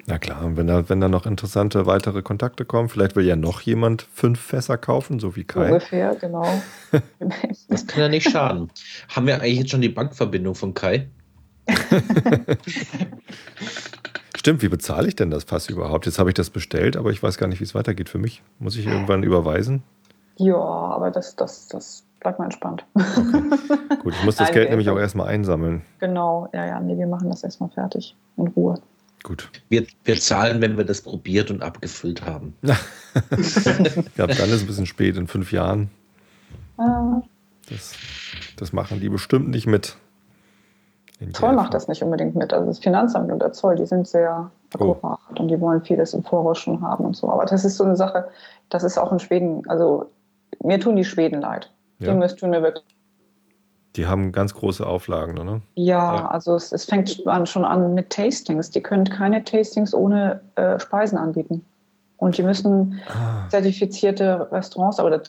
[0.06, 3.36] Na klar, und wenn da, wenn da noch interessante weitere Kontakte kommen, vielleicht will ja
[3.36, 5.66] noch jemand fünf Fässer kaufen, so wie Kai.
[5.66, 6.46] Ungefähr, genau.
[7.68, 8.70] das kann ja nicht schaden.
[9.10, 11.08] Haben wir eigentlich jetzt schon die Bankverbindung von Kai?
[14.38, 16.06] Stimmt, wie bezahle ich denn das Fass überhaupt?
[16.06, 18.40] Jetzt habe ich das bestellt, aber ich weiß gar nicht, wie es weitergeht für mich.
[18.60, 19.82] Muss ich irgendwann überweisen?
[20.36, 22.84] Ja, aber das, das, das bleibt mal entspannt.
[22.94, 23.42] Okay.
[24.00, 25.82] Gut, ich muss das Nein, Geld nämlich auch erstmal einsammeln.
[25.98, 28.80] Genau, ja, ja, nee, wir machen das erstmal fertig, in Ruhe.
[29.24, 29.50] Gut.
[29.70, 32.54] Wir, wir zahlen, wenn wir das probiert und abgefüllt haben.
[32.62, 32.76] ja,
[34.16, 35.90] dann ist es ein bisschen spät, in fünf Jahren.
[36.76, 37.22] Ah.
[37.68, 37.94] Das,
[38.54, 39.96] das machen die bestimmt nicht mit.
[41.32, 42.52] Zoll macht das nicht unbedingt mit.
[42.52, 45.40] Also das Finanzamt und der Zoll, die sind sehr akkurat oh.
[45.40, 47.28] und die wollen vieles im Voraus schon haben und so.
[47.28, 48.28] Aber das ist so eine Sache,
[48.68, 50.06] das ist auch in Schweden, also
[50.62, 51.70] mir tun die Schweden leid.
[51.98, 52.12] Ja.
[52.12, 52.84] Die müssen mir wirklich
[53.98, 55.60] die haben ganz große Auflagen, ne?
[55.74, 56.28] Ja, ja.
[56.28, 58.70] also es, es, fängt an, schon an mit Tastings.
[58.70, 61.64] Die können keine Tastings ohne äh, Speisen anbieten.
[62.16, 63.48] Und die müssen ah.
[63.48, 65.20] zertifizierte Restaurants oder, äh,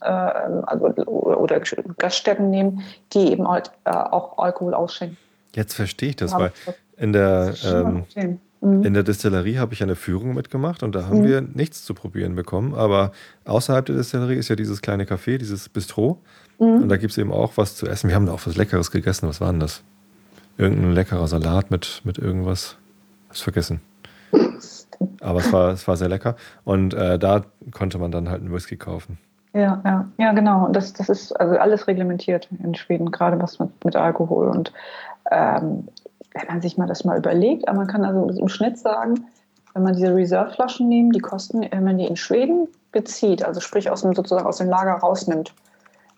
[0.00, 1.60] also, oder
[1.98, 2.82] Gaststätten nehmen,
[3.12, 5.16] die eben halt, äh, auch Alkohol ausschenken.
[5.54, 6.52] Jetzt verstehe ich das, weil
[6.98, 8.04] in der, ähm,
[8.60, 8.82] mhm.
[8.84, 11.24] in der Distillerie habe ich eine Führung mitgemacht und da haben mhm.
[11.24, 12.74] wir nichts zu probieren bekommen.
[12.74, 13.12] Aber
[13.46, 16.18] außerhalb der Distillerie ist ja dieses kleine Café, dieses Bistro.
[16.58, 16.82] Mhm.
[16.82, 18.08] Und da gibt es eben auch was zu essen.
[18.08, 19.28] Wir haben da auch was Leckeres gegessen.
[19.28, 19.82] Was war denn das?
[20.58, 22.76] Irgendein leckerer Salat mit, mit irgendwas.
[23.28, 23.80] Hab's vergessen.
[25.20, 26.36] Aber es war, es war sehr lecker.
[26.64, 29.18] Und äh, da konnte man dann halt einen Whisky kaufen.
[29.56, 30.68] Ja, ja, ja, genau.
[30.68, 34.48] Das, das ist also alles reglementiert in Schweden, gerade was mit, mit Alkohol.
[34.48, 34.70] Und
[35.30, 35.88] ähm,
[36.34, 39.24] wenn man sich mal das mal überlegt, aber man kann also im Schnitt sagen,
[39.72, 43.90] wenn man diese Reserve-Flaschen nimmt, die kosten, wenn man die in Schweden bezieht, also sprich
[43.90, 45.54] aus dem, sozusagen aus dem Lager rausnimmt,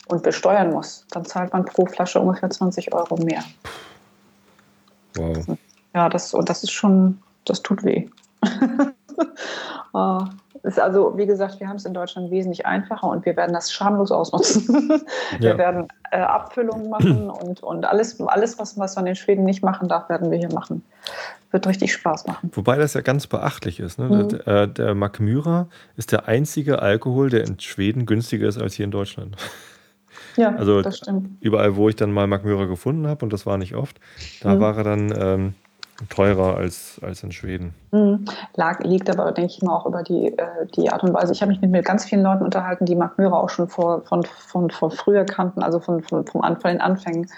[0.09, 3.45] und besteuern muss, dann zahlt man pro Flasche ungefähr 20 Euro mehr.
[5.15, 5.59] Wow.
[5.95, 8.09] Ja, das, und das ist schon, das tut weh.
[9.95, 10.25] uh,
[10.63, 13.73] ist also, wie gesagt, wir haben es in Deutschland wesentlich einfacher und wir werden das
[13.73, 14.69] schamlos ausnutzen.
[15.39, 15.59] wir ja.
[15.59, 19.89] werden äh, Abfüllungen machen und, und alles, alles was, was man in Schweden nicht machen
[19.89, 20.85] darf, werden wir hier machen.
[21.51, 22.51] Wird richtig Spaß machen.
[22.55, 23.99] Wobei das ja ganz beachtlich ist.
[23.99, 24.09] Ne?
[24.09, 24.29] Mhm.
[24.29, 28.85] Der, äh, der Makmyra ist der einzige Alkohol, der in Schweden günstiger ist als hier
[28.85, 29.37] in Deutschland.
[30.37, 31.31] Ja, also das stimmt.
[31.41, 33.99] Überall, wo ich dann mal Magmyra gefunden habe, und das war nicht oft,
[34.41, 34.61] da mhm.
[34.61, 35.55] war er dann ähm,
[36.11, 37.75] teurer als, als in Schweden.
[37.91, 38.25] Mhm.
[38.55, 41.33] Lag, liegt aber, denke ich mal, auch über die, äh, die Art und Weise.
[41.33, 44.25] Ich habe mich mit, mit ganz vielen Leuten unterhalten, die Magmyra auch schon vor, von,
[44.25, 47.29] von, von früher kannten, also von, von, vom An, von den Anfängen.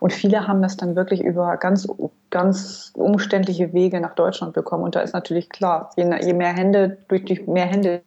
[0.00, 1.88] Und viele haben das dann wirklich über ganz,
[2.28, 4.84] ganz umständliche Wege nach Deutschland bekommen.
[4.84, 8.02] Und da ist natürlich klar, je, je mehr Hände, durch die mehr Hände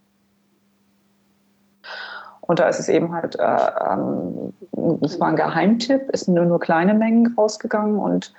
[2.46, 4.54] und da ist es eben halt, äh, ähm,
[5.02, 8.34] es war ein Geheimtipp, es sind nur, nur kleine Mengen rausgegangen und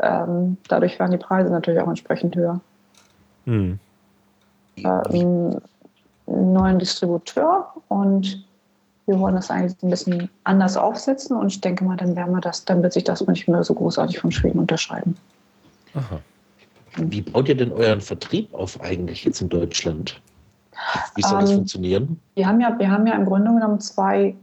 [0.00, 2.60] ähm, dadurch waren die Preise natürlich auch entsprechend höher.
[3.44, 3.78] Hm.
[4.76, 5.60] Äh, einen
[6.26, 8.44] neuen Distributeur und
[9.06, 12.40] wir wollen das eigentlich ein bisschen anders aufsetzen und ich denke mal, dann werden wir
[12.40, 15.16] das, dann wird sich das nicht mehr so großartig von Schweden unterscheiden.
[15.94, 16.20] Aha.
[16.96, 20.20] Wie baut ihr denn euren Vertrieb auf eigentlich jetzt in Deutschland?
[21.14, 22.20] Wie soll das ähm, funktionieren?
[22.34, 24.34] Wir haben, ja, wir haben ja im Grunde genommen zwei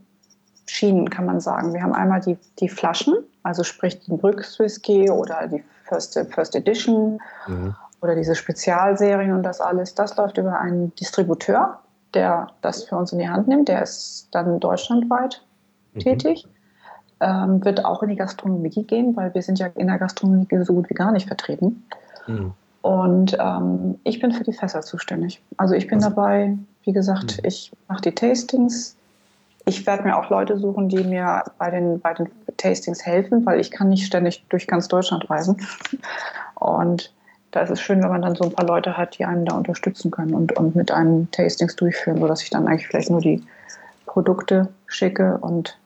[0.65, 1.73] Schienen, kann man sagen.
[1.73, 6.56] Wir haben einmal die, die Flaschen, also sprich den Brücks Whisky oder die First, First
[6.56, 7.76] Edition mhm.
[8.02, 9.94] oder diese Spezialserien und das alles.
[9.94, 11.80] Das läuft über einen Distributeur,
[12.14, 13.68] der das für uns in die Hand nimmt.
[13.68, 15.44] Der ist dann deutschlandweit
[15.94, 15.99] mhm.
[15.99, 16.48] tätig.
[17.20, 20.74] Ähm, wird auch in die Gastronomie gehen, weil wir sind ja in der Gastronomie so
[20.74, 21.86] gut wie gar nicht vertreten.
[22.28, 22.53] Mhm.
[22.82, 25.41] Und ähm, ich bin für die Fässer zuständig.
[25.56, 27.48] Also ich bin also, dabei, wie gesagt, mhm.
[27.48, 28.98] ich mache die Tastings.
[29.65, 33.60] Ich werde mir auch Leute suchen, die mir bei den, bei den Tastings helfen, weil
[33.60, 35.65] ich kann nicht ständig durch ganz Deutschland reisen.
[36.56, 37.14] Und
[37.52, 39.56] da ist es schön, wenn man dann so ein paar Leute hat, die einen da
[39.56, 43.44] unterstützen können und, und mit einem Tastings durchführen, sodass ich dann eigentlich vielleicht nur die
[44.06, 45.77] Produkte schicke und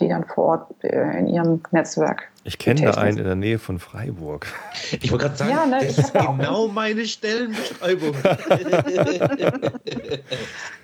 [0.00, 2.28] die dann vor Ort äh, in ihrem Netzwerk.
[2.44, 4.46] Ich kenne da einen in der Nähe von Freiburg.
[5.02, 8.14] Ich wollte gerade sagen, ja, ne, das ist genau meine Stellenbeschreibung.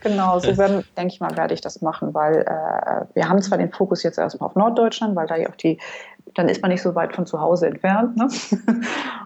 [0.02, 3.58] genau, so werden, denke ich mal, werde ich das machen, weil äh, wir haben zwar
[3.58, 5.78] den Fokus jetzt erstmal auf Norddeutschland, weil da ja auch die,
[6.34, 8.16] dann ist man nicht so weit von zu Hause entfernt.
[8.16, 8.28] Ne?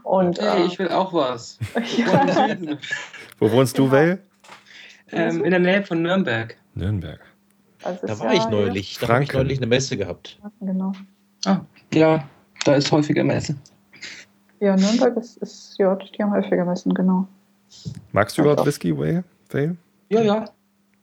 [0.03, 1.59] Und, hey, äh, ich will auch was.
[1.97, 2.49] Ja.
[3.39, 3.91] Wo wohnst du.
[3.91, 4.19] Well?
[5.11, 6.57] Ähm, in der Nähe von Nürnberg.
[6.75, 7.21] Nürnberg.
[8.03, 8.99] Da war ja, ich neulich.
[8.99, 10.41] Da habe ich neulich eine Messe gehabt.
[10.61, 10.93] Genau.
[11.45, 11.61] Ah,
[11.93, 12.29] ja,
[12.65, 13.57] da ist häufiger Messe.
[14.61, 17.29] Ja, Nürnberg ist, ist ja, die haben häufiger Messen, genau.
[18.13, 19.25] Magst du überhaupt Whisky, Whale?
[20.09, 20.45] Ja, ja.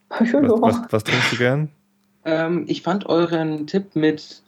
[0.09, 1.69] Was, was, was trinkst du gern?
[2.25, 4.41] Ähm, ich fand euren Tipp mit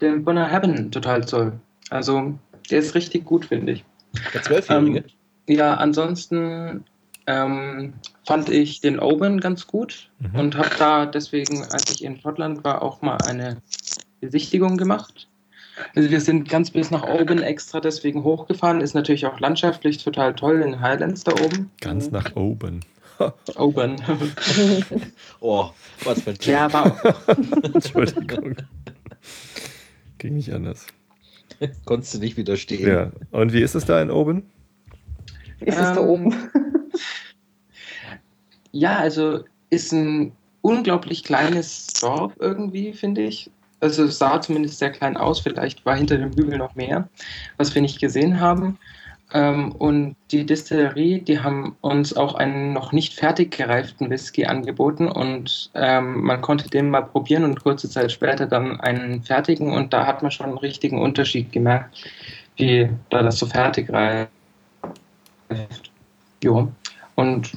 [0.00, 1.52] dem Bonner Haben total toll.
[1.90, 2.34] Also,
[2.70, 3.84] der ist richtig gut, finde ich.
[4.34, 4.98] Der Zwölfjährige?
[4.98, 5.04] Ähm,
[5.56, 6.84] ja, ansonsten
[7.26, 7.94] ähm,
[8.24, 10.38] fand ich den Oben ganz gut mhm.
[10.38, 13.58] und habe da deswegen, als ich in Schottland war, auch mal eine
[14.20, 15.28] Besichtigung gemacht.
[15.96, 18.80] Also wir sind ganz bis nach oben extra deswegen hochgefahren.
[18.80, 21.70] Ist natürlich auch landschaftlich total toll in Highlands da oben.
[21.80, 22.80] Ganz nach oben.
[23.56, 23.96] Oben.
[25.40, 25.70] oh,
[26.02, 26.96] was für ein Ja, war
[27.62, 28.56] Entschuldigung.
[30.18, 30.86] Ging nicht anders.
[31.84, 32.88] Konntest du nicht widerstehen.
[32.88, 33.12] Ja.
[33.30, 34.50] Und wie ist es da in oben?
[35.60, 36.34] Ist es ähm, da oben?
[38.72, 40.32] Ja, also ist ein
[40.62, 43.50] unglaublich kleines Dorf irgendwie, finde ich.
[43.80, 47.08] Also es sah zumindest sehr klein aus, vielleicht war hinter dem Hügel noch mehr,
[47.56, 48.78] was wir nicht gesehen haben.
[49.34, 55.08] Ähm, und die Distillerie, die haben uns auch einen noch nicht fertig gereiften Whisky angeboten
[55.08, 59.92] und ähm, man konnte den mal probieren und kurze Zeit später dann einen fertigen und
[59.92, 62.04] da hat man schon einen richtigen Unterschied gemerkt,
[62.56, 64.30] wie da das so fertig reift.
[66.42, 66.70] Jo.
[67.14, 67.52] Und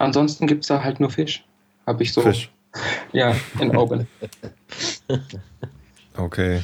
[0.00, 1.44] ansonsten gibt es da halt nur Fisch.
[1.86, 2.22] Habe ich so.
[2.22, 2.50] Fisch.
[3.12, 4.06] Ja, in Oben.
[6.16, 6.62] okay.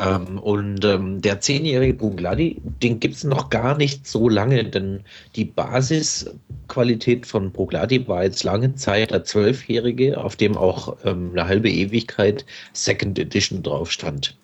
[0.01, 5.05] Ähm, und ähm, der zehnjährige Bugladi, den gibt es noch gar nicht so lange, denn
[5.37, 11.47] die Basisqualität von Bugladi war jetzt lange Zeit der zwölfjährige, auf dem auch ähm, eine
[11.47, 14.37] halbe Ewigkeit Second Edition drauf stand.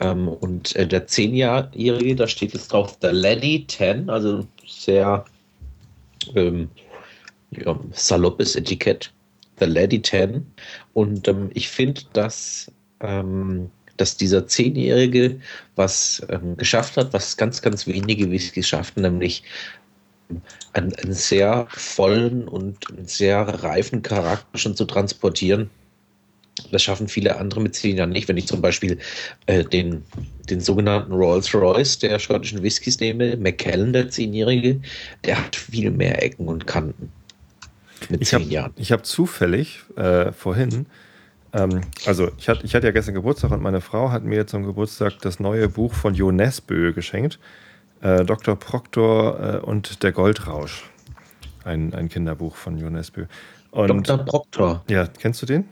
[0.00, 5.24] Ähm, und äh, der zehnjährige, da steht jetzt drauf The Laddie 10, also sehr
[6.34, 6.68] ähm,
[7.50, 9.12] ja, saloppes Etikett.
[9.58, 10.46] The Lady 10.
[10.94, 13.70] Und ähm, ich finde, dass ähm,
[14.00, 15.40] dass dieser Zehnjährige
[15.76, 19.42] was ähm, geschafft hat, was ganz, ganz wenige Whiskys schafften, nämlich
[20.72, 25.68] einen, einen, sehr vollen und einen sehr reifen Charakter schon zu transportieren.
[26.70, 28.28] Das schaffen viele andere mit zehn Jahren nicht.
[28.28, 28.98] Wenn ich zum Beispiel
[29.46, 30.02] äh, den,
[30.48, 34.80] den sogenannten Rolls-Royce der schottischen Whiskys nehme, Macallan, der Zehnjährige,
[35.24, 37.12] der hat viel mehr Ecken und Kanten.
[38.08, 38.72] Mit ich zehn hab, Jahren.
[38.76, 40.86] Ich habe zufällig äh, vorhin,
[41.52, 44.64] ähm, also ich, hatte, ich hatte ja gestern Geburtstag und meine Frau hat mir zum
[44.64, 47.38] Geburtstag das neue Buch von Jo Nesbø geschenkt.
[48.02, 48.56] Äh, Dr.
[48.56, 50.84] Proctor äh, und der Goldrausch.
[51.64, 53.26] Ein, ein Kinderbuch von Jo Nesbø.
[53.70, 54.24] Und, Dr.
[54.24, 54.84] Proctor.
[54.88, 55.68] Ja, kennst du den?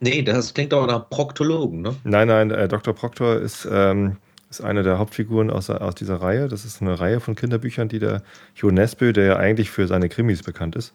[0.00, 1.96] Nee, das klingt auch nach Proktologen, ne?
[2.04, 2.94] Nein, nein, äh, Dr.
[2.94, 4.16] Proctor ist, ähm,
[4.50, 6.48] ist eine der Hauptfiguren aus, aus dieser Reihe.
[6.48, 8.22] Das ist eine Reihe von Kinderbüchern, die der
[8.54, 10.94] Jo Nesbø, der ja eigentlich für seine Krimis bekannt ist,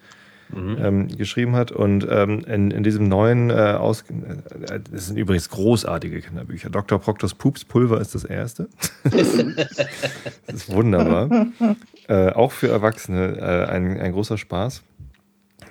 [0.49, 0.77] mhm.
[0.79, 1.71] ähm, geschrieben hat.
[1.71, 6.69] Und ähm, in, in diesem neuen, äh, Aus äh, das sind übrigens großartige Kinderbücher.
[6.69, 6.99] Dr.
[6.99, 8.69] Proctors Pupspulver ist das erste.
[9.03, 11.47] das ist wunderbar.
[12.07, 14.81] äh, auch für Erwachsene äh, ein, ein großer Spaß.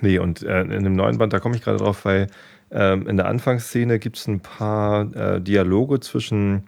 [0.01, 2.27] Nee, und äh, in dem neuen Band, da komme ich gerade drauf, weil
[2.73, 6.63] ähm, in der Anfangsszene gibt es ein paar äh, Dialoge zwischen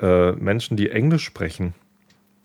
[0.00, 1.74] äh, Menschen, die Englisch sprechen.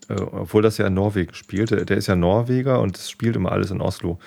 [0.08, 1.70] Äh, obwohl das ja in Norwegen spielt.
[1.70, 4.18] Der, der ist ja Norweger und es spielt immer alles in Oslo.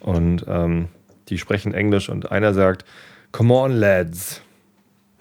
[0.00, 0.88] Und ähm,
[1.28, 2.84] die sprechen Englisch und einer sagt,
[3.32, 4.40] Come on, lads.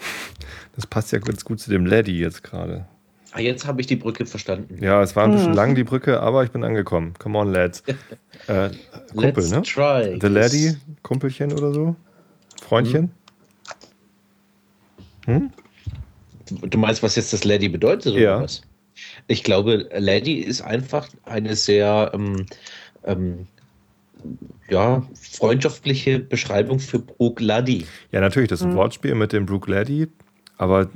[0.75, 2.87] Das passt ja ganz gut zu dem Laddie jetzt gerade.
[3.31, 4.83] Ah, jetzt habe ich die Brücke verstanden.
[4.83, 5.55] Ja, es war ein bisschen hm.
[5.55, 7.13] lang, die Brücke, aber ich bin angekommen.
[7.19, 7.83] Come on, lads.
[8.47, 8.71] Äh,
[9.15, 9.61] Kumpel, Let's ne?
[9.61, 11.95] Try The Laddie, Kumpelchen oder so?
[12.73, 13.11] Freundchen?
[15.25, 15.51] Hm?
[16.61, 18.41] Du meinst, was jetzt das Lady bedeutet, oder ja.
[18.41, 18.63] was?
[19.27, 22.47] Ich glaube, Lady ist einfach eine sehr ähm,
[23.03, 23.47] ähm,
[24.69, 27.85] ja, freundschaftliche Beschreibung für Brooke Laddie.
[28.11, 28.77] Ja, natürlich, das ist ein mhm.
[28.77, 30.07] Wortspiel mit dem Brooke Laddie,
[30.57, 30.89] aber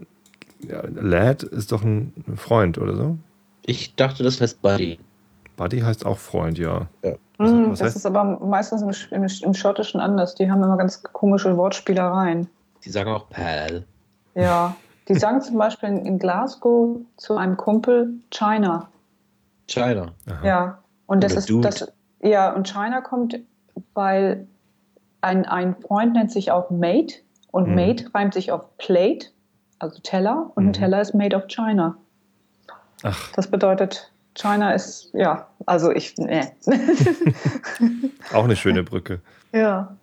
[0.68, 3.18] ja, Lad ist doch ein Freund, oder so?
[3.68, 4.98] Ich dachte, das heißt Buddy.
[5.58, 6.90] Buddy heißt auch Freund, ja.
[7.04, 7.16] ja.
[7.38, 7.96] Mm, das heißt?
[7.96, 10.36] ist aber meistens im, im, im, Schottischen anders.
[10.36, 12.48] Die haben immer ganz komische Wortspielereien.
[12.84, 13.86] Die sagen auch Pal.
[14.34, 14.76] Ja,
[15.08, 18.90] die sagen zum Beispiel in Glasgow zu einem Kumpel China.
[19.68, 20.14] China.
[20.28, 20.46] Aha.
[20.46, 21.92] Ja, und das ist das.
[22.22, 23.40] Ja, und China kommt,
[23.94, 24.48] weil
[25.22, 27.16] ein, ein Freund nennt sich auch Mate
[27.52, 27.76] und mhm.
[27.76, 29.28] Mate reimt sich auf Plate,
[29.78, 30.70] also Teller, und mhm.
[30.70, 31.96] ein Teller ist made of China.
[33.04, 33.32] Ach.
[33.34, 36.42] Das bedeutet China ist, ja, also ich, nee.
[38.34, 39.20] Auch eine schöne Brücke.
[39.52, 39.98] Ja.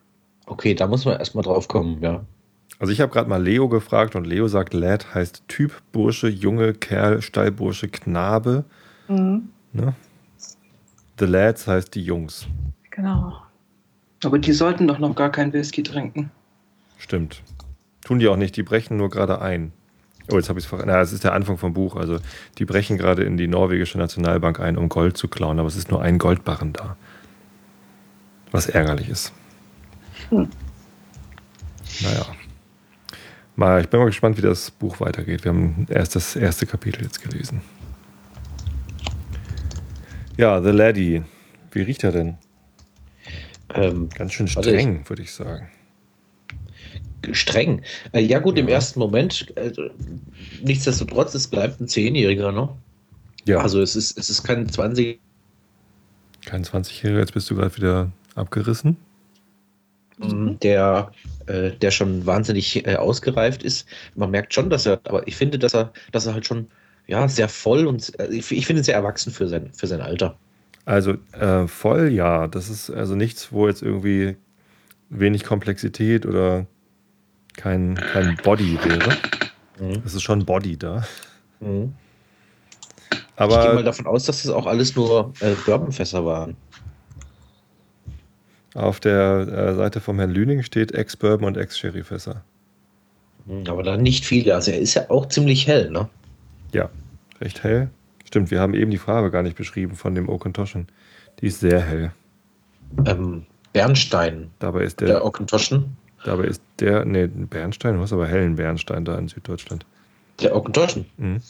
[0.46, 2.24] Okay, da muss man erstmal drauf kommen, ja.
[2.78, 6.74] Also ich habe gerade mal Leo gefragt und Leo sagt, Lad heißt Typ, Bursche, Junge,
[6.74, 8.64] Kerl, Stallbursche, Knabe.
[9.08, 9.50] Mhm.
[9.72, 9.94] Ne?
[11.18, 12.48] The Lads heißt die Jungs.
[12.90, 13.40] Genau.
[14.24, 16.30] Aber die sollten doch noch gar kein Whisky trinken.
[16.98, 17.42] Stimmt.
[18.04, 19.72] Tun die auch nicht, die brechen nur gerade ein.
[20.30, 20.88] Oh, jetzt habe ich es verraten.
[20.88, 21.96] Na, es ist der Anfang vom Buch.
[21.96, 22.18] Also,
[22.58, 25.90] die brechen gerade in die norwegische Nationalbank ein, um Gold zu klauen, aber es ist
[25.90, 26.96] nur ein Goldbarren da.
[28.50, 29.32] Was ärgerlich ist.
[30.30, 30.48] Hm.
[32.02, 32.26] Naja.
[33.56, 35.44] Mal, ich bin mal gespannt, wie das Buch weitergeht.
[35.44, 37.60] Wir haben erst das erste Kapitel jetzt gelesen.
[40.36, 41.22] Ja, The Laddie.
[41.70, 42.38] Wie riecht er denn?
[43.74, 45.68] Ähm, Ganz schön streng, würde ich sagen
[47.32, 47.82] streng.
[48.12, 48.62] Äh, ja, gut, ja.
[48.62, 49.72] im ersten Moment, äh,
[50.62, 52.68] nichtsdestotrotz, es bleibt ein Zehnjähriger, ne?
[53.46, 53.60] Ja.
[53.60, 55.18] Also es ist, es ist kein 20.
[56.46, 58.96] Kein 20-Jähriger, jetzt bist du gerade wieder abgerissen.
[60.18, 60.58] Mhm.
[60.60, 61.10] Der,
[61.46, 63.88] äh, der schon wahnsinnig äh, ausgereift ist.
[64.14, 66.68] Man merkt schon, dass er, aber ich finde, dass er, dass er halt schon
[67.06, 70.36] ja, sehr voll und äh, ich, ich finde sehr erwachsen für sein, für sein Alter.
[70.84, 72.46] Also äh, voll, ja.
[72.46, 74.36] Das ist also nichts, wo jetzt irgendwie
[75.10, 76.66] wenig Komplexität oder
[77.56, 79.16] kein, kein Body wäre.
[79.78, 80.02] Mhm.
[80.04, 81.04] Es ist schon Body da.
[81.60, 81.94] Mhm.
[83.36, 86.56] Aber, ich gehe mal davon aus, dass das auch alles nur äh, Bourbonfässer waren.
[88.74, 92.42] Auf der äh, Seite vom Herrn Lüning steht Ex-Bourbon und Ex-Sherry-Fässer.
[93.46, 94.54] Mhm, aber da nicht viele.
[94.54, 96.08] Also er ist ja auch ziemlich hell, ne?
[96.72, 96.90] Ja,
[97.40, 97.88] recht hell.
[98.24, 100.88] Stimmt, wir haben eben die Farbe gar nicht beschrieben von dem Oakentoschen.
[101.40, 102.12] Die ist sehr hell.
[103.06, 104.50] Ähm, Bernstein.
[104.58, 109.04] Dabei ist der, der Oakentoschen Dabei ist der, nee, Bernstein, du hast aber hellen Bernstein
[109.04, 109.86] da in Süddeutschland.
[110.40, 111.06] Der Ockentoschen?
[111.16, 111.40] Mhm.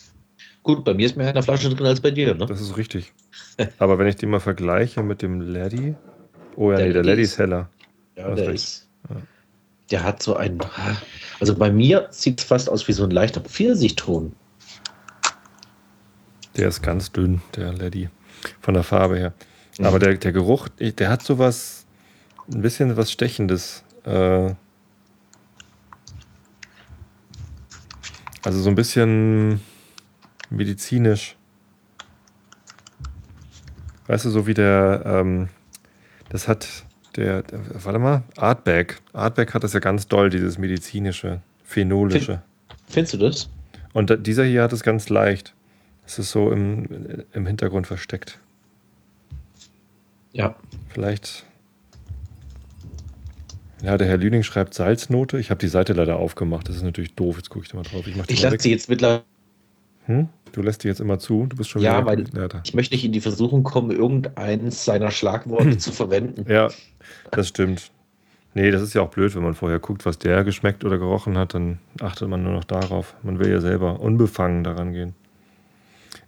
[0.62, 2.46] Gut, bei mir ist mehr in der Flasche drin als bei dir, ne?
[2.46, 3.12] Das ist richtig.
[3.78, 5.94] aber wenn ich die mal vergleiche mit dem Laddie,
[6.56, 7.68] oh ja, der nee, der Laddie ist heller.
[8.16, 8.88] Ja, der ist.
[9.08, 9.16] Ja.
[9.90, 10.60] Der hat so einen.
[11.40, 14.34] Also bei mir sieht es fast aus wie so ein leichter Pfirsichton.
[16.56, 18.08] Der ist ganz dünn, der Laddie.
[18.60, 19.34] Von der Farbe her.
[19.78, 19.86] Mhm.
[19.86, 21.84] Aber der, der Geruch, der hat sowas,
[22.52, 23.84] ein bisschen was Stechendes.
[24.04, 24.54] Äh,
[28.44, 29.60] Also so ein bisschen
[30.50, 31.36] medizinisch.
[34.06, 35.48] Weißt du, so wie der, ähm,
[36.28, 36.84] das hat
[37.16, 39.00] der, der, warte mal, Artback.
[39.14, 42.42] Artback hat das ja ganz doll, dieses medizinische, phenolische.
[42.86, 43.50] Findest du das?
[43.94, 45.54] Und dieser hier hat es ganz leicht.
[46.06, 48.38] Es ist so im, im Hintergrund versteckt.
[50.32, 50.54] Ja.
[50.90, 51.46] Vielleicht.
[53.84, 55.38] Ja, der Herr Lüning schreibt Salznote.
[55.38, 56.68] Ich habe die Seite leider aufgemacht.
[56.68, 57.36] Das ist natürlich doof.
[57.36, 58.06] Jetzt gucke ich da mal drauf.
[58.06, 59.22] Ich, ich lasse sie jetzt mittlerweile.
[60.06, 60.28] Hm?
[60.52, 61.46] Du lässt die jetzt immer zu.
[61.46, 62.06] Du bist schon Ja, wieder.
[62.06, 66.50] weil ja, ich möchte nicht in die Versuchung kommen, irgendeins seiner Schlagworte zu verwenden.
[66.50, 66.68] ja,
[67.30, 67.90] das stimmt.
[68.54, 71.36] Nee, das ist ja auch blöd, wenn man vorher guckt, was der geschmeckt oder gerochen
[71.36, 73.14] hat, dann achtet man nur noch darauf.
[73.24, 75.14] Man will ja selber unbefangen daran gehen.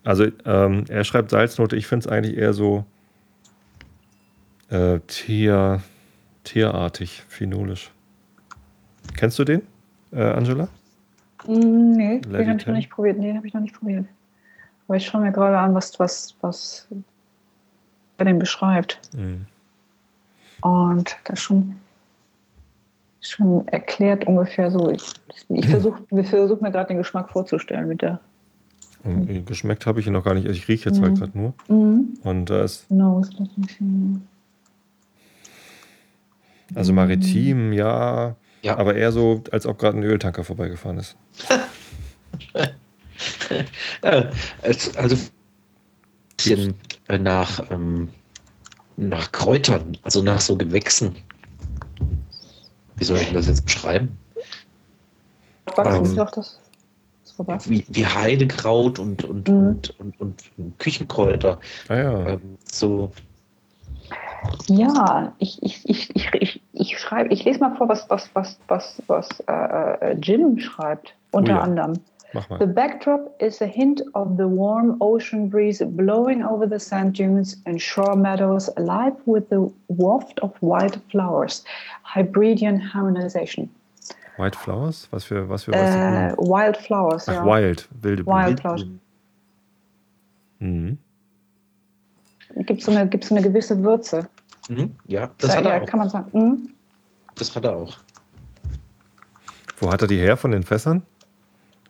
[0.03, 1.77] Also, ähm, er schreibt Salznote.
[1.77, 2.85] Ich finde es eigentlich eher so
[4.71, 5.83] äh, Tier,
[6.47, 7.91] tierartig, phenolisch.
[9.17, 9.63] Kennst du den,
[10.13, 10.69] äh, Angela?
[11.47, 13.19] Mm, Nee, Lady den habe ich noch nicht probiert.
[13.19, 14.07] Nee, habe ich noch nicht probiert.
[14.89, 16.89] Aber ich schaue mir gerade an, was, was, was
[18.19, 19.01] er den beschreibt.
[19.15, 19.47] Mhm.
[20.63, 21.77] Und das schon,
[23.21, 24.91] schon erklärt ungefähr so.
[24.91, 25.13] Ich,
[25.49, 28.21] ich versuche versuch mir gerade den Geschmack vorzustellen mit der
[29.05, 30.47] Und äh, geschmeckt habe ich ihn noch gar nicht.
[30.47, 31.17] Also ich rieche jetzt halt Mhm.
[31.19, 31.55] gerade nur.
[31.69, 32.19] Mhm.
[32.23, 33.31] Und da ist Nose.
[33.39, 34.21] let me see.
[36.75, 38.77] Also maritim, ja, Ja.
[38.79, 41.17] aber eher so, als ob gerade ein Öltanker vorbeigefahren ist.
[44.03, 44.31] Ja,
[44.63, 45.31] es- also ein
[46.37, 46.75] bisschen
[47.09, 48.09] äh, nach, ähm,
[48.97, 51.17] nach Kräutern, also nach so Gewächsen.
[52.97, 54.19] Wie soll ich denn das jetzt beschreiben?
[55.77, 56.61] Was Ähm, das?
[57.69, 59.55] Wie, wie Heidekraut und, und, Mhm.
[59.69, 60.21] und, und,
[60.57, 61.61] und Küchenkräuter.
[61.89, 62.27] Ah ja.
[62.29, 63.13] Ähm, so,
[64.69, 68.59] Ja, ich, ich, ich, ich, ich, ich schreibe, ich lese mal vor, was, was, was,
[68.69, 71.63] was, was äh, äh, Jim schreibt, unter Oh ja.
[71.63, 71.95] anderem.
[72.59, 77.63] The backdrop is a hint of the warm ocean breeze blowing over the sand dunes
[77.65, 81.65] and shore meadows, alive with the waft of white flowers.
[82.05, 83.71] Hybridian harmonization.
[84.37, 85.09] White Flowers?
[85.13, 85.95] Was für, was für, was?
[85.95, 87.47] Äh, wild flowers, Ach, ja.
[87.47, 88.27] Wild, wilde.
[88.27, 88.85] Wild flowers.
[90.59, 90.99] Mhm.
[92.67, 94.29] Gibt so eine, gibt's so eine gewisse Würze.
[94.69, 95.87] Mhm, ja, das Da, hat ja, er auch.
[95.87, 96.29] kann man sagen.
[96.33, 96.69] mhm.
[97.35, 97.97] Das hat er auch.
[99.79, 100.37] Wo hat er die her?
[100.37, 101.03] Von den Fässern?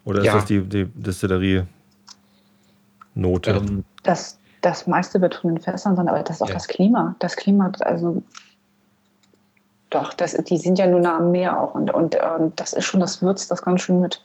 [0.05, 0.35] Oder ist Ja.
[0.35, 3.51] das die, die Distillerie-Note?
[3.53, 6.55] Ähm, Das, das meiste wird von den Fässern sein, aber das ist auch Ja.
[6.55, 7.15] das Klima.
[7.21, 8.23] Das Klima, also
[9.91, 12.85] doch, das, die sind ja nur nah am Meer auch und, und, und das ist
[12.85, 14.25] schon, das würzt das ganz schön mit.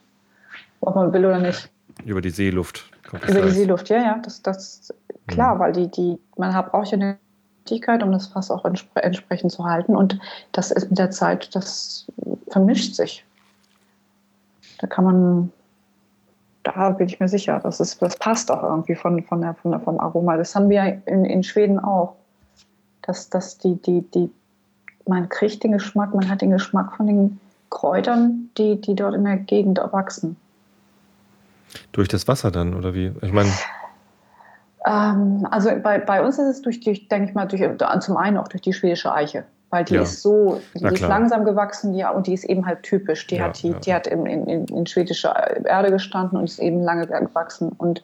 [0.80, 1.70] Ob man will oder nicht.
[2.06, 2.90] Über die Seeluft.
[3.08, 3.52] kommt das Über die.
[3.52, 4.92] Seeluft, ja, ja, das, das
[5.28, 7.18] klar, weil die, die, man hat, braucht ja eine
[7.72, 10.20] Fähigkeit, um das Fass auch entspre entsprechend zu halten und
[10.52, 12.06] das ist mit der Zeit, das
[12.50, 13.26] vermischt sich.
[14.80, 15.52] Da kann man,
[16.64, 19.72] da bin ich mir sicher, das, ist, das passt auch irgendwie von, von der, von
[19.72, 20.38] der, vom Aroma.
[20.38, 22.16] Das haben wir in, in Schweden auch.
[23.04, 24.30] Dass, dass die, die, die,
[25.08, 27.40] man kriegt den Geschmack, man hat den Geschmack von den
[27.72, 30.36] Kräutern, die, die dort in der Gegend wachsen.
[31.94, 33.12] Durch das Wasser dann, oder wie?
[33.22, 33.50] Ich meine,
[34.86, 37.62] Ähm, also bei, bei uns ist es durch, durch denke ich mal, durch,
[38.00, 39.44] zum einen auch durch die schwedische Eiche.
[39.70, 40.02] Weil die Ja.
[40.02, 43.26] ist so, die ist langsam gewachsen, ja, und die ist eben halt typisch.
[43.28, 43.80] Die Ja, hat, die, ja.
[43.80, 47.70] die hat in, in, in, schwedischer Erde gestanden und ist eben lange gewachsen.
[47.78, 48.04] Und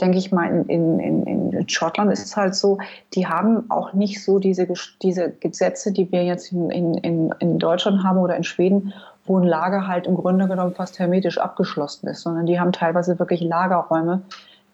[0.00, 2.78] denke ich mal, in, in, in, Schottland ist es halt so,
[3.14, 4.68] die haben auch nicht so diese,
[5.02, 8.92] diese Gesetze, die wir jetzt in, in, in Deutschland haben oder in Schweden,
[9.26, 13.18] wo ein Lager halt im Grunde genommen fast hermetisch abgeschlossen ist, sondern die haben teilweise
[13.18, 14.22] wirklich Lagerräume.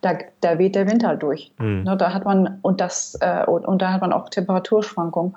[0.05, 1.53] Da, da weht der Wind halt durch.
[1.57, 1.85] hm.
[1.85, 5.35] Ne, da hat man und das äh, und, und da hat man auch Temperaturschwankungen.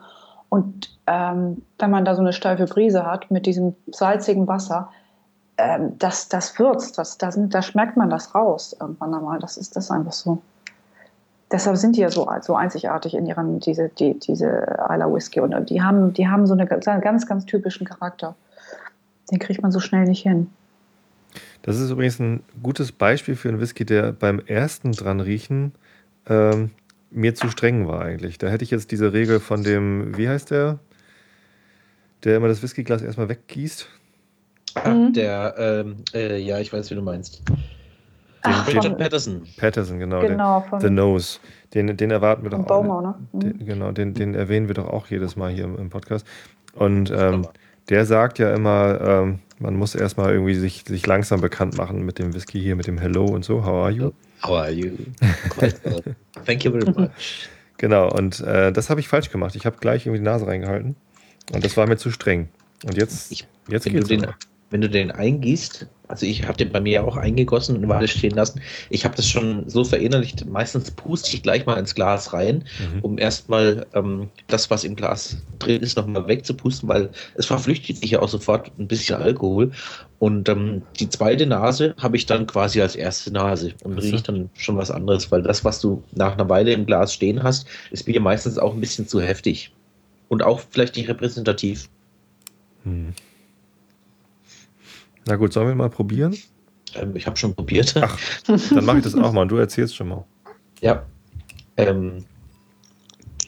[0.49, 4.89] Und ähm, wenn man da so eine steife Brise hat mit diesem salzigen Wasser,
[5.57, 9.39] ähm, das, das würzt, das, das, da schmeckt man das raus irgendwann einmal.
[9.39, 10.41] Das ist das einfach so.
[11.51, 14.47] Deshalb sind die ja so, so einzigartig in ihren, diese, die, diese
[14.89, 15.39] Isla Whisky.
[15.39, 18.35] Und die haben, die haben so einen ganz, ganz typischen Charakter.
[19.31, 20.49] Den kriegt man so schnell nicht hin.
[21.61, 25.73] Das ist übrigens ein gutes Beispiel für einen Whisky, der beim ersten dran riechen
[26.27, 26.71] ähm,
[27.11, 28.37] mir zu streng war eigentlich.
[28.37, 30.79] Da hätte ich jetzt diese Regel von dem, wie heißt der,
[32.23, 33.87] der immer das Whiskyglas erstmal weggießt.
[34.75, 35.13] ah, Mhm.
[35.13, 37.41] der, ähm, äh, ja, ich weiß, wie du meinst.
[38.43, 39.41] Ach, Richard von- Patterson.
[39.57, 40.21] Patterson, genau.
[40.21, 41.39] Genau, der, von- The Nose.
[41.73, 42.65] Den, den erwarten wir doch auch.
[42.67, 43.15] Bowmore, ne?
[43.33, 43.39] Mhm.
[43.39, 46.25] Den, genau, den, den erwähnen wir doch auch jedes Mal hier im, im Podcast.
[46.75, 47.47] Und ähm,
[47.89, 52.19] der sagt ja immer, ähm, man muss erstmal irgendwie sich, sich langsam bekannt machen mit
[52.19, 53.63] dem Whisky hier, mit dem Hello und so.
[53.65, 54.11] How are you?
[54.43, 54.91] How are you?
[55.49, 56.03] Quite well.
[56.45, 57.49] Thank you very much.
[57.77, 59.55] Genau, und äh, das habe ich falsch gemacht.
[59.55, 60.95] Ich habe gleich irgendwie die Nase reingehalten.
[61.53, 62.49] Und das war mir zu streng.
[62.85, 64.35] Und jetzt, Ich- jetzt Wenn du, geht's den, aber.
[64.69, 68.31] wenn du den eingießt, Also ich habe den bei mir auch eingegossen und Weile stehen
[68.31, 68.61] lassen.
[68.89, 70.45] Ich habe das schon so verinnerlicht.
[70.45, 72.99] Meistens puste ich gleich mal ins Glas rein, mhm.
[73.01, 78.11] um erstmal ähm, das, was im Glas drin ist, nochmal wegzupusten, weil es verflüchtigt sich
[78.11, 79.71] ja auch sofort ein bisschen Alkohol.
[80.19, 84.49] Und ähm, die zweite Nase habe ich dann quasi als erste Nase und riecht dann
[84.53, 88.07] schon was anderes, weil das, was du nach einer Weile im Glas stehen hast, ist
[88.07, 89.71] mir meistens auch ein bisschen zu heftig.
[90.29, 91.89] Und auch vielleicht nicht repräsentativ.
[92.83, 93.13] Hm.
[95.27, 96.35] Na gut, sollen wir mal probieren?
[96.95, 97.95] Ähm, ich habe schon probiert.
[98.01, 98.17] Ach,
[98.47, 100.25] dann mache ich das auch mal du erzählst schon mal.
[100.81, 101.05] Ja.
[101.75, 102.25] Ähm,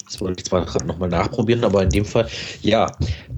[0.05, 2.27] das wollte ich zwar gerade nochmal nachprobieren, aber in dem Fall,
[2.61, 2.91] ja,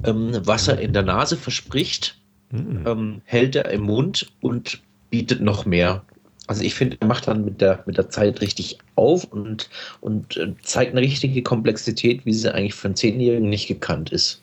[0.06, 2.18] ähm, was er in der Nase verspricht,
[2.52, 2.84] mhm.
[2.88, 6.04] ähm, hält er im Mund und bietet noch mehr.
[6.48, 9.70] Also ich finde, er macht dann mit der, mit der Zeit richtig auf und,
[10.00, 14.42] und äh, zeigt eine richtige Komplexität, wie sie eigentlich für einen Zehnjährigen nicht gekannt ist.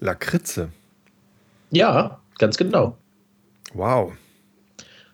[0.00, 0.70] Lakritze.
[1.74, 2.96] Ja, ganz genau.
[3.72, 4.12] Wow.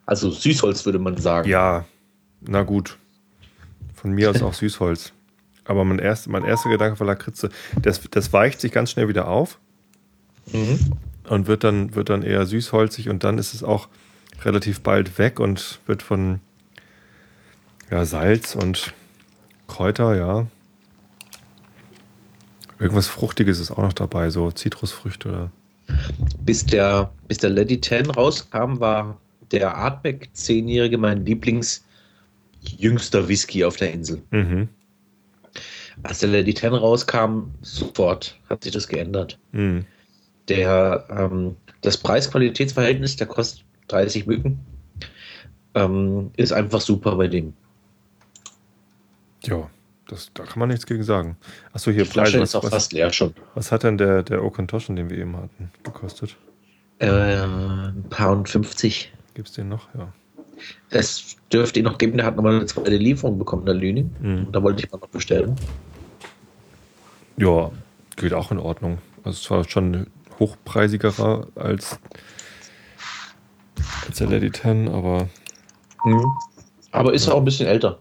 [0.07, 1.49] Also Süßholz würde man sagen.
[1.49, 1.85] Ja,
[2.41, 2.99] na gut.
[3.95, 5.13] Von mir aus auch Süßholz.
[5.65, 7.51] Aber mein, erst, mein erster Gedanke war Lakritze.
[7.81, 9.59] Das, das weicht sich ganz schnell wieder auf
[10.53, 10.79] mhm.
[11.29, 13.89] und wird dann, wird dann eher süßholzig und dann ist es auch
[14.43, 16.41] relativ bald weg und wird von
[17.91, 18.95] ja, Salz und
[19.69, 20.47] Kräuter, ja.
[22.79, 25.51] Irgendwas Fruchtiges ist auch noch dabei, so Zitrusfrüchte oder
[26.45, 31.85] bis der, bis der Lady 10 rauskam, war der Artback zehnjährige mein Lieblings
[32.61, 34.23] jüngster Whisky auf der Insel.
[34.31, 34.69] Mhm.
[36.03, 39.39] Als der Lady 10 rauskam, sofort hat sich das geändert.
[39.53, 39.85] Mhm.
[40.49, 44.59] Der, ähm, das Preis-Qualitätsverhältnis, der kostet 30 Mücken,
[45.75, 47.53] ähm, ist einfach super bei dem.
[49.45, 49.69] Ja.
[50.11, 51.37] Das, da kann man nichts gegen sagen.
[51.73, 53.33] Achso, hier Die Flasche Preise, ist auch was, fast leer schon.
[53.55, 56.37] Was hat denn der, der Okontoschen, den wir eben hatten, gekostet?
[56.99, 59.13] Äh, ein Pound 50.
[59.35, 59.89] Gibt es den noch?
[59.95, 60.13] Ja.
[60.91, 64.11] Es dürfte ihn noch geben, der hat nochmal eine zweite Lieferung bekommen, der Lüni.
[64.21, 64.49] Mhm.
[64.51, 65.55] Da wollte ich mal noch bestellen.
[67.37, 67.71] Ja,
[68.17, 68.99] geht auch in Ordnung.
[69.23, 70.09] Also es war schon
[70.41, 72.01] hochpreisigerer als,
[74.09, 75.29] als der Lady 10, aber.
[76.05, 76.25] Mhm.
[76.91, 78.01] Aber ist auch ein bisschen älter.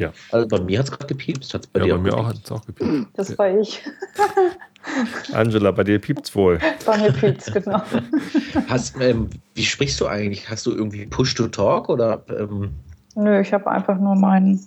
[0.00, 0.12] Ja.
[0.32, 1.52] Also bei mir hat es gerade gepiepst.
[1.52, 3.08] Hat's bei ja, dir bei mir auch hat es auch gepiepst.
[3.14, 3.82] Das war ich.
[5.34, 6.58] Angela, bei dir piept's wohl.
[6.86, 7.82] Bei mir piept's, genau.
[8.66, 10.48] Hast, ähm, wie sprichst du eigentlich?
[10.48, 12.24] Hast du irgendwie Push-to-Talk oder?
[12.30, 12.70] Ähm
[13.14, 14.58] Nö, ich habe einfach nur mein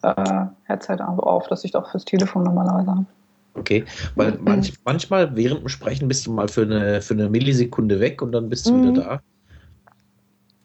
[0.00, 3.06] äh, Headset auf, dass ich doch fürs Telefon normalerweise habe.
[3.54, 3.84] Okay,
[4.14, 4.44] weil mhm.
[4.44, 8.32] manch, manchmal während dem Sprechen bist du mal für eine, für eine Millisekunde weg und
[8.32, 8.92] dann bist du mhm.
[8.92, 9.20] wieder da.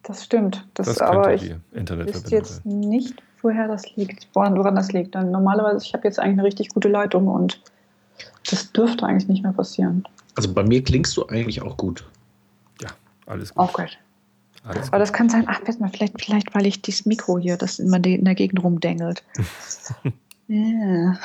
[0.04, 0.66] Das stimmt.
[0.76, 5.16] Das, das aber ich wüsste jetzt nicht, woher das liegt, woran, woran das liegt.
[5.16, 7.62] Dann normalerweise, ich habe jetzt eigentlich eine richtig gute Leitung und
[8.50, 10.08] das dürfte eigentlich nicht mehr passieren.
[10.36, 12.06] Also bei mir klingst du eigentlich auch gut.
[12.82, 12.90] Ja,
[13.26, 13.60] alles gut.
[13.60, 13.98] Auch gut.
[14.66, 17.80] Alles Aber das kann sein, ach, mal, vielleicht, vielleicht, weil ich dieses Mikro hier, das
[17.80, 19.24] immer in der Gegend rumdengelt.
[20.48, 21.20] ja.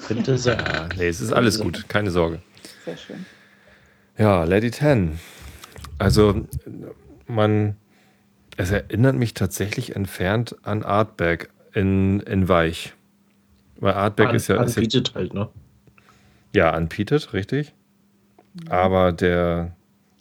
[0.08, 0.58] Könnte sein.
[0.58, 2.40] Ja, nee, es ist alles gut, keine Sorge.
[2.84, 3.26] Sehr schön.
[4.16, 5.18] Ja, Lady Ten.
[5.98, 6.46] Also,
[7.26, 7.76] man
[8.56, 12.94] es erinnert mich tatsächlich entfernt an Artback in, in Weich.
[13.78, 14.60] Weil Artback ist ja.
[14.60, 15.48] Unpeated halt, ne?
[16.54, 17.74] Ja, unpeated, richtig.
[18.70, 19.72] Aber der,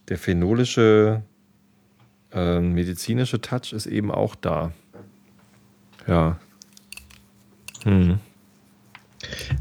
[0.09, 1.21] der phenolische,
[2.33, 4.73] äh, medizinische Touch ist eben auch da.
[6.07, 6.37] Ja.
[7.83, 8.19] Hm.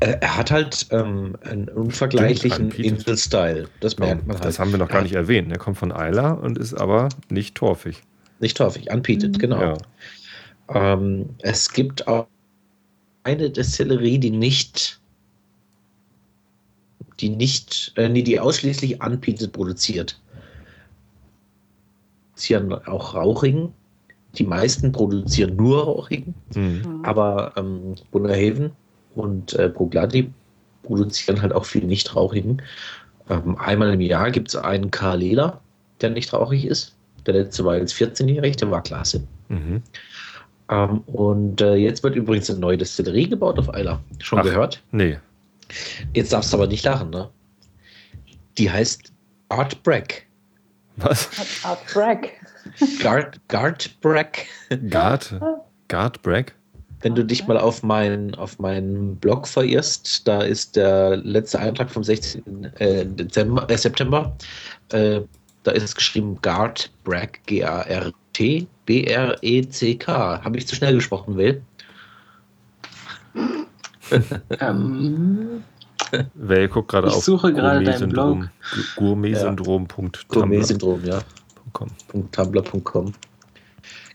[0.01, 3.69] Er hat halt ähm, einen unvergleichlichen Insel-Style.
[3.81, 4.45] Das merkt oh, man halt.
[4.45, 5.51] Das haben wir noch gar nicht erwähnt.
[5.53, 8.03] Er kommt von Isla und ist aber nicht torfig.
[8.40, 9.39] Nicht häufig, unpeated, mhm.
[9.39, 9.61] genau.
[9.61, 9.78] Ja.
[10.69, 12.27] Ähm, es gibt auch
[13.23, 15.01] eine Destillerie, die nicht,
[17.20, 20.20] die nicht, äh, nee, die ausschließlich unpeated produziert.
[22.35, 23.73] Sie haben auch Rauchigen.
[24.36, 27.01] Die meisten produzieren nur Rauchigen, mhm.
[27.05, 28.73] aber ähm, Bunderhaven
[29.15, 30.28] und äh, Brugladi
[30.82, 32.61] produzieren halt auch viel Nichtrauchigen.
[33.31, 35.61] Ähm, einmal im Jahr gibt es einen Karlela,
[36.01, 36.97] der nicht rauchig ist.
[37.27, 39.23] Der letzte war jetzt 14-jährig, der war klasse.
[39.49, 39.83] Mhm.
[40.71, 44.01] Ähm, und äh, jetzt wird übrigens eine neue Destillerie gebaut auf Eiler.
[44.19, 44.83] Schon Ach, gehört?
[44.93, 45.19] Nee.
[46.13, 47.29] Jetzt darfst du aber nicht lachen, ne?
[48.59, 49.13] Die heißt
[49.49, 50.27] Art Brack.
[50.97, 51.29] Was?
[51.65, 52.33] Art Brack.
[53.03, 54.47] Guard, Guard Brack.
[54.91, 55.35] Guard?
[55.89, 56.55] Guard Brack?
[57.01, 61.91] Wenn du dich mal auf meinen auf meinen Blog verirrst, da ist der letzte Eintrag
[61.91, 62.65] vom 16.
[62.79, 64.35] Äh, Dezember, äh, September.
[64.91, 65.21] Äh,
[65.65, 70.41] da ist es geschrieben Gart Brack, G-A-R-T, B-R-E-C-K.
[70.45, 71.62] Habe ich zu schnell gesprochen, Will?
[74.61, 75.65] ähm,
[76.35, 78.49] Wer guckt gerade auf Ich suche gerade deinen Gourmet-Syndrom-
[78.97, 80.28] Gourmet-Syndrom.tumblr.com.
[80.28, 81.20] Gourmet-Syndrom, ja.
[82.32, 83.12] .tumblr.com.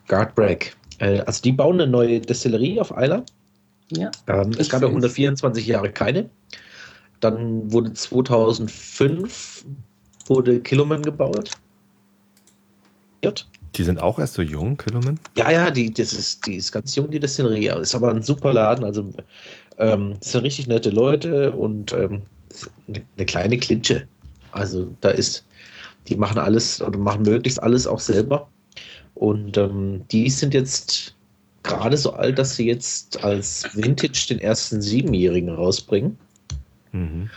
[0.07, 0.75] Guardbreak.
[0.99, 3.23] Äh, also die bauen eine neue Destillerie auf Isla.
[3.91, 4.11] Ja.
[4.27, 6.29] Ähm, es gab ja find's- 124 Jahre keine.
[7.19, 9.65] Dann wurde 2005
[10.29, 11.51] wurde Kiloman gebaut.
[13.75, 15.19] Die sind auch erst so jung, Killuman?
[15.37, 17.69] Ja, ja, die, das ist, die ist ganz jung, die Destillerie.
[17.69, 18.83] aber Ist aber ein super Laden.
[18.83, 19.09] Also,
[19.77, 22.23] ähm, das sind richtig nette Leute und ähm,
[22.87, 24.07] eine kleine Klitsche.
[24.51, 25.45] Also, da ist,
[26.07, 28.49] die machen alles oder machen möglichst alles auch selber.
[29.15, 31.15] Und ähm, die sind jetzt
[31.63, 36.17] gerade so alt, dass sie jetzt als Vintage den ersten Siebenjährigen rausbringen.
[36.91, 37.29] Mhm.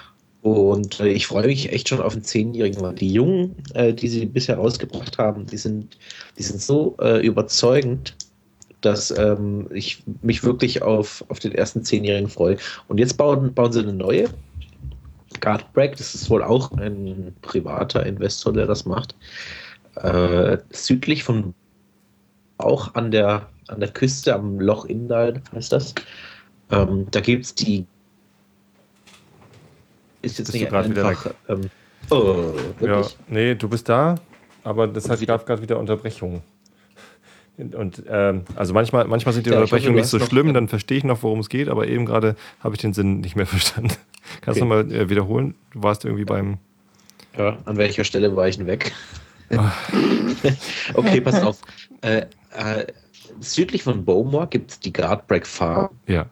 [0.43, 4.09] Und äh, ich freue mich echt schon auf den Zehnjährigen, weil die Jungen, äh, die
[4.09, 5.97] sie bisher rausgebracht haben, die sind,
[6.36, 8.16] die sind so äh, überzeugend,
[8.81, 12.56] dass ähm, ich mich wirklich auf, auf den ersten Zehnjährigen freue.
[12.89, 14.28] Und jetzt bauen, bauen sie eine neue.
[15.40, 19.14] Guardbreak, das ist wohl auch ein privater Investor, der das macht.
[19.94, 21.55] Äh, südlich von
[22.59, 25.94] auch an der, an der Küste am Loch Indal heißt das.
[26.70, 27.86] Ähm, da gibt es die
[30.23, 31.35] ist jetzt Bist du nicht einfach.
[31.49, 31.70] Ähm,
[32.11, 33.16] oh, Ja, wirklich?
[33.28, 34.15] nee, du bist da,
[34.65, 36.43] aber das hat, gab gerade wieder Unterbrechungen.
[37.59, 40.69] Und, ähm, also manchmal, manchmal sind die Ja, Unterbrechungen nicht so hast noch- schlimm, dann
[40.69, 43.47] verstehe ich noch, worum es geht, aber eben gerade habe ich den Sinn nicht mehr
[43.47, 43.93] verstanden.
[44.40, 44.74] Kannst du Okay.
[44.85, 45.55] nochmal äh, wiederholen?
[45.73, 46.59] Du warst irgendwie beim.
[47.36, 48.93] Ja, an welcher Stelle war ich denn weg?
[49.55, 49.70] Ah.
[50.94, 51.59] okay, pass auf.
[52.01, 52.27] Äh,
[52.57, 52.86] äh,
[53.40, 55.90] südlich von Bowmore gibt es die Guardbreak Farm.
[56.07, 56.27] Ja.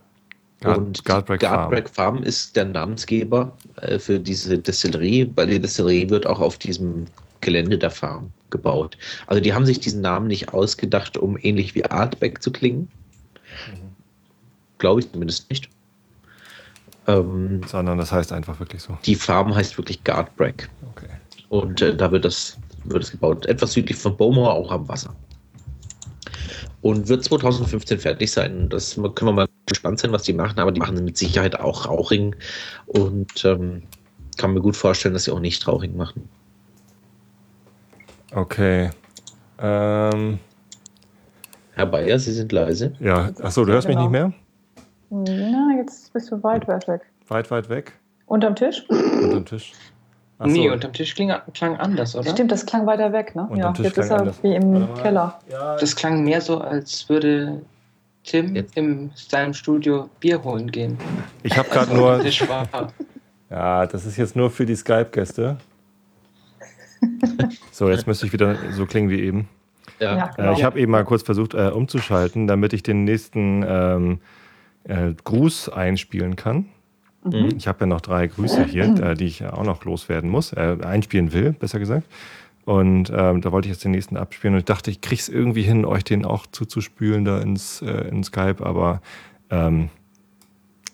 [0.60, 1.86] Guard, und Guardbreak die Farm.
[1.92, 7.06] Farm ist der Namensgeber äh, für diese Destillerie, weil die Destillerie wird auch auf diesem
[7.40, 8.98] Gelände der Farm gebaut.
[9.26, 12.88] Also die haben sich diesen Namen nicht ausgedacht, um ähnlich wie Artback zu klingen.
[14.78, 15.68] Glaube ich zumindest nicht.
[17.06, 18.98] Ähm, Sondern das heißt einfach wirklich so.
[19.04, 20.68] die Farm heißt wirklich Guardbreak.
[20.90, 21.08] Okay.
[21.48, 23.46] Und äh, da wird das, wird es gebaut.
[23.46, 25.14] Etwas südlich von Beaumont, auch am Wasser.
[26.82, 28.68] Und wird 2015 fertig sein.
[28.68, 31.86] Das können wir mal gespannt sein, was die machen, aber die machen mit Sicherheit auch
[31.88, 32.36] Rauching
[32.86, 33.82] und ähm,
[34.36, 36.28] kann mir gut vorstellen, dass sie auch nicht Rauching machen.
[38.34, 38.90] Okay.
[39.58, 40.38] Ähm,
[41.74, 42.92] Herr Bayer, Sie sind leise.
[43.00, 44.32] ja, achso, du hörst mich nicht mehr?
[45.10, 47.02] Na, jetzt bist du weit, weit weg.
[47.28, 47.92] Weit, weit weg?
[48.26, 48.84] Unterm Tisch?
[48.88, 49.72] Unterm Tisch?
[50.38, 50.52] Ach so.
[50.52, 52.30] Nee, unterm Tisch kling, klang anders, oder?
[52.30, 53.42] Stimmt, das klang weiter weg, ne?
[53.42, 54.42] Unterm ja, Tisch jetzt ist er anders.
[54.42, 54.94] wie im.
[54.94, 55.38] Keller.
[55.50, 57.60] Ja, Das klang mehr so, als würde
[58.24, 58.76] Tim Jetzt.
[58.76, 60.98] in seinem Studio Bier holen gehen.
[61.42, 62.88] ich habe gerade Als nur.
[63.50, 65.56] Ja, das ist jetzt nur für die Skype-Gäste.
[67.72, 69.48] So, jetzt müsste ich wieder so klingen wie eben.
[69.98, 70.16] Ja.
[70.16, 70.52] Ja, Äh, genau.
[70.52, 74.20] ich habe eben mal kurz versucht äh, umzuschalten, damit ich den nächsten ähm,
[74.84, 76.66] äh, Gruß einspielen kann.
[77.24, 77.50] Mhm.
[77.56, 80.52] Ich habe ja noch drei Grüße hier, äh, die ich ja auch noch loswerden muss,
[80.52, 82.06] äh, einspielen will, besser gesagt.
[82.64, 85.28] Und ähm, da wollte ich jetzt den nächsten abspielen und ich dachte, ich kriege es
[85.28, 89.00] irgendwie hin, euch den auch zuzuspülen da ins, äh, in Skype, aber
[89.48, 89.88] ähm,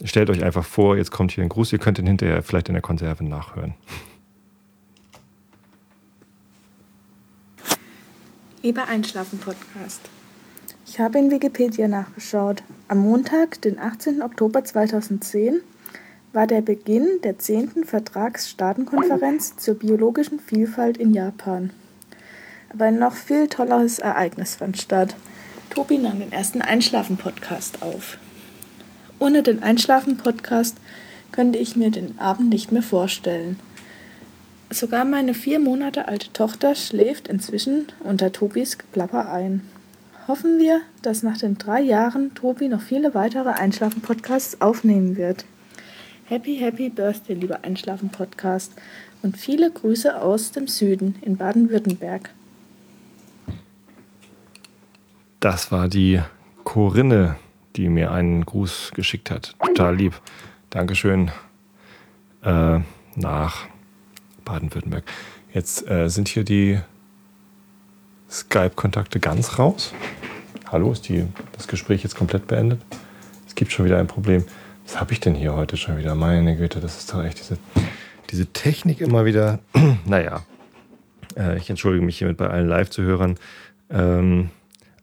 [0.05, 2.75] stellt euch einfach vor, jetzt kommt hier ein Gruß, ihr könnt den hinterher vielleicht in
[2.75, 3.75] der Konserve nachhören.
[8.63, 10.01] Lieber Einschlafen-Podcast.
[10.87, 12.63] Ich habe in Wikipedia nachgeschaut.
[12.89, 14.23] Am Montag, den 18.
[14.23, 15.61] Oktober 2010,
[16.33, 17.85] war der Beginn der 10.
[17.85, 21.71] Vertragsstaatenkonferenz zur biologischen Vielfalt in Japan.
[22.73, 25.17] Aber ein noch viel tolleres Ereignis fand statt.
[25.71, 28.19] Tobi nahm den ersten Einschlafen-Podcast auf.
[29.19, 30.77] Ohne den Einschlafen-Podcast
[31.33, 33.59] könnte ich mir den Abend nicht mehr vorstellen.
[34.71, 39.63] Sogar meine vier Monate alte Tochter schläft inzwischen unter Tobis Geplapper ein.
[40.29, 45.45] Hoffen wir, dass nach den drei Jahren Tobi noch viele weitere Einschlafen-Podcasts aufnehmen wird.
[46.29, 48.73] Happy, happy Birthday, lieber Einschlafen-Podcast.
[49.23, 52.31] Und viele Grüße aus dem Süden in Baden-Württemberg.
[55.39, 56.21] Das war die
[56.65, 57.37] Corinne,
[57.77, 59.55] die mir einen Gruß geschickt hat.
[59.65, 60.21] Total lieb.
[60.71, 61.31] Dankeschön.
[62.43, 62.81] Äh,
[63.15, 63.69] nach
[64.45, 65.05] Baden-Württemberg.
[65.55, 66.81] Jetzt äh, sind hier die
[68.29, 69.95] Skype-Kontakte ganz raus.
[70.73, 72.81] Hallo, ist die, das Gespräch jetzt komplett beendet?
[73.47, 74.45] Es gibt schon wieder ein Problem.
[74.87, 76.15] Was habe ich denn hier heute schon wieder?
[76.15, 77.59] Meine Güte, das ist doch echt diese,
[78.31, 79.59] diese Technik immer wieder.
[80.07, 80.45] naja,
[81.37, 83.37] äh, ich entschuldige mich hiermit bei allen Live-Zuhörern.
[83.91, 84.51] Ähm,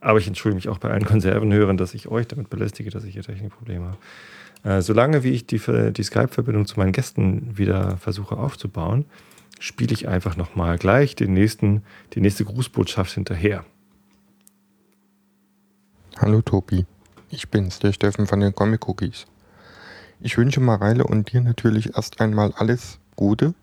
[0.00, 3.12] aber ich entschuldige mich auch bei allen Konservenhörern, dass ich euch damit belästige, dass ich
[3.12, 3.94] hier Technikprobleme
[4.62, 4.76] habe.
[4.76, 5.60] Äh, solange wie ich die,
[5.92, 9.04] die Skype-Verbindung zu meinen Gästen wieder versuche aufzubauen,
[9.60, 11.82] spiele ich einfach nochmal gleich den nächsten,
[12.14, 13.66] die nächste Grußbotschaft hinterher.
[16.16, 16.86] Hallo Tobi,
[17.28, 19.26] ich bin's, der Steffen von den Comic Cookies.
[20.20, 23.54] Ich wünsche Mareile und dir natürlich erst einmal alles Gute,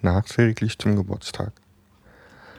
[0.00, 1.52] nachträglich zum Geburtstag.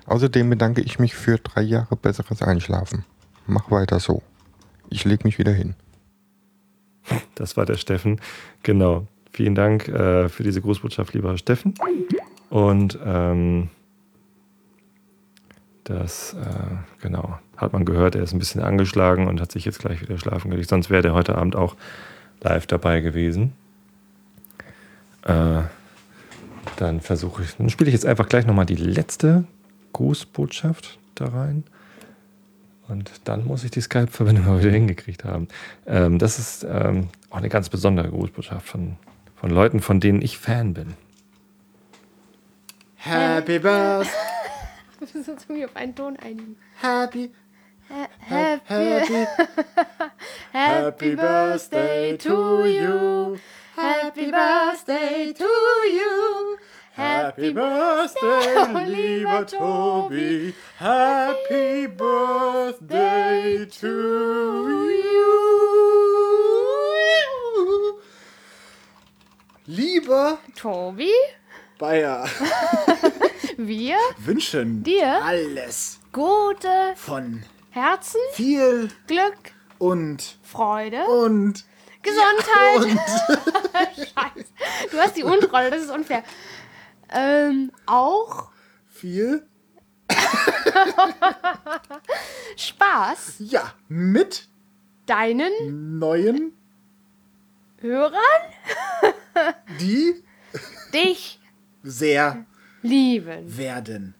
[0.05, 3.05] Außerdem bedanke ich mich für drei Jahre besseres Einschlafen.
[3.47, 4.21] Mach weiter so.
[4.89, 5.75] Ich leg mich wieder hin.
[7.35, 8.19] Das war der Steffen.
[8.63, 9.07] Genau.
[9.31, 11.73] Vielen Dank äh, für diese Großbotschaft, lieber Steffen.
[12.49, 13.69] Und ähm,
[15.83, 19.79] das, äh, genau, hat man gehört, er ist ein bisschen angeschlagen und hat sich jetzt
[19.79, 20.69] gleich wieder schlafen gelegt.
[20.69, 21.75] Sonst wäre der heute Abend auch
[22.43, 23.53] live dabei gewesen.
[25.23, 25.61] Äh,
[26.77, 29.45] dann versuche ich, dann spiele ich jetzt einfach gleich nochmal die letzte
[29.93, 31.63] Grußbotschaft da rein.
[32.87, 35.47] Und dann muss ich die Skype-Verbindung mal wieder hingekriegt haben.
[35.85, 38.97] Ähm, das ist ähm, auch eine ganz besondere Grußbotschaft von,
[39.35, 40.93] von Leuten, von denen ich Fan bin.
[42.95, 44.09] Happy Birthday.
[44.99, 46.55] Wir müssen uns irgendwie auf einen Ton einigen.
[46.79, 47.31] Happy.
[47.89, 49.25] Happy, Happy.
[50.51, 53.39] Happy Birthday to you.
[53.75, 56.57] Happy Birthday to you.
[56.93, 60.53] Happy Birthday, lieber Tobi.
[60.77, 64.89] Happy Birthday to
[67.43, 67.99] you.
[69.65, 71.11] Lieber Tobi,
[71.79, 72.25] Bayer,
[73.57, 75.19] wir wünschen Dir?
[75.23, 77.43] alles gute von
[77.73, 81.65] Herzen, viel Glück, und Freude, und
[82.03, 82.77] Gesundheit.
[82.77, 82.99] und
[83.95, 84.47] Scheiße.
[84.91, 86.23] Du hast die Unrolle, das ist unfair.
[87.09, 88.51] Ähm, auch
[88.87, 89.47] viel
[92.57, 94.47] Spaß ja mit
[95.07, 96.55] deinen neuen
[97.79, 98.19] Hörern,
[99.81, 100.23] die
[100.93, 101.39] dich
[101.81, 102.45] sehr
[102.83, 103.57] lieben.
[103.57, 104.13] werden.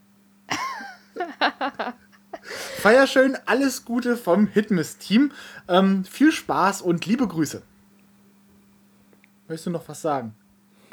[2.78, 5.32] Feier schön, alles Gute vom Hitmiss-Team.
[5.68, 7.62] Ähm, viel Spaß und liebe Grüße.
[9.48, 10.36] Möchtest du noch was sagen?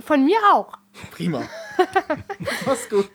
[0.04, 0.72] Von mir auch.
[1.10, 1.42] Prima.
[2.66, 3.10] Mach's gut.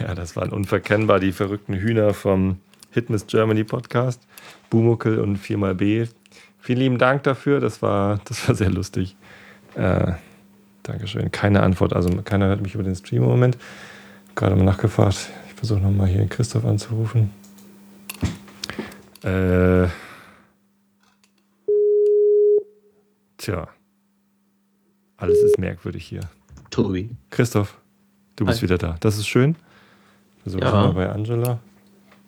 [0.00, 2.58] Ja, das waren unverkennbar die verrückten Hühner vom
[2.90, 4.22] Hitmiss Germany Podcast.
[4.70, 6.08] Bumuckel und 4xB.
[6.60, 7.60] Vielen lieben Dank dafür.
[7.60, 9.16] Das war, das war sehr lustig.
[9.74, 10.12] Äh,
[10.82, 11.30] Dankeschön.
[11.30, 11.92] Keine Antwort.
[11.94, 13.58] Also keiner hört mich über den Stream im Moment.
[14.34, 15.30] Gerade mal nachgefragt.
[15.64, 17.30] Ich versuche nochmal hier Christoph anzurufen.
[19.22, 19.88] Äh,
[23.38, 23.68] tja.
[25.16, 26.20] Alles ist merkwürdig hier.
[26.68, 27.08] Tobi.
[27.30, 27.78] Christoph,
[28.36, 28.64] du bist Hi.
[28.64, 28.98] wieder da.
[29.00, 29.56] Das ist schön.
[30.42, 30.70] Versuche Ja.
[30.70, 31.60] mal bei Angela.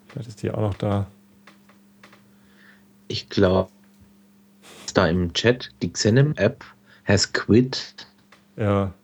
[0.08, 1.06] Vielleicht ist die auch noch da.
[3.06, 3.70] Ich glaube,
[4.94, 6.64] da im Chat, die Xenem-App
[7.04, 8.06] has quit.
[8.56, 8.94] Ja.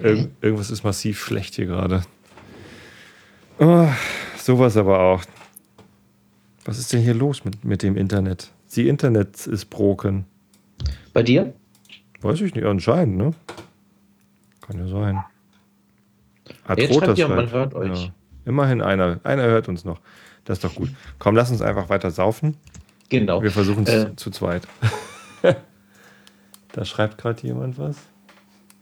[0.00, 2.04] Irg irgendwas ist massiv schlecht hier gerade.
[3.64, 3.88] Oh,
[4.36, 5.22] sowas aber auch.
[6.66, 8.50] Was ist denn hier los mit, mit dem Internet?
[8.76, 10.26] Die Internet ist broken.
[11.14, 11.54] Bei dir?
[12.20, 13.30] Weiß ich nicht, anscheinend, ne?
[14.60, 15.24] Kann ja sein.
[16.66, 17.52] Hat Jetzt schreibt ja, man schreibt.
[17.52, 18.04] hört euch.
[18.04, 18.10] Ja.
[18.44, 19.18] Immerhin einer.
[19.24, 19.98] Einer hört uns noch.
[20.44, 20.90] Das ist doch gut.
[21.18, 22.58] Komm, lass uns einfach weiter saufen.
[23.08, 23.42] Genau.
[23.42, 24.16] Wir versuchen es Äh.
[24.16, 24.68] zu zweit.
[26.72, 27.96] da schreibt gerade jemand was.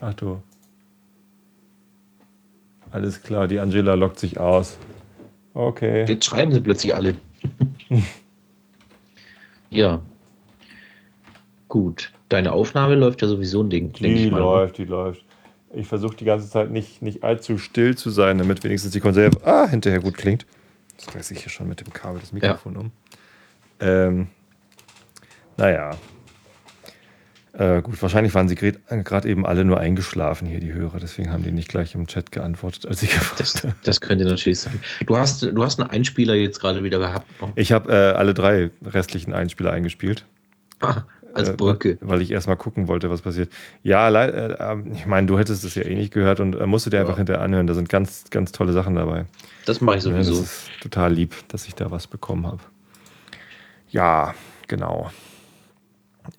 [0.00, 0.42] Ach du.
[2.93, 4.77] Alles klar, die Angela lockt sich aus.
[5.55, 6.05] Okay.
[6.06, 7.16] Jetzt schreiben sie plötzlich alle.
[9.70, 10.01] ja.
[11.69, 12.12] Gut.
[12.28, 14.39] Deine Aufnahme läuft ja sowieso ein Ding, Die mal.
[14.39, 15.24] läuft, die läuft.
[15.74, 19.39] Ich versuche die ganze Zeit nicht, nicht allzu still zu sein, damit wenigstens die Konserve
[19.47, 20.47] ah, hinterher gut klingt.
[20.98, 22.90] Das reiße ich hier schon mit dem Kabel das Mikrofon um.
[23.81, 24.28] Ähm,
[25.56, 25.97] naja.
[27.54, 30.98] Äh, gut, wahrscheinlich waren sie gerade eben alle nur eingeschlafen hier, die Hörer.
[31.00, 33.74] Deswegen haben die nicht gleich im Chat geantwortet, als ich gefragt Das, habe.
[33.84, 34.80] das könnte natürlich sein.
[35.06, 37.26] Du hast, du hast einen Einspieler jetzt gerade wieder gehabt.
[37.42, 37.52] ne?
[37.56, 40.24] Ich habe äh, alle drei restlichen Einspieler eingespielt.
[40.80, 41.02] Ah,
[41.34, 41.98] als Äh, Brücke.
[42.00, 43.52] Weil ich erstmal gucken wollte, was passiert.
[43.82, 46.86] Ja, äh, äh, ich meine, du hättest es ja eh nicht gehört und äh, musst
[46.86, 47.18] du dir einfach Ja.
[47.18, 47.66] hinterher anhören.
[47.66, 49.26] Da sind ganz, ganz tolle Sachen dabei.
[49.66, 50.42] Das mache ich Ja, das sowieso.
[50.42, 52.60] ist total lieb, dass ich da was bekommen habe.
[53.90, 54.34] Ja,
[54.68, 55.10] genau.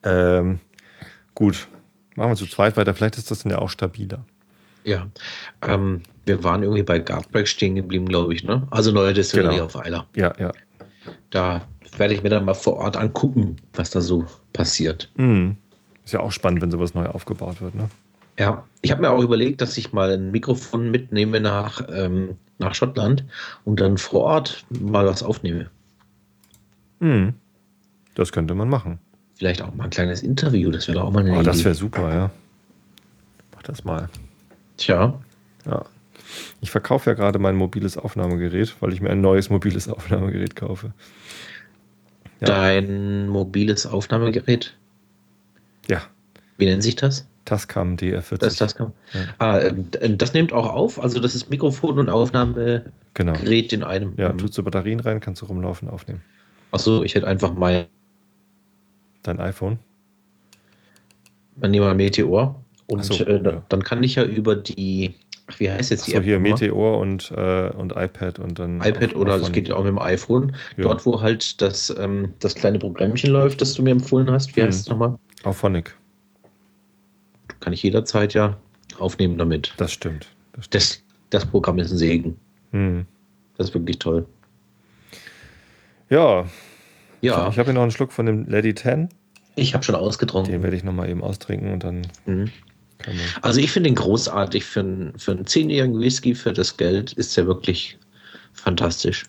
[0.04, 0.60] Ähm,
[1.36, 1.68] gut,
[2.16, 2.94] machen wir zu zweit weiter.
[2.94, 4.26] Vielleicht ist das dann ja auch stabiler.
[4.84, 5.08] Ja.
[5.62, 8.68] Ähm, wir waren irgendwie bei Guardbreak stehen geblieben, glaube ich, ne?
[8.70, 9.66] Also neue Destillerie Genau.
[9.66, 10.08] auf Eiler.
[10.16, 10.52] Ja, ja.
[11.30, 11.62] Da
[11.98, 15.10] werde ich mir dann mal vor Ort angucken, was da so passiert.
[15.16, 15.58] Mhm.
[16.04, 17.76] Ist ja auch spannend, wenn sowas neu aufgebaut wird.
[17.76, 17.90] Ne?
[18.38, 22.76] Ja, ich habe mir auch überlegt, dass ich mal ein Mikrofon mitnehme nach, ähm, nach
[22.76, 23.24] Schottland
[23.64, 25.70] und dann vor Ort mal was aufnehme.
[27.00, 27.36] Mhm.
[28.16, 29.00] Das könnte man machen.
[29.44, 31.66] Vielleicht auch mal ein kleines Interview, das wäre doch auch mal eine Oh, das Idee.
[31.66, 32.32] wäre super, ja.
[33.54, 34.08] Mach das mal.
[34.78, 35.20] Tja,
[35.66, 35.84] Ja.
[36.62, 40.94] Ich verkaufe ja gerade mein mobiles Aufnahmegerät, weil ich mir ein neues mobiles Aufnahmegerät kaufe.
[42.40, 42.48] Ja.
[42.48, 44.78] dein mobiles Aufnahmegerät.
[45.90, 46.04] Ja.
[46.58, 47.28] Wie nennt sich das?
[47.44, 48.38] Tascam DF40.
[48.38, 48.94] Das, Tascam.
[49.14, 49.20] Ja.
[49.40, 53.34] Ah, ähm, das nimmt auch auf, also das ist Mikrofon und Aufnahmegerät genau.
[53.44, 54.14] in einem.
[54.16, 56.22] Ja, tust du Batterien rein, kannst du rumlaufen, aufnehmen.
[56.72, 57.88] Achso, ich hätte einfach mein.
[59.24, 59.80] Dein iPhone?
[61.56, 62.64] Dann nehmen wir Meteor.
[62.88, 63.64] Und so, äh, ja.
[63.70, 65.16] dann kann ich ja über die
[65.58, 66.24] wie heißt jetzt die so, App?
[66.24, 68.82] hier Meteor und, äh, und iPad und dann.
[68.82, 70.56] iPad oder es geht ja auch mit dem iPhone.
[70.78, 70.84] Ja.
[70.84, 74.56] Dort, wo halt das, ähm, das kleine Programmchen läuft, das du mir empfohlen hast.
[74.56, 74.68] Wie hm.
[74.68, 75.18] heißt es nochmal?
[75.44, 75.96] Auphonic.
[77.60, 78.58] Kann ich jederzeit ja
[79.00, 79.74] aufnehmen damit.
[79.78, 80.28] Das stimmt.
[80.54, 80.76] Das, stimmt.
[80.76, 82.38] das, das Programm ist ein Segen.
[82.72, 83.06] Hm.
[83.58, 84.26] Das ist wirklich toll.
[86.10, 86.46] Ja.
[87.24, 87.48] Ja.
[87.48, 89.08] Ich habe hier noch einen Schluck von dem Lady 10.
[89.56, 90.52] Ich habe schon ausgetrunken.
[90.52, 92.02] Den werde ich nochmal eben austrinken und dann.
[92.26, 92.52] Mhm.
[93.42, 94.66] Also ich finde ihn großartig.
[94.66, 97.98] Für, einen, für einen zehnjährigen Whisky, für das Geld, ist er wirklich
[98.52, 99.26] fantastisch.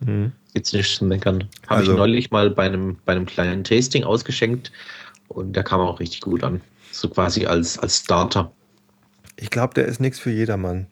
[0.00, 0.32] Mhm.
[0.52, 1.48] Gibt's nichts zu meckern.
[1.66, 4.70] Habe also, ich neulich mal bei einem, bei einem kleinen Tasting ausgeschenkt
[5.28, 6.60] und der kam auch richtig gut an.
[6.92, 8.52] So quasi als, als Starter.
[9.36, 10.88] Ich glaube, der ist nichts für jedermann.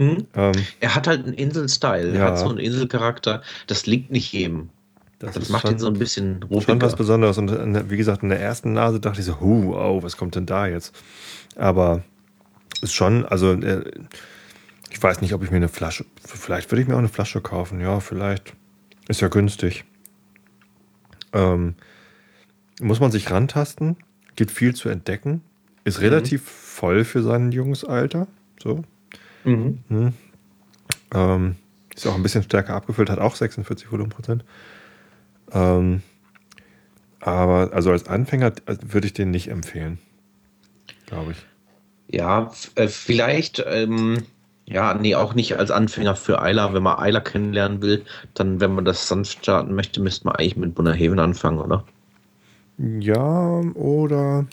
[0.00, 0.26] Mhm.
[0.34, 2.20] Ähm, er hat halt einen Insel-Style, ja.
[2.20, 3.42] er hat so einen Inselcharakter.
[3.66, 4.70] Das liegt nicht jedem.
[5.18, 6.62] Das, das macht ihn so ein bisschen ruhiger.
[6.62, 7.36] Schon was Besonderes.
[7.36, 10.46] Und wie gesagt, in der ersten Nase dachte ich so, huh, oh, was kommt denn
[10.46, 10.96] da jetzt?
[11.56, 12.02] Aber
[12.80, 13.84] ist schon, also äh,
[14.88, 17.42] ich weiß nicht, ob ich mir eine Flasche, vielleicht würde ich mir auch eine Flasche
[17.42, 17.82] kaufen.
[17.82, 18.54] Ja, vielleicht.
[19.08, 19.84] Ist ja günstig.
[21.34, 21.74] Ähm,
[22.80, 23.98] muss man sich rantasten.
[24.34, 25.42] Gibt viel zu entdecken.
[25.84, 26.04] Ist mhm.
[26.04, 28.26] relativ voll für sein junges Alter.
[28.62, 28.84] So.
[29.44, 29.78] Mhm.
[29.88, 30.12] Mhm.
[31.12, 31.56] Ähm,
[31.94, 34.44] ist auch ein bisschen stärker abgefüllt, hat auch 46 Volumenprozent.
[35.52, 36.02] Ähm,
[37.20, 39.98] aber also als Anfänger äh, würde ich den nicht empfehlen.
[41.06, 41.46] Glaube ich.
[42.08, 44.18] Ja, äh, vielleicht, ähm,
[44.66, 46.72] ja, nee, auch nicht als Anfänger für Eiler.
[46.72, 48.04] Wenn man Eiler kennenlernen will,
[48.34, 51.84] dann, wenn man das sanft starten möchte, müsste man eigentlich mit Bunnerhaven anfangen, oder?
[52.78, 54.46] Ja, oder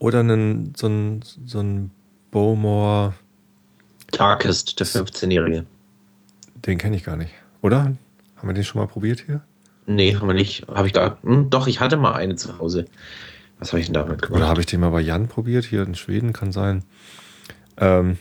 [0.00, 1.90] oder einen, so ein, so ein
[2.30, 3.14] Bowmore.
[4.20, 5.64] Darkest, der 15-Jährige.
[6.66, 7.32] Den kenne ich gar nicht.
[7.62, 7.96] Oder?
[8.36, 9.40] Haben wir den schon mal probiert hier?
[9.86, 10.66] Nee, haben wir nicht.
[10.68, 11.16] Habe ich da.
[11.22, 12.84] Hm, doch, ich hatte mal eine zu Hause.
[13.58, 14.38] Was habe ich denn damit gemacht?
[14.38, 15.64] Oder habe ich den mal bei Jan probiert?
[15.64, 16.84] Hier in Schweden kann sein.
[17.78, 18.18] Ähm,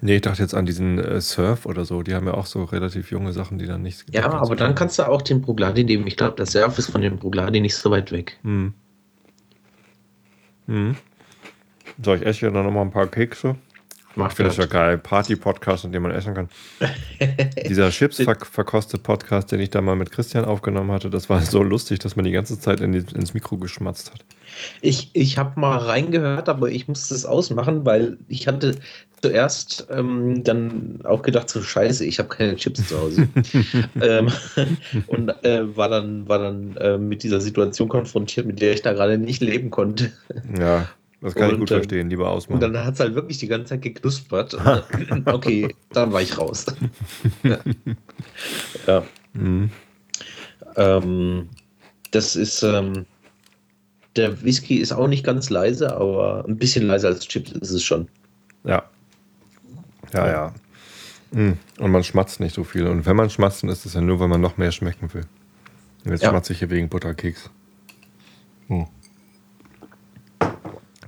[0.00, 2.04] nee, ich dachte jetzt an diesen äh, Surf oder so.
[2.04, 4.04] Die haben ja auch so relativ junge Sachen, die dann nicht.
[4.14, 6.06] Ja, aber dann kannst du auch den Brugladi nehmen.
[6.06, 8.38] Ich glaube, der Surf ist von dem Brugladi nicht so weit weg.
[8.42, 8.74] Hm.
[10.66, 10.94] Hm.
[12.00, 13.56] So, ich esse ja dann nochmal ein paar Kekse.
[14.16, 14.96] Macht ich finde das ja geil.
[14.96, 16.48] Party-Podcast, in dem man essen kann.
[17.68, 21.42] Dieser Chips ver verkostet Podcast, den ich da mal mit Christian aufgenommen hatte, das war
[21.42, 24.24] so lustig, dass man die ganze Zeit in die, ins Mikro geschmatzt hat.
[24.80, 28.76] Ich, ich habe mal reingehört, aber ich musste es ausmachen, weil ich hatte
[29.20, 33.28] zuerst ähm, dann auch gedacht, so scheiße, ich habe keine Chips zu Hause.
[34.00, 34.32] ähm,
[35.08, 38.94] und äh, war dann, war dann äh, mit dieser Situation konfrontiert, mit der ich da
[38.94, 40.10] gerade nicht leben konnte.
[40.58, 40.88] Ja.
[41.20, 42.62] Das kann und, ich gut ähm, verstehen, lieber ausmachen.
[42.62, 44.56] Und dann hat es halt wirklich die ganze Zeit geknuspert.
[45.26, 46.66] okay, dann war ich raus.
[47.42, 47.58] ja.
[48.86, 49.04] ja.
[49.32, 49.70] Mhm.
[50.76, 51.48] Ähm,
[52.10, 53.06] das ist, ähm,
[54.14, 57.82] der Whisky ist auch nicht ganz leise, aber ein bisschen leiser als Chips ist es
[57.82, 58.08] schon.
[58.64, 58.84] Ja.
[60.12, 60.54] Ja, ja.
[61.32, 61.56] Mhm.
[61.78, 62.86] Und man schmatzt nicht so viel.
[62.86, 65.24] Und wenn man schmatzt, dann ist es ja nur, weil man noch mehr schmecken will.
[66.04, 66.30] Und jetzt ja.
[66.30, 67.50] schmatze ich hier wegen Butterkeks.
[68.68, 68.86] Hm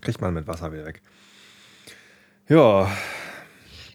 [0.09, 1.03] kriegt man mit Wasser wieder weg.
[2.49, 2.91] Ja.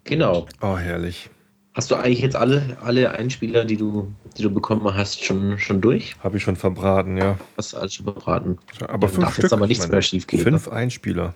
[0.04, 0.46] Genau.
[0.62, 1.32] Oh, herrlich.
[1.74, 5.82] Hast du eigentlich jetzt alle, alle Einspieler, die du, die du bekommen hast, schon, schon
[5.82, 6.16] durch?
[6.24, 7.40] Habe ich schon verbraten, ja.
[7.58, 8.60] Hast du alles schon verbraten?
[8.88, 9.46] Aber fünf darf Stück.
[9.46, 10.42] jetzt aber nichts mehr schief gehen.
[10.42, 10.74] Fünf ne?
[10.74, 11.34] Einspieler.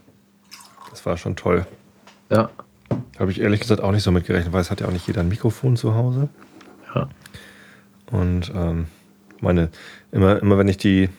[0.92, 1.66] Das war schon toll.
[2.30, 2.52] Ja.
[3.18, 5.22] Habe ich ehrlich gesagt auch nicht so mitgerechnet, weil es hat ja auch nicht jeder
[5.22, 6.30] ein Mikrofon zu Hause.
[6.94, 7.10] Ja.
[8.12, 8.86] Und ähm,
[9.42, 9.70] meine,
[10.12, 11.10] immer, immer wenn ich die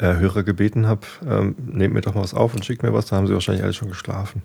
[0.00, 3.06] äh, Hörer gebeten habe, ähm, nehmt mir doch mal was auf und schickt mir was,
[3.06, 4.42] da haben sie wahrscheinlich alle schon geschlafen.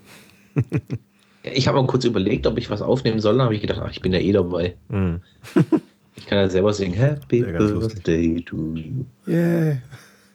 [1.42, 3.90] ich habe mal kurz überlegt, ob ich was aufnehmen soll, dann habe ich gedacht, ach,
[3.90, 4.76] ich bin ja eh dabei.
[4.88, 5.16] Mm.
[6.16, 9.04] ich kann ja selber singen, Happy Birthday to you.
[9.26, 9.78] Yeah.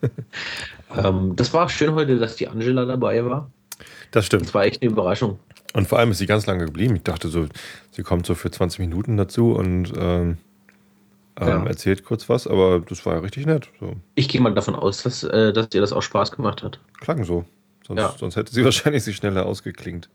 [0.98, 3.52] ähm, das war schön heute, dass die Angela dabei war.
[4.10, 4.46] Das stimmt.
[4.46, 5.40] Das war echt eine Überraschung.
[5.74, 6.96] Und vor allem ist sie ganz lange geblieben.
[6.96, 7.46] Ich dachte so,
[7.92, 10.38] sie kommt so für 20 Minuten dazu und ähm,
[11.40, 11.66] ähm, ja.
[11.66, 13.70] erzählt kurz was, aber das war ja richtig nett.
[13.80, 13.96] So.
[14.16, 16.80] Ich gehe mal davon aus, dass, äh, dass dir das auch Spaß gemacht hat.
[17.00, 17.46] Klang so.
[17.88, 18.16] Sonst, ja.
[18.18, 20.10] sonst hätte sie wahrscheinlich sich schneller ausgeklingt.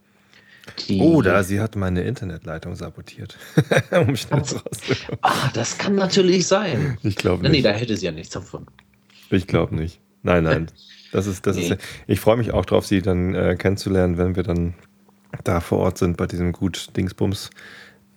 [0.88, 3.38] Die Oder sie hat meine Internetleitung sabotiert.
[3.93, 4.56] um schnell oh.
[4.56, 5.18] rauszukommen.
[5.22, 6.98] Ah, das kann natürlich sein.
[7.02, 7.52] Ich glaube nicht.
[7.52, 8.66] Nee, da hätte sie ja nichts davon.
[9.30, 10.01] Ich glaube nicht.
[10.22, 10.66] Nein, nein.
[11.12, 11.68] Das ist, das nee.
[11.68, 11.76] ist,
[12.09, 14.74] ich freue mich auch drauf, sie dann äh, kennenzulernen, wenn wir dann
[15.44, 17.51] da vor Ort sind bei diesem gut Dingsbums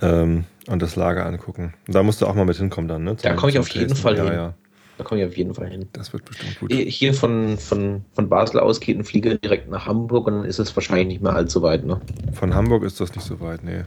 [0.02, 1.74] ähm, und das Lager angucken.
[1.88, 3.18] Da musst du auch mal mit hinkommen dann, ne?
[3.18, 4.34] Zum, da komme ich auf jeden Fall ja, hin.
[4.34, 4.54] Ja.
[4.98, 5.88] Da komme ich auf jeden Fall hin.
[5.94, 6.74] Das wird bestimmt gut.
[6.74, 10.60] Hier von, von, von Basel aus geht ein Flieger direkt nach Hamburg und dann ist
[10.60, 11.86] es wahrscheinlich nicht mehr allzu weit.
[11.86, 12.02] Ne?
[12.34, 13.84] Von Hamburg ist das nicht so weit, nee.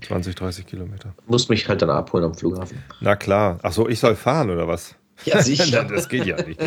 [0.00, 1.14] 20, 30 Kilometer.
[1.26, 2.78] Muss mich halt dann abholen am Flughafen.
[3.00, 3.58] Na klar.
[3.62, 4.94] Ach so, ich soll fahren oder was?
[5.24, 5.84] Ja, sicher.
[5.94, 6.60] das geht ja nicht.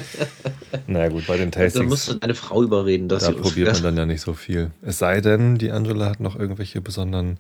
[0.88, 1.90] Na gut, bei den Tastings.
[1.90, 4.72] musst du deine Frau überreden, dass Da probiert man dann ja nicht so viel.
[4.82, 7.38] Es sei denn, die Angela hat noch irgendwelche besonderen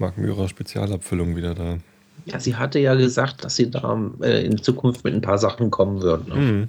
[0.00, 1.78] Mark Myra Spezialabfüllungen wieder da.
[2.26, 5.70] Ja, sie hatte ja gesagt, dass sie da äh, in Zukunft mit ein paar Sachen
[5.70, 6.28] kommen wird.
[6.28, 6.34] Ne?
[6.34, 6.68] Mhm.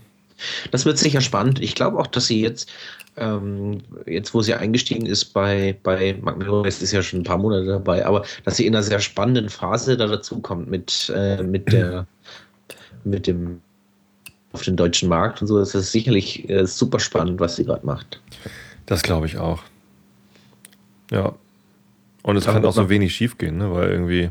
[0.72, 1.60] Das wird sicher spannend.
[1.60, 2.70] Ich glaube auch, dass sie jetzt,
[3.18, 7.38] ähm, jetzt wo sie eingestiegen ist bei, bei Miro, es ist ja schon ein paar
[7.38, 11.72] Monate dabei, aber dass sie in einer sehr spannenden Phase da dazukommt mit, äh, mit
[11.72, 12.08] der,
[13.04, 13.60] mit dem
[14.52, 15.60] auf den deutschen Markt und so.
[15.60, 18.22] Das ist sicherlich äh, super spannend, was sie gerade macht.
[18.86, 19.62] Das glaube ich auch.
[21.12, 21.34] Ja.
[22.22, 23.72] Und es kann auch so wenig schiefgehen, ne?
[23.72, 24.30] weil irgendwie,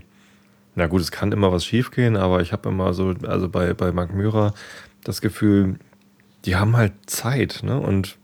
[0.75, 3.93] na gut, es kann immer was schiefgehen, aber ich habe immer so, also bei, bei
[3.93, 4.53] Mark Myra
[5.05, 5.79] das Gefühl,
[6.45, 7.79] die haben halt Zeit, ne?
[7.79, 8.17] Und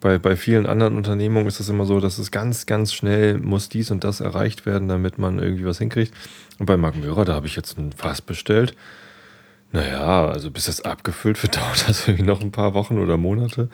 [0.00, 3.68] bei, bei vielen anderen Unternehmungen ist es immer so, dass es ganz, ganz schnell muss
[3.68, 6.12] dies und das erreicht werden, damit man irgendwie was hinkriegt.
[6.58, 8.74] Und bei Mark Myra, da habe ich jetzt ein Fass bestellt.
[9.70, 13.68] Naja, also bis das abgefüllt wird, dauert das irgendwie noch ein paar Wochen oder Monate.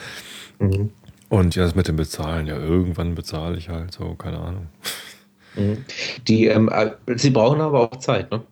[0.58, 0.90] Mhm.
[1.28, 4.66] Und ja, das mit dem Bezahlen, ja, irgendwann bezahle ich halt so, keine Ahnung.
[5.56, 5.84] Mhm.
[6.26, 8.30] Die, ähm, äh, sie brauchen aber auch Zeit.
[8.30, 8.42] Ne?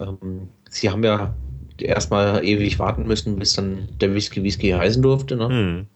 [0.00, 1.34] Ähm, sie haben ja
[1.78, 5.36] erstmal ewig warten müssen, bis dann der Whisky Whisky heißen durfte.
[5.36, 5.48] Ne?
[5.48, 5.86] Hm.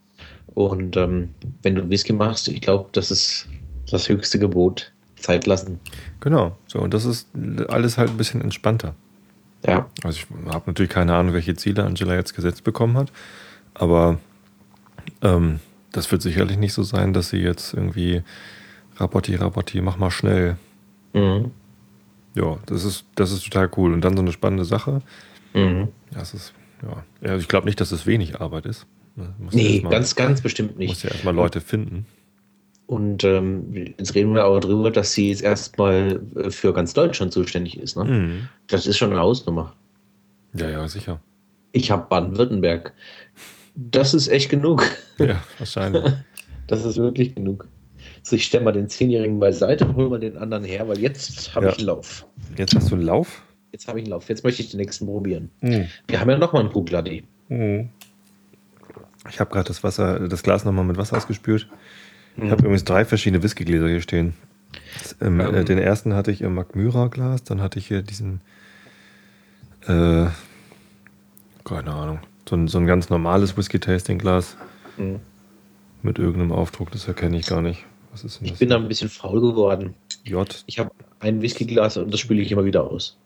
[0.55, 1.30] Und ähm,
[1.62, 3.48] wenn du Whisky machst, ich glaube, das ist
[3.90, 4.93] das höchste Gebot.
[5.22, 5.80] Zeit lassen.
[6.20, 7.28] Genau, so, und das ist
[7.68, 8.94] alles halt ein bisschen entspannter.
[9.66, 9.89] Ja.
[10.02, 13.12] Also ich habe natürlich keine Ahnung, welche Ziele Angela jetzt gesetzt bekommen hat,
[13.74, 14.18] aber
[15.22, 15.60] ähm,
[15.93, 18.23] das wird sicherlich nicht so sein, dass sie jetzt irgendwie
[18.97, 20.56] Rapotti, Rapotti, mach mal schnell.
[21.12, 21.51] Mhm.
[22.35, 23.93] Ja, das ist, das ist total cool.
[23.93, 25.02] Und dann so eine spannende Sache.
[25.55, 25.89] Mhm.
[26.14, 27.05] Ja, es ist, ja.
[27.28, 28.86] Also ich glaube nicht, dass es wenig Arbeit ist.
[29.16, 31.02] Ne, muss Nee, mal- ganz, ganz bestimmt Muss nicht.
[31.05, 32.06] ja erstmal Leute finden.
[32.86, 37.32] Und ähm, jetzt reden wir aber darüber, dass sie jetzt erstmal äh, für ganz Deutschland
[37.32, 37.97] zuständig ist.
[37.97, 38.05] Ne?
[38.05, 38.48] Mhm.
[38.66, 39.74] Das ist schon eine Hausnummer.
[40.55, 41.20] Ja, ja, sicher.
[41.73, 42.93] Ich habe Baden-Württemberg.
[43.74, 44.85] Das ist echt genug.
[45.19, 46.03] Ja, wahrscheinlich.
[46.69, 47.66] Das ist wirklich genug.
[48.23, 51.55] So, ich stelle mal den Zehnjährigen beiseite und hole mal den anderen her, weil jetzt
[51.55, 51.73] habe Ja.
[51.73, 52.24] ich einen Lauf.
[52.57, 53.43] Jetzt hast du einen Lauf?
[53.73, 54.28] Jetzt habe ich einen Lauf.
[54.28, 55.51] Jetzt möchte ich den nächsten probieren.
[55.61, 55.89] Mhm.
[56.07, 57.24] Wir haben ja noch mal einen Bugladi.
[59.28, 61.69] Ich habe gerade das Wasser, das Glas nochmal mit Wasser ausgespült.
[62.36, 62.51] Ich Mhm.
[62.51, 64.35] habe übrigens drei verschiedene Whiskygläser hier stehen.
[64.99, 65.55] Das, ähm, Ähm.
[65.55, 68.40] äh, den ersten hatte ich im Magmyra Glas, dann hatte ich hier diesen,
[69.82, 70.27] äh,
[71.65, 72.20] keine Ahnung,
[72.53, 74.59] so ein, so ein ganz normales Whisky-Tasting-Glas
[74.99, 75.20] Mhm.
[76.03, 77.87] mit irgendeinem Aufdruck, das erkenne ich gar nicht.
[78.11, 78.59] Was ist denn Ich das?
[78.59, 79.95] bin da ein bisschen faul geworden.
[80.24, 80.62] J.
[80.66, 83.16] Ich habe ein Whiskyglas und das spüle ich immer wieder aus.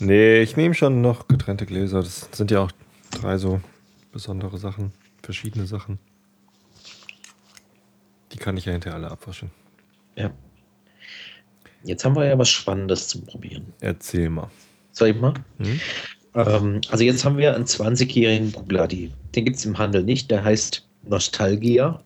[0.00, 2.02] Nee, ich nehme schon noch getrennte Gläser.
[2.02, 2.72] Das sind ja auch
[3.10, 3.62] drei so
[4.12, 4.92] besondere Sachen,
[5.22, 5.98] verschiedene Sachen.
[8.32, 9.50] Die kann ich ja hinterher alle abwaschen.
[10.16, 10.30] Ja.
[11.84, 13.72] Jetzt haben wir ja was Spannendes zu probieren.
[13.80, 14.50] Erzähl mal.
[14.90, 15.32] Soll ich mal?
[15.58, 15.80] Hm?
[16.34, 19.12] Ähm, also jetzt haben wir einen 20-jährigen Bugladi.
[19.34, 20.30] Den gibt es im Handel nicht.
[20.30, 22.02] Der heißt Nostalgia.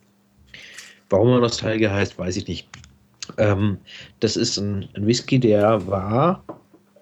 [1.08, 2.68] Warum er Nostalgia heißt, weiß ich nicht.
[3.38, 3.78] Ähm,
[4.20, 6.44] das ist ein, ein Whisky, der war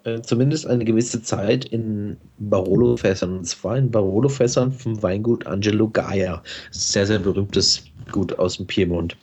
[0.04, 3.38] äh, zumindest eine gewisse Zeit in Barolo-Fässern.
[3.38, 6.42] Und zwar in Barolo-Fässern vom Weingut Angelo Gaia.
[6.70, 9.16] Sehr, sehr berühmtes Gut aus dem Piemont.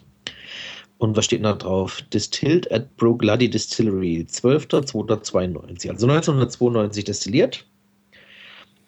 [0.98, 2.00] Und was steht da drauf?
[2.12, 5.90] Distilled at Brugladi Distillery, 12.02.92.
[5.90, 7.64] Also 1992 destilliert.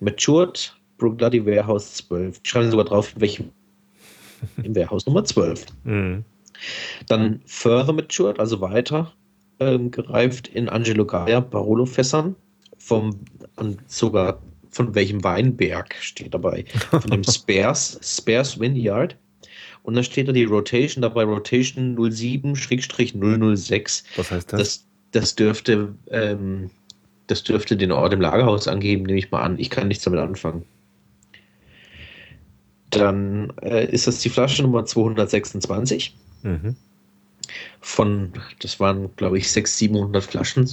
[0.01, 2.41] Matured, Brugladi Warehouse 12.
[2.43, 3.51] Ich schreibe sogar drauf, welchem
[4.63, 5.67] im Warehouse Nummer 12.
[5.85, 6.25] Mhm.
[7.09, 9.13] Dann further matured, also weiter
[9.61, 12.37] ähm, gereift in Angelo Gaia Barolo-Fässern.
[12.79, 13.21] Vom
[13.57, 14.41] und sogar
[14.71, 16.65] von welchem Weinberg steht dabei?
[16.91, 19.17] Von dem Spares, Spares Vineyard.
[19.85, 24.05] Und dann steht da die Rotation dabei, Rotation 07-006.
[24.17, 24.61] Was heißt das?
[24.61, 26.71] Das, das dürfte, ähm,
[27.27, 29.59] das dürfte den Ort im Lagerhaus angeben, nehme ich mal an.
[29.59, 30.65] Ich kann nichts damit anfangen.
[32.91, 36.77] Dann äh, ist das die Flasche Nummer 226 Mhm.
[37.81, 40.67] von, das waren glaube ich 600, 700 Flaschen.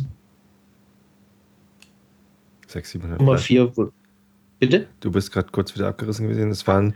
[2.68, 3.20] 600, 700.
[3.20, 3.46] Nummer Flaschen.
[3.72, 3.92] 4, wo,
[4.60, 4.88] bitte?
[5.00, 6.52] Du bist gerade kurz wieder abgerissen gewesen.
[6.52, 6.94] Es waren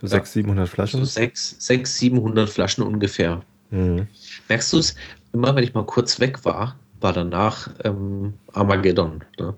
[0.00, 1.04] so 600, 700 So Flaschen.
[1.04, 3.42] 6, 600, 700 Flaschen ungefähr.
[3.70, 4.06] Mhm.
[4.48, 4.94] Merkst du es?
[5.32, 9.24] Immer wenn ich mal kurz weg war, war danach ähm, Armageddon.
[9.38, 9.54] Ne?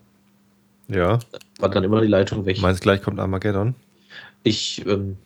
[0.88, 1.18] Ja.
[1.58, 2.60] War dann immer die Leitung weg.
[2.60, 3.74] Meinst gleich kommt Armageddon?
[4.44, 5.16] Ich, ähm,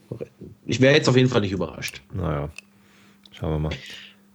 [0.66, 2.02] ich wäre jetzt auf jeden Fall nicht überrascht.
[2.12, 2.48] Naja.
[3.32, 3.72] Schauen wir mal.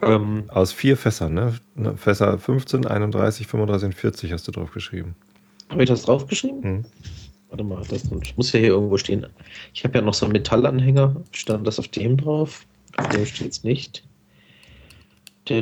[0.01, 1.55] Ähm, Aus vier Fässern, ne?
[1.75, 5.15] Ne, Fässer 15, 31, 35 und 40 hast du drauf geschrieben.
[5.69, 6.61] Habe ich das draufgeschrieben?
[6.61, 6.85] Mhm.
[7.49, 9.27] Warte mal, das muss ja hier irgendwo stehen.
[9.73, 11.15] Ich habe ja noch so einen Metallanhänger.
[11.31, 12.65] Stand das auf dem drauf?
[12.97, 14.03] Auf dem steht es nicht.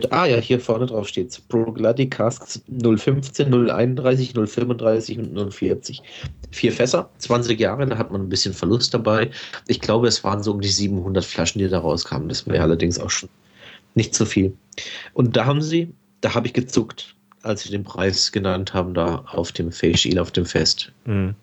[0.09, 1.39] Ah ja, hier vorne drauf steht es.
[1.39, 6.03] Pro Gladi Casks 015, 031, 035 und 040.
[6.51, 9.31] Vier Fässer, 20 Jahre, da hat man ein bisschen Verlust dabei.
[9.67, 12.27] Ich glaube, es waren so um die 700 Flaschen, die da rauskamen.
[12.27, 13.29] Das wäre allerdings auch schon
[13.95, 14.53] nicht so viel.
[15.13, 19.23] Und da haben sie, da habe ich gezuckt, als sie den Preis genannt haben, da
[19.31, 20.91] auf dem Facial, auf dem Fest.
[21.05, 21.35] Mhm.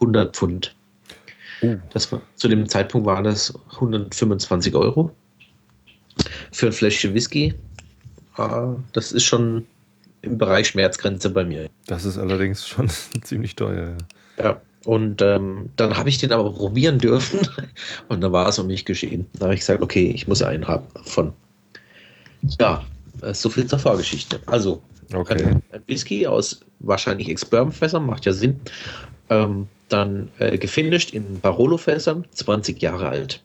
[0.00, 0.74] 100 Pfund.
[1.62, 1.76] Uh.
[1.90, 5.10] Das war, zu dem Zeitpunkt waren das 125 Euro
[6.52, 7.54] für ein Fläschchen Whisky.
[8.36, 9.66] Ah, das ist schon
[10.22, 11.68] im Bereich Schmerzgrenze bei mir.
[11.86, 12.88] Das ist allerdings schon
[13.22, 13.96] ziemlich teuer.
[14.38, 14.44] Ja.
[14.44, 14.60] ja.
[14.84, 17.40] Und ähm, dann habe ich den aber probieren dürfen
[18.08, 19.26] und dann war es um mich geschehen.
[19.34, 21.32] Da habe ich gesagt, okay, ich muss einen haben von.
[22.58, 22.84] Ja,
[23.32, 24.40] so viel zur Vorgeschichte.
[24.46, 24.82] Also,
[25.14, 25.44] okay.
[25.44, 28.60] ein, ein Whisky aus wahrscheinlich Experm-Fässern, macht ja Sinn.
[29.30, 33.42] Ähm, dann äh, gefinisht in Barolo-Fässern, 20 Jahre alt.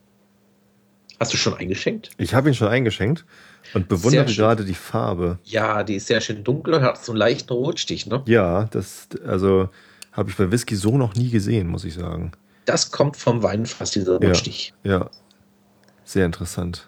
[1.19, 2.11] Hast du schon eingeschenkt?
[2.17, 3.25] Ich habe ihn schon eingeschenkt
[3.73, 5.39] und bewundere gerade die Farbe.
[5.43, 8.21] Ja, die ist sehr schön dunkel und hat so einen leichten Rotstich, ne?
[8.27, 9.69] Ja, das, also
[10.11, 12.31] habe ich bei Whisky so noch nie gesehen, muss ich sagen.
[12.65, 14.73] Das kommt vom Weinfass, dieser Rotstich.
[14.83, 15.09] Ja, ja.
[16.03, 16.87] sehr interessant.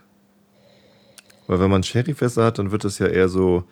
[1.47, 3.63] Weil wenn man Sherryfässer hat, dann wird es ja eher so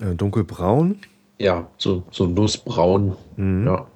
[0.00, 1.00] äh, dunkelbraun.
[1.38, 3.16] Ja, so, so nussbraun.
[3.36, 3.66] Mhm.
[3.66, 3.86] Ja.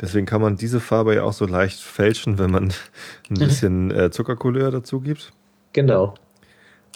[0.00, 2.72] Deswegen kann man diese Farbe ja auch so leicht fälschen, wenn man
[3.30, 5.32] ein bisschen äh, Zuckercouleur dazu gibt.
[5.72, 6.14] Genau.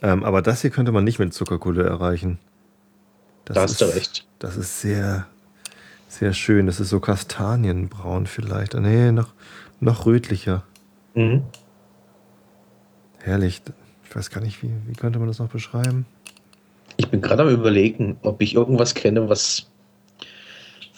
[0.03, 2.39] Ähm, aber das hier könnte man nicht mit Zuckercouleur erreichen.
[3.45, 4.27] Das da hast ist, du recht.
[4.39, 5.27] Das ist sehr,
[6.09, 6.67] sehr schön.
[6.67, 8.75] Das ist so kastanienbraun vielleicht.
[8.75, 9.33] Nee, noch,
[9.81, 10.65] noch rötlicher.
[11.15, 11.43] Mhm.
[13.19, 13.63] Herrlich.
[14.05, 16.07] Ich weiß gar nicht, wie, wie könnte man das noch beschreiben?
[16.97, 19.67] Ich bin gerade am überlegen, ob ich irgendwas kenne, was,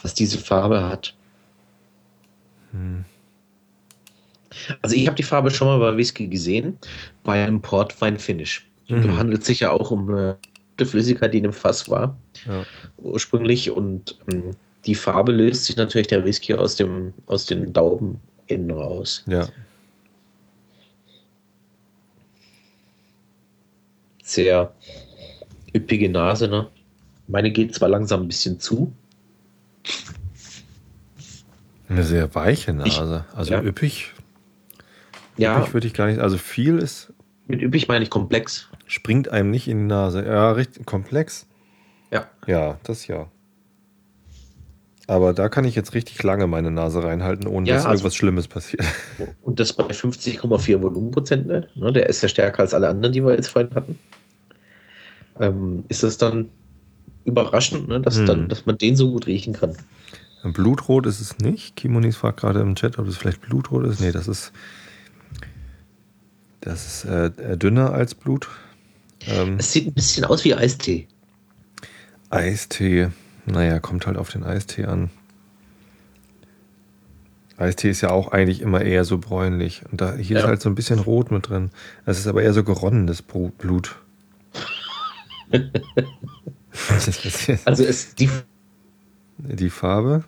[0.02, 1.14] was diese Farbe hat.
[2.76, 3.04] Hm.
[4.82, 6.78] Also ich habe die Farbe schon mal bei Whisky gesehen,
[7.24, 8.66] bei einem Portwein-Finish.
[8.88, 9.02] Mhm.
[9.02, 10.38] Da handelt sich ja auch um eine
[10.82, 12.16] Flüssigkeit, die in dem Fass war
[12.46, 12.64] ja.
[12.98, 14.52] ursprünglich und ähm,
[14.84, 19.24] die Farbe löst sich natürlich der Whisky aus dem aus den Dauben innen raus.
[19.26, 19.48] Ja.
[24.22, 24.72] Sehr
[25.74, 26.68] üppige Nase, ne?
[27.26, 28.92] Meine geht zwar langsam ein bisschen zu,
[31.88, 33.24] eine sehr weiche Nase.
[33.28, 33.62] Ich, also ja.
[33.62, 34.12] üppig.
[35.36, 35.58] Ja.
[35.58, 36.20] Üppig würde ich gar nicht.
[36.20, 37.12] Also viel ist.
[37.46, 38.68] Mit üppig meine ich komplex.
[38.86, 40.24] Springt einem nicht in die Nase.
[40.24, 40.86] Ja, richtig.
[40.86, 41.46] Komplex?
[42.10, 42.26] Ja.
[42.46, 43.28] Ja, das ja.
[45.08, 48.16] Aber da kann ich jetzt richtig lange meine Nase reinhalten, ohne ja, dass also, irgendwas
[48.16, 48.84] Schlimmes passiert.
[49.42, 51.68] Und das bei 50,4 Volumenprozent, ne?
[51.92, 53.98] Der ist ja stärker als alle anderen, die wir jetzt vorhin hatten.
[55.38, 56.48] Ähm, ist das dann
[57.24, 58.00] überraschend, ne?
[58.00, 58.26] dass, hm.
[58.26, 59.76] dann, dass man den so gut riechen kann.
[60.52, 61.76] Blutrot ist es nicht.
[61.76, 64.00] Kimonis fragt gerade im Chat, ob es vielleicht Blutrot ist.
[64.00, 64.52] Nee, das ist,
[66.60, 68.48] das ist äh, dünner als Blut.
[69.26, 71.08] Ähm, es sieht ein bisschen aus wie Eistee.
[72.30, 73.08] Eistee.
[73.46, 75.10] Naja, kommt halt auf den Eistee an.
[77.56, 79.82] Eistee ist ja auch eigentlich immer eher so bräunlich.
[79.90, 80.42] Und da, hier ja.
[80.42, 81.70] ist halt so ein bisschen Rot mit drin.
[82.04, 83.96] Das ist aber eher so geronnenes Blut.
[87.64, 88.28] also ist die
[89.38, 90.24] die Farbe?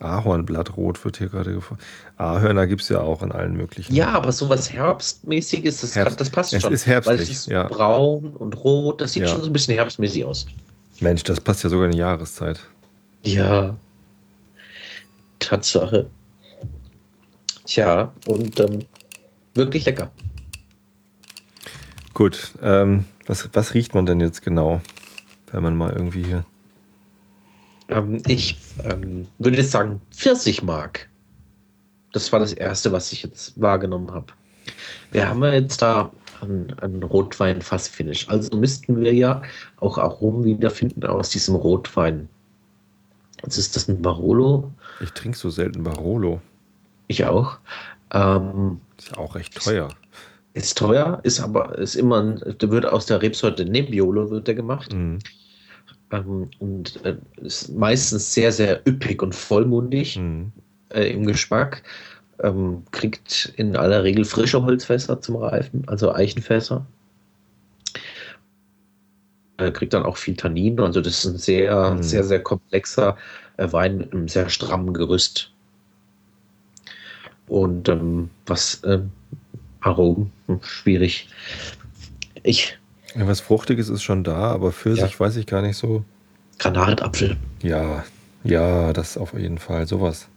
[0.00, 1.82] Ahornblattrot wird hier gerade gefunden.
[2.16, 3.94] Ahörner gibt es ja auch in allen möglichen.
[3.94, 6.20] Ja, aber sowas Herbstmäßiges, das, Herbst.
[6.20, 6.72] das passt schon.
[6.72, 7.64] Es ist herbstlich, weil es ist ja.
[7.64, 9.28] braun und rot, das sieht ja.
[9.28, 10.46] schon so ein bisschen herbstmäßig aus.
[11.00, 12.60] Mensch, das passt ja sogar in die Jahreszeit.
[13.22, 13.76] Ja.
[15.38, 16.08] Tatsache.
[17.64, 18.80] Tja, und ähm,
[19.54, 20.10] wirklich lecker.
[22.14, 24.80] Gut, ähm, was, was riecht man denn jetzt genau,
[25.52, 26.44] wenn man mal irgendwie hier
[27.88, 31.08] ähm, ich ähm, würde jetzt sagen Pfirsichmark.
[32.12, 34.26] Das war das Erste, was ich jetzt wahrgenommen habe.
[35.12, 36.10] Wir haben ja jetzt da
[36.40, 38.28] einen, einen Rotwein-Fassfinish.
[38.28, 39.42] Also müssten wir ja
[39.80, 42.28] auch Aromen wiederfinden aus diesem Rotwein.
[43.42, 44.70] Jetzt ist das ein Barolo.
[45.00, 46.40] Ich trinke so selten Barolo.
[47.06, 47.58] Ich auch.
[48.12, 49.88] Ähm, ist ja auch recht teuer.
[50.54, 54.54] Ist teuer, ist aber ist immer, ein, der wird aus der Rebsorte Nebbiolo wird der
[54.54, 54.92] gemacht.
[54.92, 55.18] Mhm.
[56.10, 60.52] Ähm, und äh, ist meistens sehr, sehr üppig und vollmundig mhm.
[60.90, 61.82] äh, im Geschmack.
[62.40, 66.86] Ähm, kriegt in aller Regel frische Holzfässer zum Reifen, also Eichenfässer.
[69.58, 72.02] Äh, kriegt dann auch viel Tannin, also das ist ein sehr, mhm.
[72.02, 73.16] sehr, sehr komplexer
[73.56, 75.52] äh, Wein mit einem sehr strammen Gerüst.
[77.48, 79.10] Und ähm, was ähm,
[79.80, 81.28] Aromen, hm, schwierig.
[82.44, 82.77] Ich
[83.18, 85.20] ja, was Fruchtiges ist schon da, aber Pfirsich ja.
[85.20, 86.04] weiß ich gar nicht so.
[86.58, 87.36] Granatapfel.
[87.62, 88.04] Ja,
[88.44, 89.86] ja, das auf jeden Fall.
[89.86, 90.28] Sowas.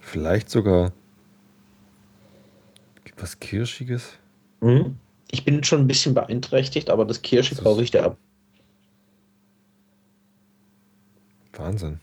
[0.00, 0.92] Vielleicht sogar
[3.18, 4.14] was Kirschiges.
[4.60, 4.96] Mhm.
[5.30, 8.16] Ich bin schon ein bisschen beeinträchtigt, aber das Kirsche brauche ich da ab.
[11.52, 12.00] Wahnsinn.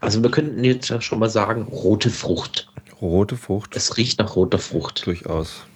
[0.00, 2.72] Also wir könnten jetzt ja schon mal sagen, rote Frucht.
[3.00, 3.76] Rote Frucht.
[3.76, 5.06] Es riecht nach roter Frucht.
[5.06, 5.66] Durchaus.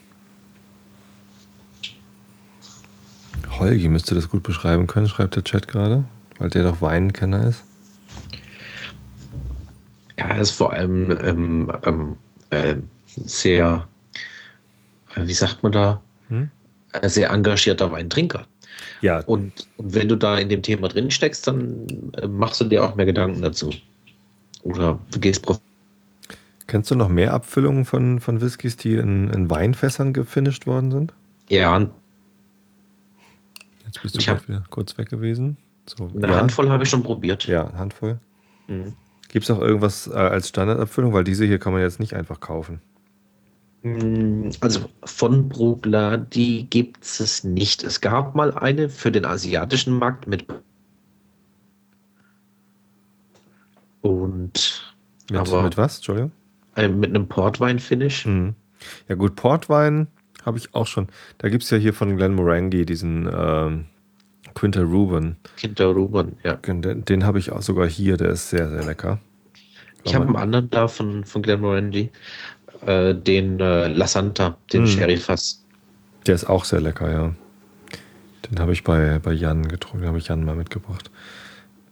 [3.58, 6.04] Holgi müsste das gut beschreiben können, schreibt der Chat gerade,
[6.38, 7.64] weil der doch Weinkenner ist.
[10.18, 12.16] Ja, er ist vor allem ähm, ähm,
[12.50, 12.76] äh,
[13.16, 13.86] sehr,
[15.14, 16.50] äh, wie sagt man da, Hm?
[17.04, 18.46] sehr engagierter Weintrinker.
[19.00, 21.86] Ja, Und, und wenn du da in dem Thema drin steckst, dann
[22.16, 23.72] äh, machst du dir auch mehr Gedanken dazu.
[24.62, 25.46] Oder du gehst
[26.66, 31.12] kennst du noch mehr Abfüllungen von, von Whiskys, die in, in Weinfässern gefinisht worden sind?
[31.48, 31.90] Ja,
[33.90, 35.56] Jetzt bist du Ich hab- wieder kurz weg gewesen.
[35.86, 37.46] So, eine ja, Handvoll habe ich schon probiert.
[37.48, 38.20] Ja, eine Handvoll.
[38.68, 38.94] Mhm.
[39.28, 41.12] Gibt es auch irgendwas äh, als Standardabfüllung?
[41.12, 42.80] Weil diese hier kann man jetzt nicht einfach kaufen.
[43.82, 47.82] Mm, Also von Brugler, die gibt es nicht.
[47.82, 50.46] Es gab mal eine für den asiatischen Markt mit.
[54.02, 54.84] Und
[55.30, 55.96] Mit, Aber- mit was?
[55.96, 56.32] Entschuldigung?
[56.76, 58.26] äh, mit einem Portwein-Finish.
[58.26, 58.54] Mhm.
[59.08, 60.06] Ja gut, Portwein
[60.44, 61.08] habe ich auch schon.
[61.38, 63.86] Da gibt es ja hier von Glenmorangie diesen ähm,
[64.54, 65.36] Quinter Ruben.
[65.56, 66.54] Kinder Ruben, ja.
[66.54, 69.18] Den, den habe ich auch sogar hier, der ist sehr, sehr lecker.
[70.04, 72.10] Ich habe einen anderen da von, von Glenmorangie,
[72.86, 74.86] äh, den äh, La Santa, den Mhm.
[74.86, 75.64] Sherry-Fass.
[76.26, 77.34] Der ist auch sehr lecker, ja.
[78.50, 81.10] Den habe ich bei, bei Jan getrunken, den habe ich Jan mal mitgebracht.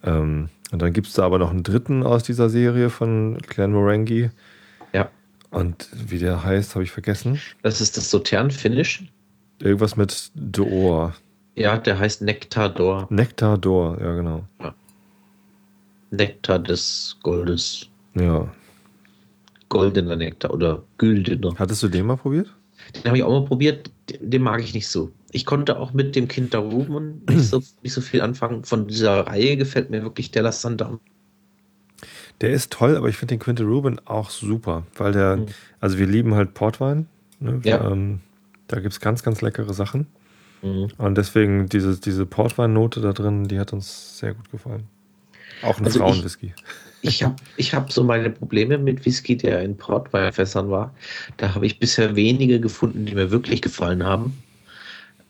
[0.03, 4.31] Ähm, und dann gibt es da aber noch einen dritten aus dieser Serie von Glenmorangie.
[4.93, 5.11] Ja.
[5.51, 7.41] Und wie der heißt, habe ich vergessen.
[7.62, 9.05] Das ist das Sautern-Finish.
[9.61, 11.15] Irgendwas mit D'Or.
[11.55, 13.07] Ja, der heißt Nektar d'Or.
[13.12, 14.45] Nektar d'Or, ja genau.
[16.11, 17.89] Nektar des Goldes.
[18.15, 18.49] Ja.
[19.69, 21.55] Goldener Nektar oder güldener.
[21.59, 22.55] Hattest du den mal probiert?
[22.95, 25.11] Den habe ich auch mal probiert, den den mag ich nicht so.
[25.33, 28.65] Ich konnte auch mit dem Kind da Ruben nicht so, nicht so viel anfangen.
[28.65, 30.99] Von dieser Reihe gefällt mir wirklich der La Santa.
[32.40, 35.44] Der ist toll, aber ich finde den Quinte Ruben auch super, weil der,
[35.81, 37.06] also wir lieben halt Portwein.
[37.40, 37.60] Ne?
[37.65, 37.90] Ja.
[37.90, 38.20] Ähm,
[38.69, 40.06] da gibt es ganz, ganz leckere Sachen.
[40.62, 40.89] Mhm.
[40.98, 44.85] Und deswegen diese, diese Portweinnote da drin, die hat uns sehr gut gefallen.
[45.62, 46.55] Auch ein Also ich- Frauenwhisky.
[47.01, 50.93] Ich habe ich hab so meine Probleme mit Whisky, der in Portweinfässern war.
[51.36, 54.36] Da habe ich bisher wenige gefunden, die mir wirklich gefallen haben.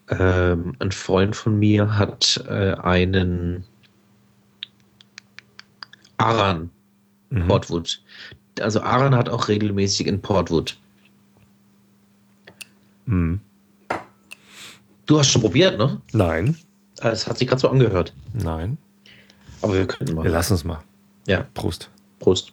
[0.09, 3.65] Ähm, ein Freund von mir hat äh, einen
[6.17, 6.71] Aran
[7.31, 7.47] Mhm.
[7.49, 8.03] Portwood.
[8.61, 10.79] Also Aran hat auch regelmäßig in Portwood.
[13.07, 13.41] Mhm.
[15.07, 16.01] Du hast schon probiert, ne?
[16.13, 16.57] Nein,
[17.01, 18.13] Es hat sich gerade so angehört.
[18.33, 18.79] nein.
[19.63, 20.23] Aber wir können mal.
[20.25, 20.81] Wir lassen es mal.
[21.27, 21.91] Ja, Prost.
[22.21, 22.53] Prost.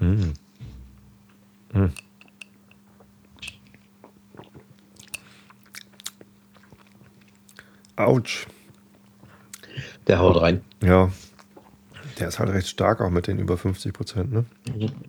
[0.00, 0.32] Mhm.
[1.72, 1.92] Mhm.
[7.96, 8.46] Autsch.
[10.06, 10.62] Der haut rein.
[10.82, 11.10] Ja.
[12.18, 14.44] Der ist halt recht stark, auch mit den über 50 Prozent, ne?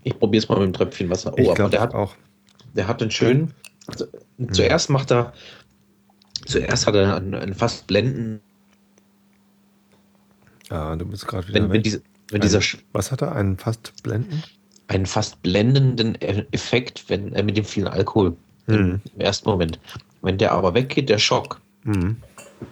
[0.04, 1.34] Ich probiere es mal mit dem Tröpfchen Wasser.
[1.34, 2.16] Oh, ich der hat, auch.
[2.76, 3.54] der hat einen schönen.
[3.88, 4.06] Also,
[4.52, 5.34] zuerst macht er.
[6.46, 8.40] Zuerst hat er einen, einen fast blenden.
[10.70, 12.64] Ja, du bist gerade wieder Wenn, wenn, diese, wenn Ein-
[12.94, 13.34] Was hat er?
[13.36, 14.44] Einen fast blenden?
[14.88, 18.36] einen fast blendenden E- Effekt, wenn äh, mit dem vielen Alkohol
[18.68, 19.02] Mhm.
[19.16, 19.80] im ersten Moment.
[20.22, 22.18] Wenn der aber weggeht, der Schock, Mhm.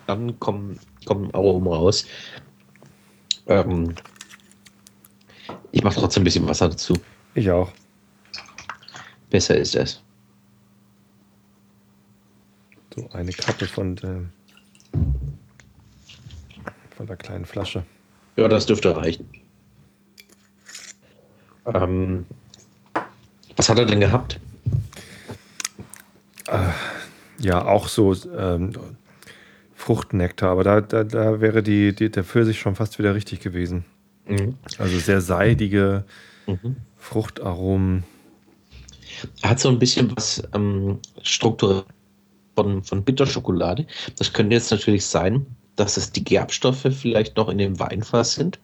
[0.07, 2.05] dann kommen, kommen Aromen raus.
[3.47, 3.95] Ähm,
[5.71, 6.93] ich mache trotzdem ein bisschen Wasser dazu.
[7.33, 7.71] Ich auch.
[9.29, 10.01] Besser ist es.
[12.95, 14.25] So eine Kappe von der,
[16.95, 17.85] von der kleinen Flasche.
[18.35, 19.29] Ja, das dürfte reichen.
[21.65, 22.25] Ähm,
[23.55, 24.39] was hat er denn gehabt?
[27.39, 28.73] Ja, auch so ähm,
[29.81, 33.83] Fruchtnektar, aber da, da, da wäre die, die, der Pfirsich schon fast wieder richtig gewesen.
[34.27, 34.55] Mhm.
[34.77, 36.05] Also sehr seidige
[36.47, 36.75] Mhm.
[36.97, 38.03] Fruchtaromen.
[39.41, 41.83] Er hat so ein bisschen was ähm, strukturell
[42.55, 43.85] von, von Bitterschokolade.
[44.17, 45.45] Das könnte jetzt natürlich sein,
[45.75, 48.59] dass es die Gerbstoffe vielleicht noch in dem Weinfass sind.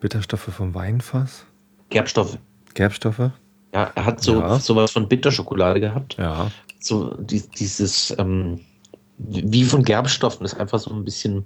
[0.00, 1.44] Bitterstoffe vom Weinfass.
[1.90, 2.38] Gerbstoffe.
[2.74, 3.30] Gerbstoffe.
[3.74, 4.58] Ja, er hat so Ja.
[4.58, 6.16] sowas von Bitterschokolade gehabt.
[6.18, 6.50] Ja.
[6.82, 8.60] So die, dieses ähm,
[9.18, 11.44] wie von Gerbstoffen ist einfach so ein bisschen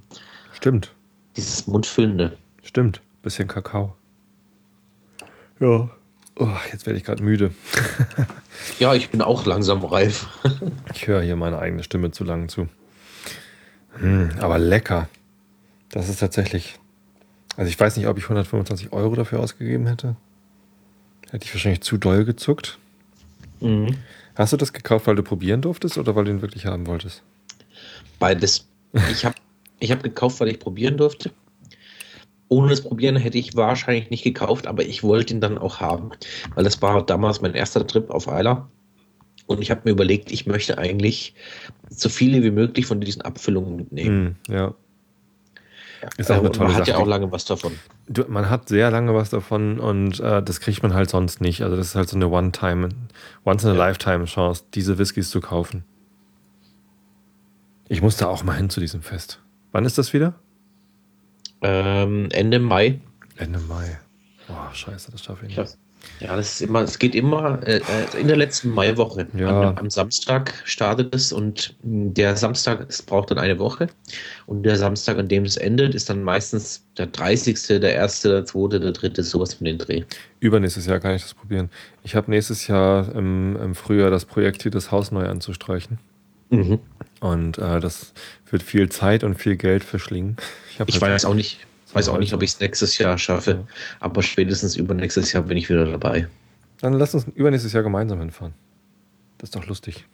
[0.53, 0.95] Stimmt.
[1.37, 2.37] dieses Mundfüllende.
[2.63, 3.01] Stimmt.
[3.23, 3.95] Bisschen Kakao.
[5.61, 5.91] Ja.
[6.39, 7.53] Oh, jetzt werde ich gerade müde.
[8.79, 10.27] Ja, ich bin auch langsam reif.
[10.95, 12.69] Ich höre hier meine eigene Stimme zu lang zu.
[13.99, 15.09] Hm, aber lecker.
[15.91, 16.79] Das ist tatsächlich.
[17.57, 20.17] Also ich weiß nicht, ob ich 125 Euro dafür ausgegeben hätte.
[21.31, 22.79] Hätte ich wahrscheinlich zu doll gezuckt.
[23.61, 23.97] Mhm.
[24.37, 27.23] Hast du das gekauft, weil du probieren durftest oder weil du ihn wirklich haben wolltest?
[28.19, 28.69] Beides.
[29.11, 29.35] Ich habe
[29.81, 31.31] ich hab gekauft, weil ich probieren durfte.
[32.49, 36.11] Ohne das Probieren hätte ich wahrscheinlich nicht gekauft, aber ich wollte ihn dann auch haben,
[36.55, 38.71] weil das war damals mein erster Trip auf Isla.
[39.47, 41.35] Und ich habe mir überlegt, ich möchte eigentlich
[41.89, 44.37] so viele wie möglich von diesen Abfüllungen mitnehmen.
[44.47, 44.75] Hm, ja.
[46.17, 47.73] Ist auch eine tolle man hat ja auch lange was davon.
[48.09, 51.63] Du, man hat sehr lange was davon und äh, das kriegt man halt sonst nicht.
[51.63, 52.89] Also das ist halt so eine One-Time,
[53.45, 55.85] Once-in-a-Lifetime-Chance, diese Whiskys zu kaufen.
[57.89, 59.41] Ich muss da auch mal hin zu diesem Fest.
[59.73, 60.35] Wann ist das wieder?
[61.63, 63.01] Ähm, Ende Mai.
[63.37, 63.99] Ende Mai.
[64.47, 65.79] Boah, scheiße, das schaffe ich nicht.
[66.21, 69.27] Ja, das ist immer, es geht immer äh, äh, in der letzten Maiwoche.
[69.37, 69.69] Ja.
[69.71, 73.89] Am, am, Samstag startet es und der Samstag, es braucht dann eine Woche.
[74.47, 78.45] Und der Samstag, an dem es endet, ist dann meistens der 30., der 1., der
[78.45, 80.05] 2., der 3., sowas mit den Dreh.
[80.41, 81.71] Übernächstes Jahr kann ich das probieren.
[82.03, 85.99] Ich habe nächstes Jahr im, im, Frühjahr das Projekt hier, das Haus neu anzustreichen.
[86.49, 86.79] Mhm.
[87.21, 88.15] Und äh, das
[88.51, 90.37] wird viel Zeit und viel Geld verschlingen.
[90.71, 91.67] Ich, ich weiß auch nicht,
[91.97, 93.67] weiß auch nicht, ob ich es nächstes Jahr schaffe,
[94.01, 96.29] aber spätestens übernächstes Jahr bin ich wieder dabei.
[96.81, 98.53] Dann lass uns übernächstes Jahr gemeinsam hinfahren.
[99.39, 100.05] Das ist doch lustig.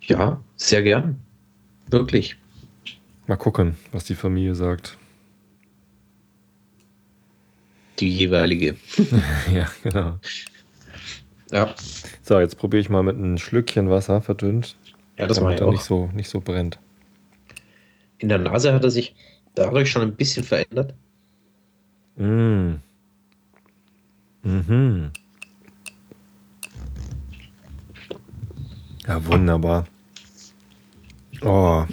[0.00, 1.20] Ja, sehr gern.
[1.88, 2.36] Wirklich.
[3.28, 4.98] Mal gucken, was die Familie sagt.
[8.00, 8.74] Die jeweilige.
[9.54, 10.18] ja, genau.
[11.52, 11.72] Ja.
[12.22, 14.76] So, jetzt probiere ich mal mit einem Schlückchen Wasser verdünnt.
[15.16, 15.70] Ja, das ich auch.
[15.70, 16.80] Nicht so, nicht so brennt.
[18.18, 19.14] In der Nase hat er sich
[19.54, 20.94] dadurch schon ein bisschen verändert.
[22.16, 22.74] Mm.
[24.42, 25.10] Mhm.
[29.06, 29.86] Ja, wunderbar.
[31.42, 31.84] Oh,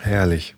[0.00, 0.54] herrlich.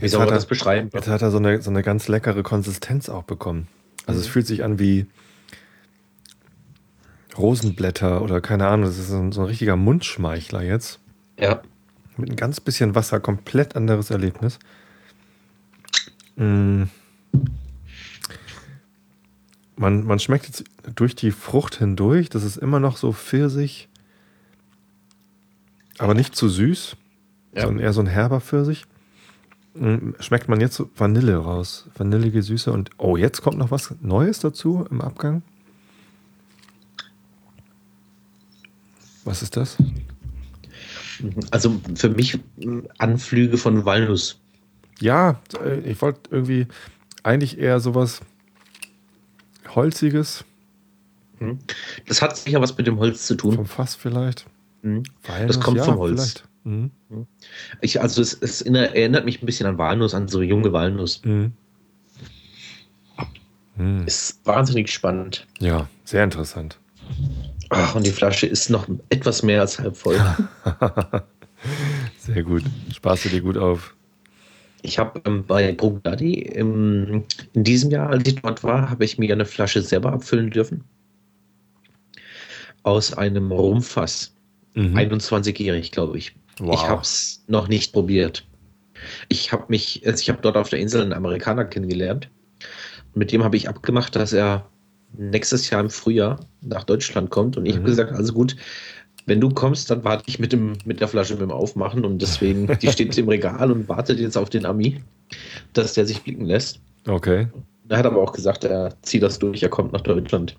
[0.00, 0.90] Wie soll man das beschreiben?
[0.92, 3.68] Jetzt hat er so eine, so eine ganz leckere Konsistenz auch bekommen.
[4.06, 4.24] Also mhm.
[4.24, 5.06] es fühlt sich an wie
[7.36, 8.86] Rosenblätter oder keine Ahnung.
[8.86, 11.00] Das ist so ein, so ein richtiger Mundschmeichler jetzt.
[11.38, 11.62] Ja.
[12.16, 14.58] Mit ein ganz bisschen Wasser, komplett anderes Erlebnis.
[16.36, 16.84] Mm.
[19.78, 20.64] Man, man schmeckt jetzt
[20.94, 23.90] durch die Frucht hindurch, das ist immer noch so Pfirsich,
[25.98, 26.96] aber nicht zu süß,
[27.54, 27.62] ja.
[27.62, 28.86] sondern eher so ein herber Pfirsich.
[29.74, 34.38] Mm, schmeckt man jetzt Vanille raus, vanillige Süße und oh, jetzt kommt noch was Neues
[34.38, 35.42] dazu im Abgang.
[39.24, 39.76] Was ist das?
[41.50, 42.38] Also für mich
[42.98, 44.40] Anflüge von Walnuss.
[45.00, 46.66] Ja, äh, ich wollte irgendwie
[47.22, 48.20] eigentlich eher sowas
[49.74, 50.44] Holziges.
[51.38, 51.58] Hm.
[52.06, 53.54] Das hat sicher was mit dem Holz zu tun.
[53.54, 54.46] Vom Fass vielleicht.
[54.82, 55.02] Mhm.
[55.46, 56.44] das kommt ja, vom Holz.
[56.64, 56.90] Mhm.
[57.80, 61.22] Ich, also es, es, erinnert mich ein bisschen an Walnuss, an so junge Walnuss.
[61.24, 61.52] Mhm.
[64.06, 65.46] Ist wahnsinnig spannend.
[65.60, 66.78] Ja, sehr interessant.
[67.70, 70.20] Ach, und die Flasche ist noch etwas mehr als halb voll.
[72.18, 72.62] Sehr gut.
[72.94, 73.94] Sparst du dir gut auf.
[74.82, 77.24] Ich habe ähm, bei Brugdaddy in
[77.54, 80.84] diesem Jahr, als ich dort war, habe ich mir eine Flasche selber abfüllen dürfen.
[82.82, 84.32] Aus einem Rumfass.
[84.74, 84.96] Mhm.
[84.96, 86.36] 21-jährig, glaube ich.
[86.58, 86.74] Wow.
[86.74, 88.46] Ich habe es noch nicht probiert.
[89.28, 92.30] Ich habe mich, also ich habe dort auf der Insel einen Amerikaner kennengelernt.
[93.14, 94.68] Mit dem habe ich abgemacht, dass er
[95.12, 97.56] nächstes Jahr im Frühjahr nach Deutschland kommt.
[97.56, 97.78] Und ich mhm.
[97.78, 98.56] habe gesagt, also gut,
[99.26, 102.22] wenn du kommst, dann warte ich mit, dem, mit der Flasche mit dem Aufmachen und
[102.22, 105.02] deswegen, die steht im Regal und wartet jetzt auf den Ami,
[105.72, 106.80] dass der sich blicken lässt.
[107.06, 107.48] Okay.
[107.88, 110.56] Er hat aber auch gesagt, er zieht das durch, er kommt nach Deutschland.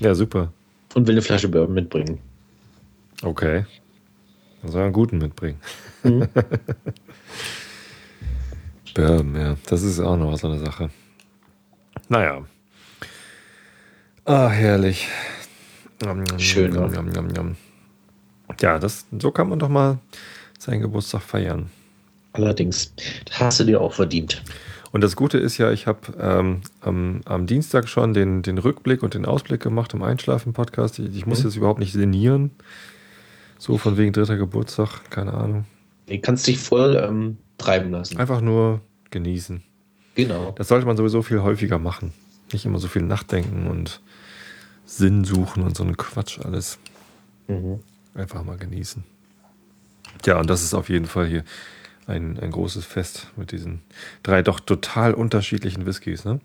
[0.00, 0.52] Ja, super.
[0.94, 2.18] Und will eine Flasche Bourbon mitbringen.
[3.22, 3.64] Okay.
[4.62, 5.58] Dann soll er einen guten mitbringen.
[6.02, 6.28] Mhm.
[8.94, 9.56] Bourbon, ja.
[9.66, 10.90] Das ist auch noch so eine Sache.
[12.08, 12.44] Naja,
[14.26, 15.08] Ah, herrlich.
[16.38, 16.72] Schön.
[16.72, 17.56] Nom.
[18.60, 19.98] Ja, das, so kann man doch mal
[20.58, 21.70] seinen Geburtstag feiern.
[22.32, 22.94] Allerdings,
[23.26, 24.42] das hast du dir auch verdient.
[24.92, 29.02] Und das Gute ist ja, ich habe ähm, am, am, Dienstag schon den, den Rückblick
[29.02, 31.00] und den Ausblick gemacht im Einschlafen-Podcast.
[31.00, 31.44] Ich, ich muss mhm.
[31.46, 32.50] jetzt überhaupt nicht sinnieren.
[33.58, 35.64] So von wegen dritter Geburtstag, keine Ahnung.
[36.06, 38.18] Du kannst dich voll ähm, treiben lassen.
[38.18, 38.80] Einfach nur
[39.10, 39.62] genießen.
[40.14, 40.52] Genau.
[40.56, 42.12] Das sollte man sowieso viel häufiger machen.
[42.52, 44.00] Nicht immer so viel nachdenken und
[44.84, 46.78] Sinn suchen und so einen Quatsch alles.
[47.48, 47.80] Mhm.
[48.14, 49.04] Einfach mal genießen.
[50.24, 51.44] Ja, und das ist auf jeden Fall hier
[52.06, 53.82] ein, ein großes Fest mit diesen
[54.22, 56.24] drei doch total unterschiedlichen Whiskys.
[56.24, 56.40] Ne?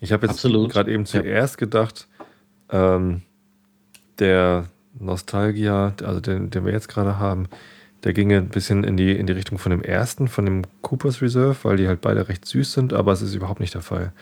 [0.00, 1.58] Ich habe jetzt gerade eben zuerst ja.
[1.58, 2.08] gedacht,
[2.70, 3.22] ähm,
[4.18, 4.66] der
[4.98, 7.48] Nostalgia, also den, den wir jetzt gerade haben,
[8.04, 11.22] Der ginge ein bisschen in die, in die Richtung von dem ersten, von dem Coopers
[11.22, 14.12] Reserve, weil die halt beide recht süß sind, aber es ist überhaupt nicht der Fall.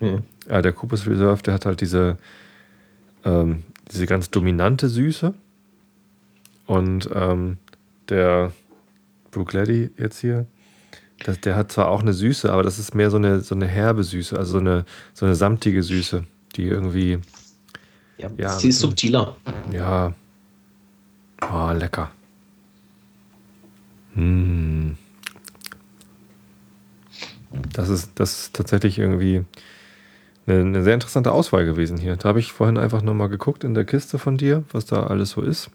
[0.00, 0.22] Mhm.
[0.48, 2.16] Ja, der Coopers Reserve, der hat halt diese,
[3.24, 5.34] ähm, diese ganz dominante Süße.
[6.66, 7.58] Und ähm,
[8.08, 8.52] der
[9.30, 10.46] Bruichladdich jetzt hier,
[11.24, 13.66] das, der hat zwar auch eine Süße, aber das ist mehr so eine, so eine
[13.66, 16.24] herbe Süße, also so eine, so eine samtige Süße,
[16.56, 17.18] die irgendwie,
[18.18, 19.36] Ja, Ja, sie ist subtiler.
[19.70, 20.14] ja,
[21.42, 22.10] oh, lecker.
[24.14, 24.92] Mm.
[27.72, 29.44] Das ist, das ist tatsächlich irgendwie
[30.46, 32.16] eine, sehr interessante Auswahl gewesen hier.
[32.16, 35.30] Da habe ich vorhin einfach nochmal geguckt in der Kiste von dir, was da alles
[35.30, 35.70] so ist.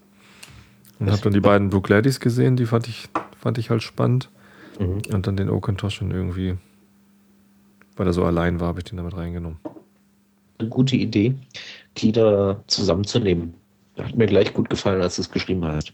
[0.98, 3.08] Und habe dann die beiden Blue Gladys gesehen, die fand ich,
[3.40, 4.28] fand ich halt spannend.
[4.78, 5.02] Mhm.
[5.12, 6.56] Und dann den Oakentoschen irgendwie,
[7.96, 9.58] weil er so allein war, habe ich den damit reingenommen.
[10.58, 11.34] Eine gute Idee,
[11.96, 13.54] die da zusammenzunehmen.
[13.98, 15.92] Hat mir gleich gut gefallen, als du es geschrieben hast.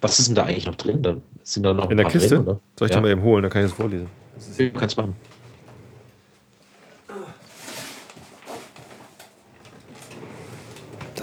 [0.00, 1.02] Was ist denn da eigentlich noch drin?
[1.02, 2.36] Da sind da noch ein In der Kiste?
[2.36, 2.60] Drin, oder?
[2.78, 3.00] Soll ich ja.
[3.00, 4.08] den mal eben holen, dann kann ich das vorlesen.
[4.56, 5.14] Du kannst machen.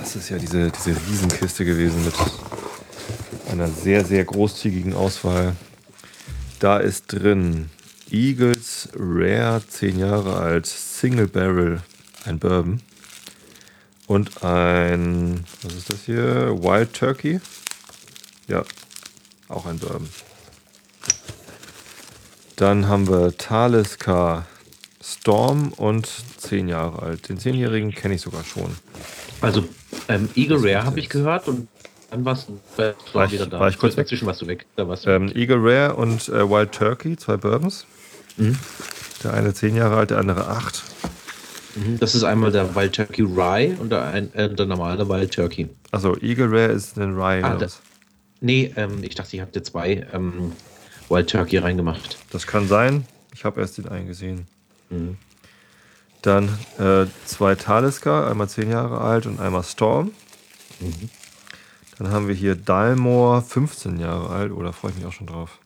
[0.05, 2.13] Das ist ja diese, diese Riesenkiste gewesen mit
[3.51, 5.55] einer sehr, sehr großzügigen Auswahl.
[6.59, 7.71] Da ist drin
[8.11, 11.81] Eagles Rare, 10 Jahre alt, Single Barrel,
[12.23, 12.81] ein Bourbon.
[14.05, 16.51] Und ein, was ist das hier?
[16.61, 17.41] Wild Turkey.
[18.47, 18.63] Ja,
[19.49, 20.07] auch ein Bourbon.
[22.57, 24.45] Dann haben wir Talisker
[25.03, 26.07] Storm und
[26.37, 27.27] 10 Jahre alt.
[27.27, 28.77] Den 10-Jährigen kenne ich sogar schon.
[29.41, 29.63] Also,
[30.07, 31.67] ähm, Eagle Rare habe ich gehört und
[32.11, 33.59] dann warst du war War wieder da.
[33.59, 34.05] war ich kurz weg?
[34.05, 34.65] Dazwischen warst du weg.
[34.75, 37.85] Da warst du Ähm, Eagle Rare und äh, Wild Turkey, zwei Bourbons.
[38.37, 38.57] Mhm.
[39.23, 40.83] Der eine 10 Jahre alt, der andere 8.
[41.75, 45.33] Mhm, Das ist einmal der Wild Turkey Rye und der, ein, äh, der normale Wild
[45.33, 45.67] Turkey.
[45.91, 47.43] Also Eagle Rare ist ein Rye.
[47.43, 47.67] Ah, da-?
[48.41, 50.51] Nee, ähm, ich dachte, ich habt ihr zwei ähm,
[51.09, 52.17] Wild Turkey reingemacht.
[52.31, 53.05] das kann sein.
[53.33, 54.47] Ich habe erst den einen gesehen.
[54.89, 55.17] Mhm.
[56.25, 56.49] Dann
[56.79, 60.11] äh, zwei Talisker, einmal 10 Jahre alt und einmal Storm.
[60.79, 61.09] Mhm.
[61.99, 64.51] Dann haben wir hier Dalmor, 15 Jahre alt.
[64.51, 65.59] Oh, da freue ich mich auch schon drauf.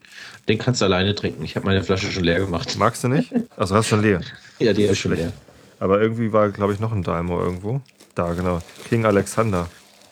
[0.50, 1.44] Den kannst du alleine trinken.
[1.46, 2.76] Ich habe meine Flasche schon leer gemacht.
[2.78, 3.34] Magst du nicht?
[3.56, 4.22] Also hast schon leer.
[4.60, 5.30] Ja, die ist schon schlecht.
[5.30, 5.34] leer.
[5.80, 7.80] Aber irgendwie war, glaube ich, noch ein Dalmor irgendwo.
[8.14, 8.60] Da, genau.
[8.90, 9.70] King Alexander.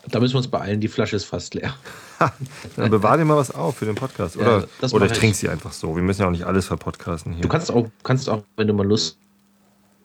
[0.08, 1.76] Da müssen wir uns beeilen, die Flasche ist fast leer.
[2.78, 4.38] Dann bewahr dir mal was auf für den Podcast.
[4.38, 5.12] Ja, Oder, das oder ich.
[5.12, 5.98] trinke sie einfach so.
[5.98, 7.42] Wir müssen ja auch nicht alles verpodcasten hier.
[7.42, 9.18] Du kannst auch, kannst auch, wenn du mal Lust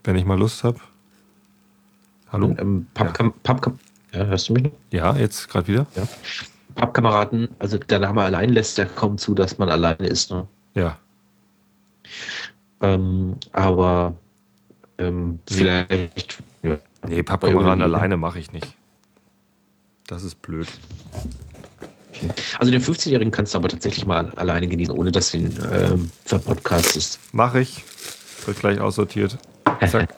[0.05, 0.81] Wenn ich mal Lust habe.
[2.31, 2.55] Hallo?
[2.59, 3.79] ähm, Pappkam Pappkam
[4.13, 4.73] ja, hörst du mich noch?
[4.91, 5.87] Ja, jetzt gerade wieder?
[5.97, 6.07] Ja.
[6.75, 10.31] Pappkameraden, also der Name allein lässt ja kaum zu, dass man alleine ist.
[10.31, 10.47] Ne?
[10.75, 10.99] Ja.
[12.81, 14.15] Ähm, aber
[14.99, 16.43] ähm, vielleicht.
[16.63, 16.79] Ja.
[17.07, 18.75] Nee, Pappkameraden alleine mache ich nicht.
[20.07, 20.69] Das ist blöd.
[22.59, 26.11] Also den 15-Jährigen kannst du aber tatsächlich mal alleine genießen, ohne dass du ihn ähm,
[26.25, 27.19] verpodcastest.
[27.33, 27.83] Mache ich.
[28.47, 29.39] Wird gleich aussortiert.
[29.91, 30.15] Zack.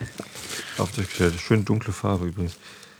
[0.78, 1.34] Auf durchgestellt.
[1.40, 2.56] Schön dunkle Farbe übrigens.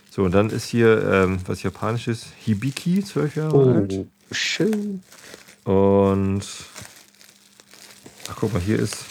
[0.09, 2.27] So, und dann ist hier ähm, was Japanisches.
[2.39, 3.93] Hibiki, 12 Jahre alt.
[3.93, 5.03] Oh, schön.
[5.65, 6.43] Und.
[8.29, 9.05] Ach, guck mal, hier ist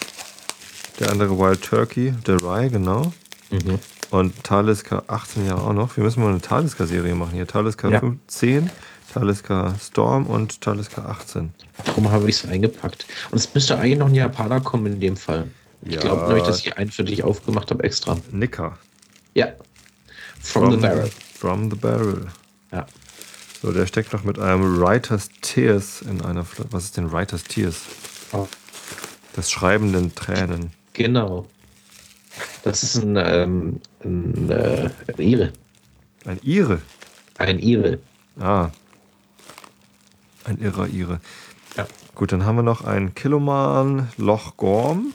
[0.98, 3.12] der andere Wild Turkey, der Rye, genau.
[3.50, 3.78] Mhm.
[4.10, 5.96] Und Talisker 18 Jahre auch noch.
[5.96, 7.46] Wir müssen mal eine Talisker-Serie machen hier.
[7.46, 8.00] Talisker Ja.
[8.00, 8.70] 15,
[9.12, 11.52] Talisker Storm und Talisker 18.
[11.84, 13.06] Darum habe ich es eingepackt.
[13.30, 15.48] Und es müsste eigentlich noch ein Japaner kommen in dem Fall.
[15.84, 16.00] Ich Ja.
[16.00, 18.16] glaube nämlich, dass ich einen für dich aufgemacht habe extra.
[18.30, 18.78] Nicker.
[19.34, 19.48] Ja.
[20.40, 21.10] From, the barrel.
[21.34, 22.26] From the Barrel.
[22.72, 22.86] Ja.
[23.62, 26.68] So, der steckt noch mit einem Writer's Tears in einer Flasche.
[26.72, 27.76] Was ist denn Writer's Tears?
[28.32, 28.46] Oh.
[29.34, 30.72] Das schreibenden Tränen.
[30.92, 31.46] Genau.
[32.62, 35.52] Das ist ein, ähm, ein, äh, ein Ire.
[36.24, 36.80] Ein Ire.
[37.38, 37.98] Ein Ire.
[38.38, 38.70] Ah.
[40.44, 41.20] Ein irrer Ire.
[41.76, 41.86] Ja.
[42.14, 45.14] Gut, dann haben wir noch einen Kiloman Loch Gorm.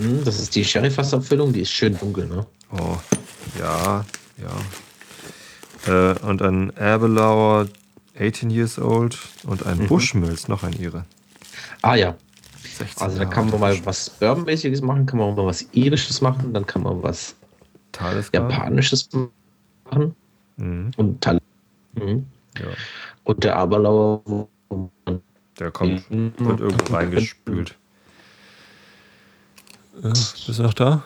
[0.00, 2.46] Hm, Das ist die Sherryfassabfüllung, die ist schön dunkel, ne?
[2.72, 2.96] Oh,
[3.58, 4.04] ja,
[5.86, 6.12] ja.
[6.12, 7.66] Äh, und ein Erbelauer
[8.18, 9.86] 18 Years Old und ein Mhm.
[9.88, 11.04] Bushmills, noch ein Ire.
[11.82, 12.14] Ah ja.
[12.62, 16.52] 16 Also da kann man mal was Bourbonmäßiges machen, kann man mal was Irisches machen,
[16.54, 17.34] dann kann man was
[17.92, 18.40] Talisker.
[18.40, 19.08] Japanisches
[19.84, 20.14] machen.
[20.56, 20.90] Mhm.
[20.96, 21.40] Und Tal
[21.94, 22.26] mhm.
[22.58, 22.66] Ja.
[23.24, 24.48] Und der Aberlauer,
[25.58, 26.32] Der kommt, Mhm.
[26.38, 27.76] wird irgendwo reingespült.
[29.98, 31.02] Äh, bist du noch da?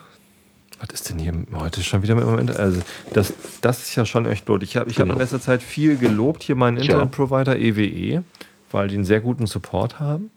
[0.79, 2.55] Was ist denn hier heute schon wieder mit Moment?
[2.55, 2.81] Also,
[3.13, 4.61] das, das ist ja schon echt blöd.
[4.63, 5.19] Ich habe ich hab in Genau.
[5.21, 6.77] letzter Zeit viel gelobt hier meinen.
[6.77, 8.23] Internetprovider EWE,
[8.71, 10.31] weil die einen sehr guten Support haben.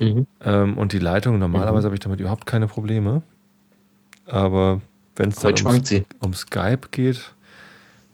[0.00, 0.26] Mhm.
[0.44, 3.22] Ähm, und die Leitung, normalerweise habe ich damit überhaupt keine Probleme.
[4.26, 4.80] Aber
[5.14, 7.20] wenn es dann Heute um, um Skype geht,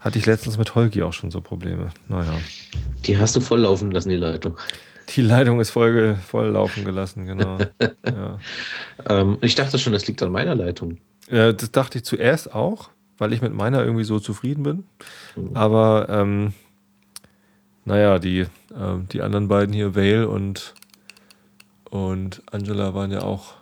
[0.01, 1.89] hatte ich letztens mit Holgi auch schon so Probleme.
[2.09, 2.35] Naja.
[3.07, 4.57] Die hast du volllaufen lassen, die Leitung.
[5.10, 7.58] Die Leitung ist voll, voll laufen gelassen, genau.
[8.06, 8.39] ja.
[9.08, 10.98] Ähm, ich dachte schon, das liegt an meiner Leitung.
[11.31, 14.84] Ja, das dachte ich zuerst auch, weil ich mit meiner irgendwie so zufrieden bin.
[15.36, 15.56] Mhm.
[15.56, 16.52] Aber ähm,
[17.84, 18.48] naja, die, äh,
[19.12, 20.74] die anderen beiden hier, Vale und,
[21.90, 23.55] und Angela, waren ja auch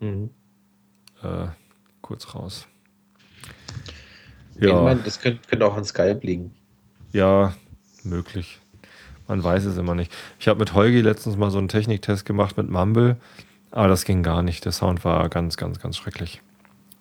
[0.00, 0.30] mhm.
[1.22, 1.46] äh,
[2.00, 2.66] kurz raus.
[4.58, 4.68] Ja.
[4.68, 6.54] Ich meine, das könnte, könnte auch an Skype liegen.
[7.12, 7.54] Ja,
[8.04, 8.61] möglich.
[9.32, 10.12] Man weiß es immer nicht.
[10.38, 13.16] Ich habe mit Holgi letztens mal so einen Techniktest gemacht mit Mumble,
[13.70, 14.66] aber das ging gar nicht.
[14.66, 16.42] Der Sound war ganz, ganz, ganz schrecklich.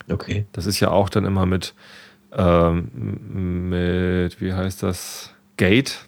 [0.10, 0.46] Okay.
[0.54, 1.74] Das ist ja auch dann immer mit,
[2.32, 5.34] ähm, mit, wie heißt das?
[5.58, 6.08] Gate.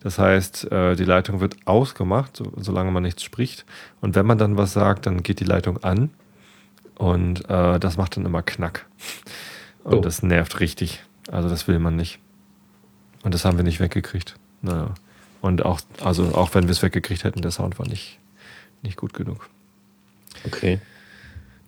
[0.00, 3.64] Das heißt, äh, die Leitung wird ausgemacht, so, solange man nichts spricht.
[4.00, 6.10] Und wenn man dann was sagt, dann geht die Leitung an.
[6.98, 8.86] Und äh, das macht dann immer Knack.
[9.84, 10.00] Und oh.
[10.00, 11.04] das nervt richtig.
[11.30, 12.18] Also das will man nicht.
[13.22, 14.34] Und das haben wir nicht weggekriegt.
[14.60, 14.94] Naja.
[15.44, 18.18] Und auch, also auch wenn wir es weggekriegt hätten, der Sound war nicht,
[18.80, 19.50] nicht gut genug.
[20.46, 20.80] Okay.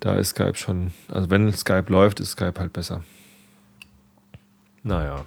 [0.01, 3.05] Da ist Skype schon, also wenn Skype läuft, ist Skype halt besser.
[4.83, 5.27] Naja.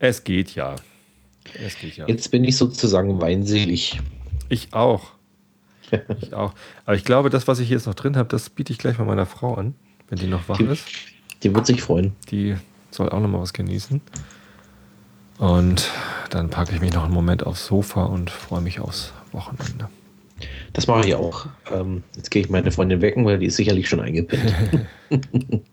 [0.00, 0.74] Es geht ja.
[1.64, 2.08] Es geht ja.
[2.08, 4.00] Jetzt bin ich sozusagen weinselig.
[4.48, 5.12] Ich auch.
[6.20, 6.52] ich auch.
[6.84, 9.04] Aber ich glaube, das, was ich jetzt noch drin habe, das biete ich gleich mal
[9.04, 9.76] meiner Frau an,
[10.08, 10.84] wenn die noch wach die, ist.
[11.44, 12.16] Die wird sich freuen.
[12.32, 12.56] Die
[12.90, 14.00] soll auch noch mal was genießen.
[15.38, 15.90] Und
[16.30, 19.88] dann packe ich mich noch einen Moment aufs Sofa und freue mich aufs Wochenende.
[20.72, 21.46] Das mache ich auch.
[21.72, 24.54] Ähm, jetzt gehe ich meine Freundin wecken, weil die ist sicherlich schon eingepinnt.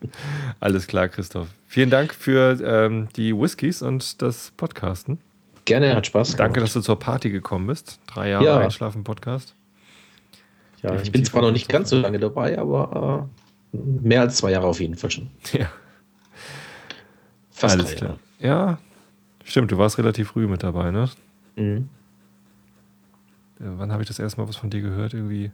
[0.60, 1.48] Alles klar, Christoph.
[1.68, 5.20] Vielen Dank für ähm, die Whiskys und das Podcasten.
[5.66, 6.30] Gerne, hat Spaß.
[6.30, 6.40] Gemacht.
[6.40, 8.00] Danke, dass du zur Party gekommen bist.
[8.08, 8.60] Drei Jahre ja.
[8.60, 9.56] Einschlafen-Podcast.
[10.82, 13.30] Ja, Definitiv ich bin zwar noch nicht ganz so lange dabei, aber
[13.74, 15.30] äh, mehr als zwei Jahre auf jeden Fall schon.
[15.54, 15.72] Ja.
[17.52, 18.20] Fast Alles klar.
[18.40, 18.80] Ja,
[19.46, 21.10] stimmt, du warst relativ früh mit dabei, ne?
[21.56, 21.90] Mhm.
[23.60, 25.14] Wann habe ich das erste Mal was von dir gehört?
[25.14, 25.52] Irgendwie.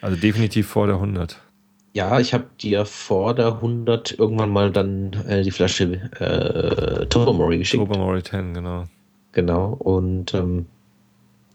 [0.00, 1.40] Also definitiv vor der 100.
[1.94, 5.84] Ja, ich habe dir vor der 100 irgendwann mal dann äh, die Flasche
[6.20, 7.82] äh, Tobermory geschickt.
[7.82, 8.84] Tobermory 10, genau.
[9.32, 10.66] Genau, und ähm,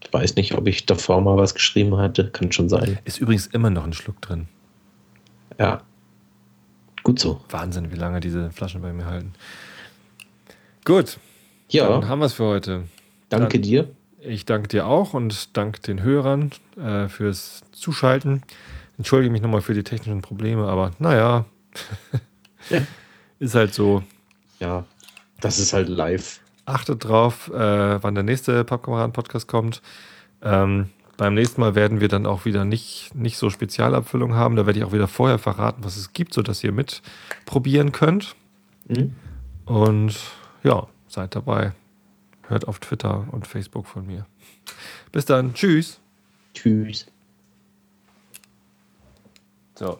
[0.04, 2.30] ich weiß nicht, ob ich davor mal was geschrieben hatte.
[2.30, 3.00] Kann schon sein.
[3.06, 4.48] Ist übrigens immer noch ein Schluck drin.
[5.58, 5.82] Ja.
[7.04, 7.42] Gut so.
[7.50, 9.34] Wahnsinn, wie lange diese Flaschen bei mir halten.
[10.86, 11.20] Gut.
[11.74, 11.90] Ja.
[11.90, 12.84] Dann haben wir es für heute.
[13.30, 13.90] Danke dann, dir.
[14.20, 18.44] Ich danke dir auch und danke den Hörern äh, fürs Zuschalten.
[18.98, 21.46] Entschuldige mich nochmal für die technischen Probleme, aber naja,
[22.70, 22.82] ja.
[23.40, 24.04] ist halt so.
[24.60, 24.86] Ja,
[25.42, 26.40] das ist halt live.
[26.66, 29.82] Achtet drauf, äh, wann der nächste Pappkameraden-Podcast kommt.
[30.44, 34.56] Ähm, beim nächsten Mal werden wir dann auch wieder nicht, nicht so Spezialabfüllung haben.
[34.56, 38.36] Da werde ich auch wieder vorher verraten, was es gibt, sodass ihr mitprobieren könnt.
[38.88, 39.16] Mhm.
[39.66, 40.16] Und
[40.64, 41.74] ja, seid dabei.
[42.48, 44.26] Hört auf Twitter und Facebook von mir.
[45.12, 45.54] Bis dann.
[45.54, 46.00] Tschüss.
[46.54, 47.08] Tschüss.
[49.76, 50.00] So.